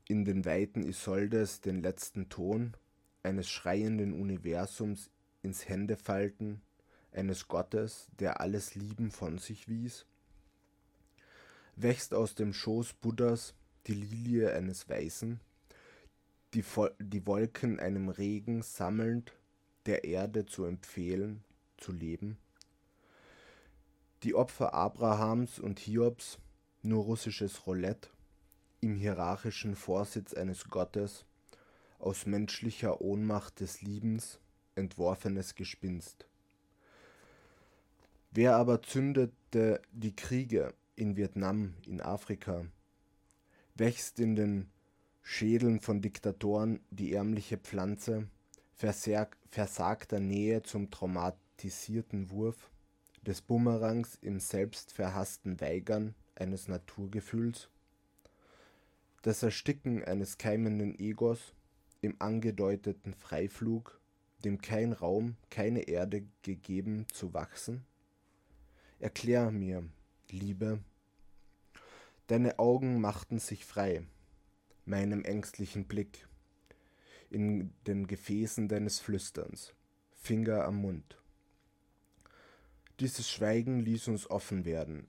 in 0.09 0.25
den 0.25 0.45
Weiten 0.45 0.83
Isoldes 0.83 1.61
den 1.61 1.83
letzten 1.83 2.29
Ton 2.29 2.75
eines 3.23 3.49
schreienden 3.49 4.13
Universums 4.13 5.11
ins 5.43 5.69
Händefalten 5.69 6.61
eines 7.13 7.49
Gottes, 7.49 8.09
der 8.19 8.41
alles 8.41 8.75
Lieben 8.75 9.11
von 9.11 9.39
sich 9.39 9.69
wies? 9.69 10.07
Wächst 11.77 12.15
aus 12.15 12.35
dem 12.35 12.53
Schoß 12.53 12.95
Buddhas 12.95 13.55
die 13.87 13.95
Lilie 13.95 14.53
eines 14.53 14.89
Weißen, 14.89 15.41
die, 16.55 16.65
die 16.99 17.27
Wolken 17.27 17.81
einem 17.81 18.09
Regen 18.09 18.63
sammelnd, 18.63 19.33
der 19.87 20.05
Erde 20.05 20.47
zu 20.47 20.65
empfehlen, 20.65 21.43
zu 21.79 21.93
leben? 21.93 22.39
Die 24.23 24.35
Opfer 24.35 24.75
Abrahams 24.75 25.59
und 25.59 25.79
Hiobs, 25.79 26.39
nur 26.83 27.05
russisches 27.05 27.67
Roulette, 27.67 28.11
im 28.81 28.97
hierarchischen 28.97 29.77
Vorsitz 29.77 30.35
eines 30.35 30.65
Gottes, 30.69 31.25
aus 31.99 32.27
menschlicher 32.27 33.01
Ohnmacht 33.01 33.61
des 33.61 33.83
Liebens, 33.83 34.39
entworfenes 34.75 35.55
Gespinst. 35.55 36.27
Wer 38.31 38.57
aber 38.57 38.83
zündete 38.83 39.83
die 39.93 40.15
Kriege 40.15 40.73
in 40.97 41.17
Vietnam, 41.17 41.75
in 41.87 42.01
Afrika, 42.01 42.65
wächst 43.75 44.21
in 44.21 44.37
den 44.37 44.71
Schädeln 45.23 45.81
von 45.81 46.01
Diktatoren 46.01 46.81
die 46.91 47.13
ärmliche 47.13 47.59
Pflanze 47.59 48.29
versagter 48.75 50.21
Nähe 50.21 50.63
zum 50.63 50.91
traumatisierten 50.91 52.31
Wurf, 52.31 52.71
des 53.23 53.43
Bumerangs 53.43 54.19
im 54.23 54.41
selbstverhassten 54.41 55.61
Weigern 55.61 56.15
eines 56.35 56.69
Naturgefühls, 56.69 57.69
das 59.23 59.43
Ersticken 59.43 60.05
eines 60.05 60.39
keimenden 60.39 60.99
Egos 60.99 61.55
im 62.01 62.17
angedeuteten 62.19 63.15
Freiflug, 63.15 64.01
dem 64.45 64.61
kein 64.61 64.93
Raum, 64.93 65.37
keine 65.51 65.83
Erde 65.83 66.27
gegeben 66.43 67.07
zu 67.13 67.35
wachsen? 67.35 67.85
Erklär 68.99 69.51
mir, 69.51 69.85
Liebe, 70.31 70.81
deine 72.27 72.59
Augen 72.59 73.01
machten 73.01 73.39
sich 73.39 73.65
frei, 73.65 74.07
meinem 74.85 75.25
ängstlichen 75.25 75.87
Blick, 75.87 76.27
in 77.31 77.73
den 77.87 78.07
Gefäßen 78.07 78.69
deines 78.69 79.01
Flüsterns, 79.01 79.75
Finger 80.13 80.65
am 80.65 80.77
Mund. 80.77 81.17
Dieses 82.99 83.31
Schweigen 83.31 83.81
ließ 83.81 84.09
uns 84.09 84.29
offen 84.29 84.65
werden, 84.65 85.09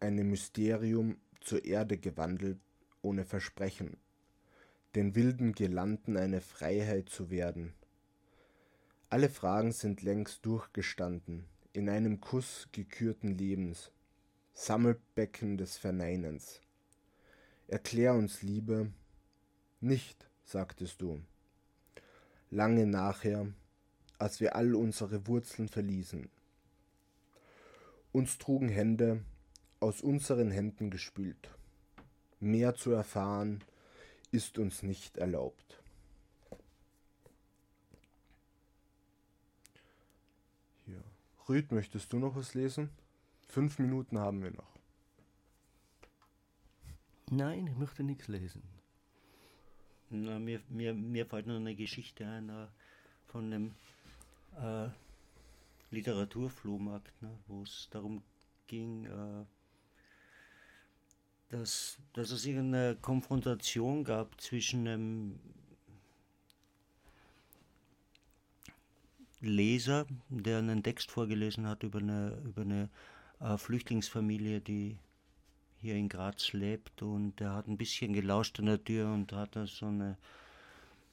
einem 0.00 0.30
Mysterium 0.30 1.16
zur 1.40 1.64
Erde 1.64 1.96
gewandelt, 1.96 2.58
ohne 3.02 3.24
Versprechen, 3.24 3.96
den 4.94 5.14
wilden 5.14 5.52
Gelanden 5.52 6.16
eine 6.16 6.40
Freiheit 6.40 7.08
zu 7.08 7.30
werden. 7.30 7.74
Alle 9.10 9.28
Fragen 9.28 9.72
sind 9.72 10.02
längst 10.02 10.46
durchgestanden, 10.46 11.44
in 11.72 11.88
einem 11.88 12.20
Kuss 12.20 12.68
gekürten 12.72 13.36
Lebens, 13.36 13.90
Sammelbecken 14.54 15.58
des 15.58 15.76
Verneinens. 15.76 16.60
Erklär 17.68 18.14
uns, 18.14 18.42
Liebe, 18.42 18.90
nicht, 19.80 20.28
sagtest 20.44 21.00
du. 21.00 21.20
Lange 22.50 22.86
nachher, 22.86 23.46
als 24.18 24.40
wir 24.40 24.54
all 24.54 24.74
unsere 24.74 25.26
Wurzeln 25.26 25.68
verließen. 25.68 26.28
Uns 28.12 28.38
trugen 28.38 28.68
Hände 28.68 29.24
aus 29.80 30.02
unseren 30.02 30.50
Händen 30.50 30.90
gespült. 30.90 31.48
Mehr 32.42 32.74
zu 32.74 32.90
erfahren 32.90 33.62
ist 34.32 34.58
uns 34.58 34.82
nicht 34.82 35.16
erlaubt. 35.16 35.80
Hier. 40.84 41.04
Rüd, 41.48 41.70
möchtest 41.70 42.12
du 42.12 42.18
noch 42.18 42.34
was 42.34 42.54
lesen? 42.54 42.90
Fünf 43.46 43.78
Minuten 43.78 44.18
haben 44.18 44.42
wir 44.42 44.50
noch. 44.50 44.76
Nein, 47.30 47.68
ich 47.68 47.76
möchte 47.76 48.02
nichts 48.02 48.26
lesen. 48.26 48.64
Na, 50.10 50.40
mir, 50.40 50.60
mir, 50.68 50.94
mir 50.94 51.26
fällt 51.26 51.46
nur 51.46 51.58
eine 51.58 51.76
Geschichte 51.76 52.26
ein 52.26 52.48
äh, 52.48 52.66
von 53.28 53.52
einem 53.52 53.74
äh, 54.60 54.88
Literaturflohmarkt, 55.94 57.22
ne, 57.22 57.38
wo 57.46 57.62
es 57.62 57.86
darum 57.92 58.20
ging, 58.66 59.04
äh, 59.04 59.44
dass, 61.52 61.98
dass 62.14 62.30
es 62.30 62.46
irgendeine 62.46 62.96
Konfrontation 62.96 64.04
gab 64.04 64.40
zwischen 64.40 64.88
einem 64.88 65.38
Leser, 69.40 70.06
der 70.30 70.58
einen 70.58 70.82
Text 70.82 71.10
vorgelesen 71.10 71.66
hat 71.66 71.82
über 71.82 71.98
eine, 71.98 72.40
über 72.44 72.62
eine 72.62 72.88
äh, 73.40 73.58
Flüchtlingsfamilie, 73.58 74.60
die 74.60 74.96
hier 75.76 75.96
in 75.96 76.08
Graz 76.08 76.52
lebt. 76.54 77.02
Und 77.02 77.40
er 77.40 77.54
hat 77.54 77.68
ein 77.68 77.76
bisschen 77.76 78.14
gelauscht 78.14 78.58
an 78.58 78.66
der 78.66 78.82
Tür 78.82 79.12
und 79.12 79.32
hat 79.32 79.54
da 79.54 79.66
so 79.66 79.86
eine, 79.86 80.16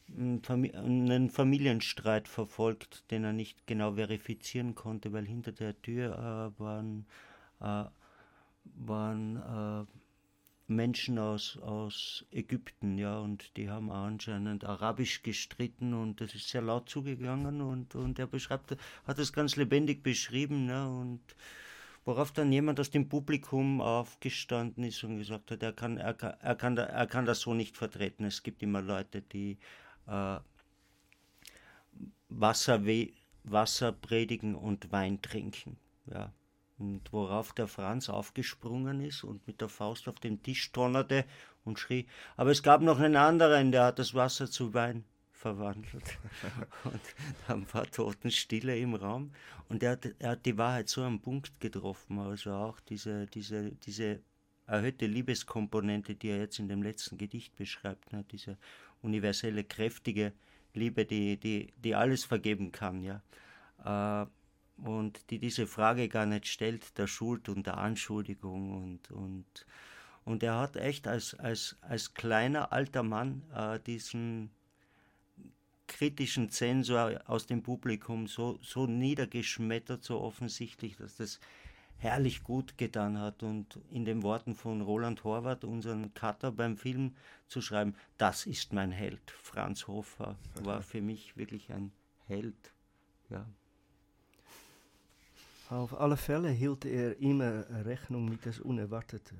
einen 0.07 1.29
Familienstreit 1.31 2.29
verfolgt, 2.29 3.03
den 3.11 3.25
er 3.25 3.33
nicht 3.33 3.67
genau 3.67 3.95
verifizieren 3.95 4.73
konnte, 4.73 5.11
weil 5.11 5.25
hinter 5.25 5.51
der 5.51 5.79
Tür 5.81 6.53
äh, 6.55 6.59
waren, 6.61 7.07
äh, 7.59 7.85
waren 8.75 9.35
äh, 9.35 9.98
Menschen 10.69 11.17
aus, 11.19 11.57
aus 11.57 12.25
Ägypten, 12.31 12.97
ja, 12.97 13.19
und 13.19 13.57
die 13.57 13.69
haben 13.69 13.91
anscheinend 13.91 14.63
Arabisch 14.63 15.23
gestritten 15.23 15.93
und 15.93 16.21
das 16.21 16.35
ist 16.35 16.49
sehr 16.49 16.61
laut 16.61 16.89
zugegangen 16.89 17.61
und, 17.61 17.95
und 17.95 18.19
er 18.19 18.27
beschreibt, 18.27 18.77
hat 19.05 19.19
es 19.19 19.33
ganz 19.33 19.55
lebendig 19.55 20.03
beschrieben, 20.03 20.69
ja, 20.69 20.85
und 20.87 21.21
worauf 22.05 22.31
dann 22.31 22.51
jemand 22.51 22.79
aus 22.79 22.89
dem 22.89 23.09
Publikum 23.09 23.81
aufgestanden 23.81 24.83
ist 24.83 25.03
und 25.03 25.17
gesagt 25.17 25.51
hat, 25.51 25.61
er 25.63 25.73
kann, 25.73 25.97
er 25.97 26.13
kann, 26.13 26.33
er 26.39 26.55
kann, 26.55 26.77
er 26.77 27.07
kann 27.07 27.25
das 27.25 27.41
so 27.41 27.53
nicht 27.53 27.77
vertreten. 27.77 28.23
Es 28.25 28.43
gibt 28.43 28.63
immer 28.63 28.81
Leute, 28.81 29.21
die 29.21 29.57
äh, 30.07 30.37
Wasser, 32.29 32.81
Wasser 33.43 33.91
predigen 33.91 34.55
und 34.55 34.91
Wein 34.91 35.21
trinken, 35.21 35.77
ja. 36.05 36.31
Und 36.79 37.01
worauf 37.11 37.53
der 37.53 37.67
Franz 37.67 38.09
aufgesprungen 38.09 39.01
ist 39.01 39.23
und 39.23 39.45
mit 39.45 39.61
der 39.61 39.69
Faust 39.69 40.07
auf 40.07 40.19
den 40.19 40.41
Tisch 40.41 40.71
donnerte 40.71 41.25
und 41.65 41.77
schrie. 41.77 42.07
Aber 42.37 42.51
es 42.51 42.63
gab 42.63 42.81
noch 42.81 42.99
einen 42.99 43.17
anderen, 43.17 43.71
der 43.71 43.83
hat 43.83 43.99
das 43.99 44.15
Wasser 44.15 44.49
zu 44.49 44.73
Wein 44.73 45.03
verwandelt. 45.33 46.17
und 46.85 47.01
dann 47.47 47.65
war 47.73 47.85
Totenstille 47.89 48.77
im 48.77 48.95
Raum. 48.95 49.31
Und 49.67 49.83
er 49.83 49.91
hat, 49.91 50.05
er 50.19 50.31
hat 50.31 50.45
die 50.45 50.57
Wahrheit 50.57 50.89
so 50.89 51.03
am 51.03 51.19
Punkt 51.19 51.59
getroffen. 51.59 52.19
Also 52.19 52.53
auch 52.53 52.79
diese, 52.79 53.27
diese, 53.27 53.71
diese 53.71 54.21
erhöhte 54.65 55.05
Liebeskomponente, 55.05 56.15
die 56.15 56.29
er 56.29 56.39
jetzt 56.39 56.59
in 56.59 56.67
dem 56.67 56.83
letzten 56.83 57.17
Gedicht 57.17 57.55
beschreibt, 57.55 58.11
ne? 58.13 58.23
diese 58.31 58.57
universelle, 59.01 59.63
kräftige 59.63 60.33
Liebe, 60.73 61.05
die, 61.05 61.37
die, 61.37 61.73
die 61.77 61.95
alles 61.95 62.23
vergeben 62.23 62.71
kann. 62.71 63.01
Ja. 63.01 63.21
Äh, 63.83 64.27
und 64.83 65.29
die 65.29 65.39
diese 65.39 65.67
Frage 65.67 66.09
gar 66.09 66.25
nicht 66.25 66.47
stellt, 66.47 66.97
der 66.97 67.07
Schuld 67.07 67.49
und 67.49 67.65
der 67.67 67.77
Anschuldigung. 67.77 68.83
Und, 68.83 69.11
und, 69.11 69.65
und 70.25 70.43
er 70.43 70.59
hat 70.59 70.75
echt 70.75 71.07
als, 71.07 71.33
als, 71.35 71.77
als 71.81 72.13
kleiner 72.13 72.71
alter 72.71 73.03
Mann 73.03 73.43
äh, 73.53 73.79
diesen 73.79 74.51
kritischen 75.87 76.49
Zensor 76.49 77.19
aus 77.25 77.47
dem 77.47 77.63
Publikum 77.63 78.27
so, 78.27 78.59
so 78.61 78.85
niedergeschmettert, 78.85 80.03
so 80.03 80.21
offensichtlich, 80.21 80.95
dass 80.95 81.17
das 81.17 81.39
herrlich 81.97 82.43
gut 82.43 82.77
getan 82.77 83.19
hat. 83.19 83.43
Und 83.43 83.79
in 83.91 84.05
den 84.05 84.23
Worten 84.23 84.55
von 84.55 84.81
Roland 84.81 85.23
Horvath, 85.23 85.63
unseren 85.63 86.13
Cutter 86.13 86.51
beim 86.51 86.77
Film, 86.77 87.15
zu 87.47 87.61
schreiben, 87.61 87.95
das 88.17 88.45
ist 88.45 88.71
mein 88.73 88.91
Held. 88.91 89.31
Franz 89.31 89.87
Hofer 89.87 90.37
war 90.63 90.81
für 90.83 91.01
mich 91.01 91.35
wirklich 91.35 91.71
ein 91.73 91.91
Held. 92.27 92.73
Ja. 93.29 93.45
Auf 95.69 95.93
alle 95.93 96.17
Fälle 96.17 96.49
hielt 96.49 96.83
er 96.83 97.19
immer 97.19 97.63
Rechnung 97.85 98.27
mit 98.27 98.43
das 98.43 98.59
Unerwartete. 98.59 99.35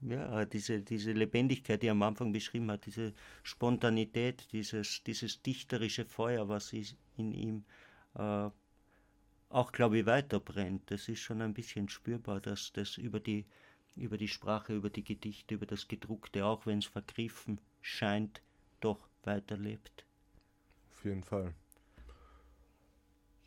Ja, 0.00 0.44
diese, 0.44 0.80
diese 0.80 1.12
Lebendigkeit, 1.12 1.80
die 1.80 1.86
er 1.86 1.92
am 1.92 2.02
Anfang 2.02 2.32
beschrieben 2.32 2.70
hat, 2.72 2.86
diese 2.86 3.14
Spontanität, 3.44 4.48
dieses, 4.52 5.02
dieses 5.04 5.42
dichterische 5.42 6.04
Feuer, 6.06 6.48
was 6.48 6.72
in 6.72 7.34
ihm 7.34 7.64
äh, 8.14 8.50
auch, 9.48 9.72
glaube 9.72 9.98
ich, 9.98 10.06
weiterbrennt, 10.06 10.90
das 10.90 11.08
ist 11.08 11.20
schon 11.20 11.40
ein 11.40 11.54
bisschen 11.54 11.88
spürbar, 11.88 12.40
dass 12.40 12.72
das 12.72 12.96
über 12.96 13.20
die, 13.20 13.46
über 13.94 14.18
die 14.18 14.28
Sprache, 14.28 14.74
über 14.74 14.90
die 14.90 15.04
Gedichte, 15.04 15.54
über 15.54 15.66
das 15.66 15.86
Gedruckte, 15.86 16.44
auch 16.44 16.66
wenn 16.66 16.78
es 16.78 16.86
vergriffen 16.86 17.60
scheint, 17.80 18.42
doch 18.80 19.08
weiterlebt. 19.22 20.04
Auf 20.90 21.04
jeden 21.04 21.22
Fall. 21.22 21.54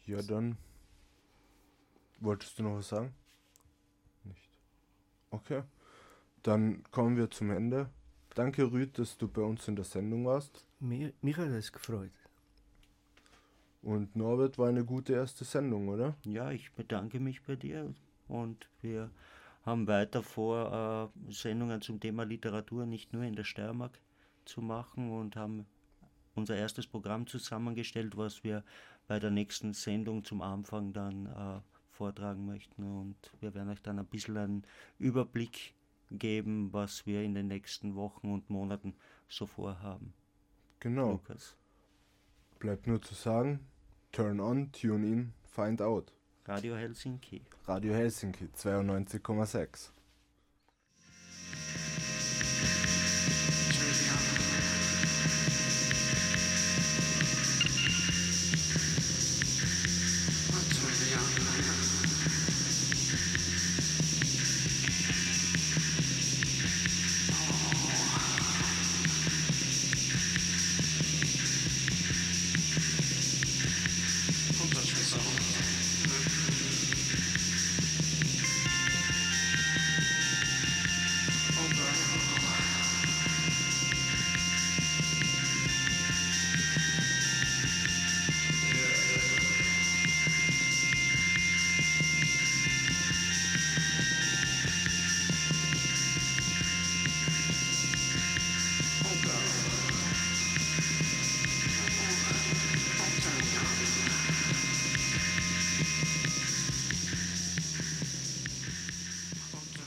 Ja, 0.05 0.21
dann. 0.21 0.57
Wolltest 2.19 2.59
du 2.59 2.63
noch 2.63 2.77
was 2.77 2.89
sagen? 2.89 3.13
Nicht. 4.23 4.49
Okay. 5.31 5.63
Dann 6.43 6.83
kommen 6.91 7.17
wir 7.17 7.29
zum 7.29 7.51
Ende. 7.51 7.89
Danke, 8.33 8.71
Rüd, 8.71 8.97
dass 8.97 9.17
du 9.17 9.27
bei 9.27 9.41
uns 9.41 9.67
in 9.67 9.75
der 9.75 9.85
Sendung 9.85 10.25
warst. 10.25 10.65
Mir, 10.79 11.13
mich 11.21 11.37
hat 11.37 11.49
es 11.49 11.71
gefreut. 11.71 12.11
Und 13.81 14.15
Norbert 14.15 14.57
war 14.57 14.69
eine 14.69 14.85
gute 14.85 15.13
erste 15.13 15.43
Sendung, 15.43 15.89
oder? 15.89 16.15
Ja, 16.23 16.51
ich 16.51 16.71
bedanke 16.73 17.19
mich 17.19 17.43
bei 17.43 17.55
dir 17.55 17.93
und 18.27 18.69
wir 18.81 19.09
haben 19.65 19.87
weiter 19.87 20.23
vor, 20.23 21.11
äh, 21.27 21.31
Sendungen 21.31 21.81
zum 21.81 21.99
Thema 21.99 22.23
Literatur 22.23 22.85
nicht 22.85 23.11
nur 23.13 23.23
in 23.23 23.35
der 23.35 23.43
Steiermark 23.43 23.99
zu 24.45 24.61
machen 24.61 25.11
und 25.11 25.35
haben 25.35 25.65
unser 26.35 26.55
erstes 26.55 26.87
Programm 26.87 27.27
zusammengestellt, 27.27 28.17
was 28.17 28.43
wir 28.43 28.63
bei 29.11 29.19
der 29.19 29.29
nächsten 29.29 29.73
Sendung 29.73 30.23
zum 30.23 30.41
Anfang 30.41 30.93
dann 30.93 31.25
äh, 31.25 31.59
vortragen 31.89 32.45
möchten. 32.45 32.81
Und 32.81 33.17
wir 33.41 33.53
werden 33.53 33.67
euch 33.67 33.81
dann 33.81 33.99
ein 33.99 34.05
bisschen 34.05 34.37
einen 34.37 34.63
Überblick 34.99 35.73
geben, 36.11 36.71
was 36.71 37.05
wir 37.05 37.21
in 37.21 37.33
den 37.33 37.47
nächsten 37.47 37.95
Wochen 37.95 38.31
und 38.31 38.49
Monaten 38.49 38.95
so 39.27 39.45
vorhaben. 39.45 40.13
Genau. 40.79 41.11
Lukas. 41.11 41.57
Bleibt 42.59 42.87
nur 42.87 43.01
zu 43.01 43.13
sagen, 43.13 43.59
turn 44.13 44.39
on, 44.39 44.71
tune 44.71 45.05
in, 45.05 45.33
find 45.43 45.81
out. 45.81 46.13
Radio 46.45 46.77
Helsinki. 46.77 47.41
Radio 47.67 47.93
Helsinki 47.93 48.45
92,6. 48.55 49.91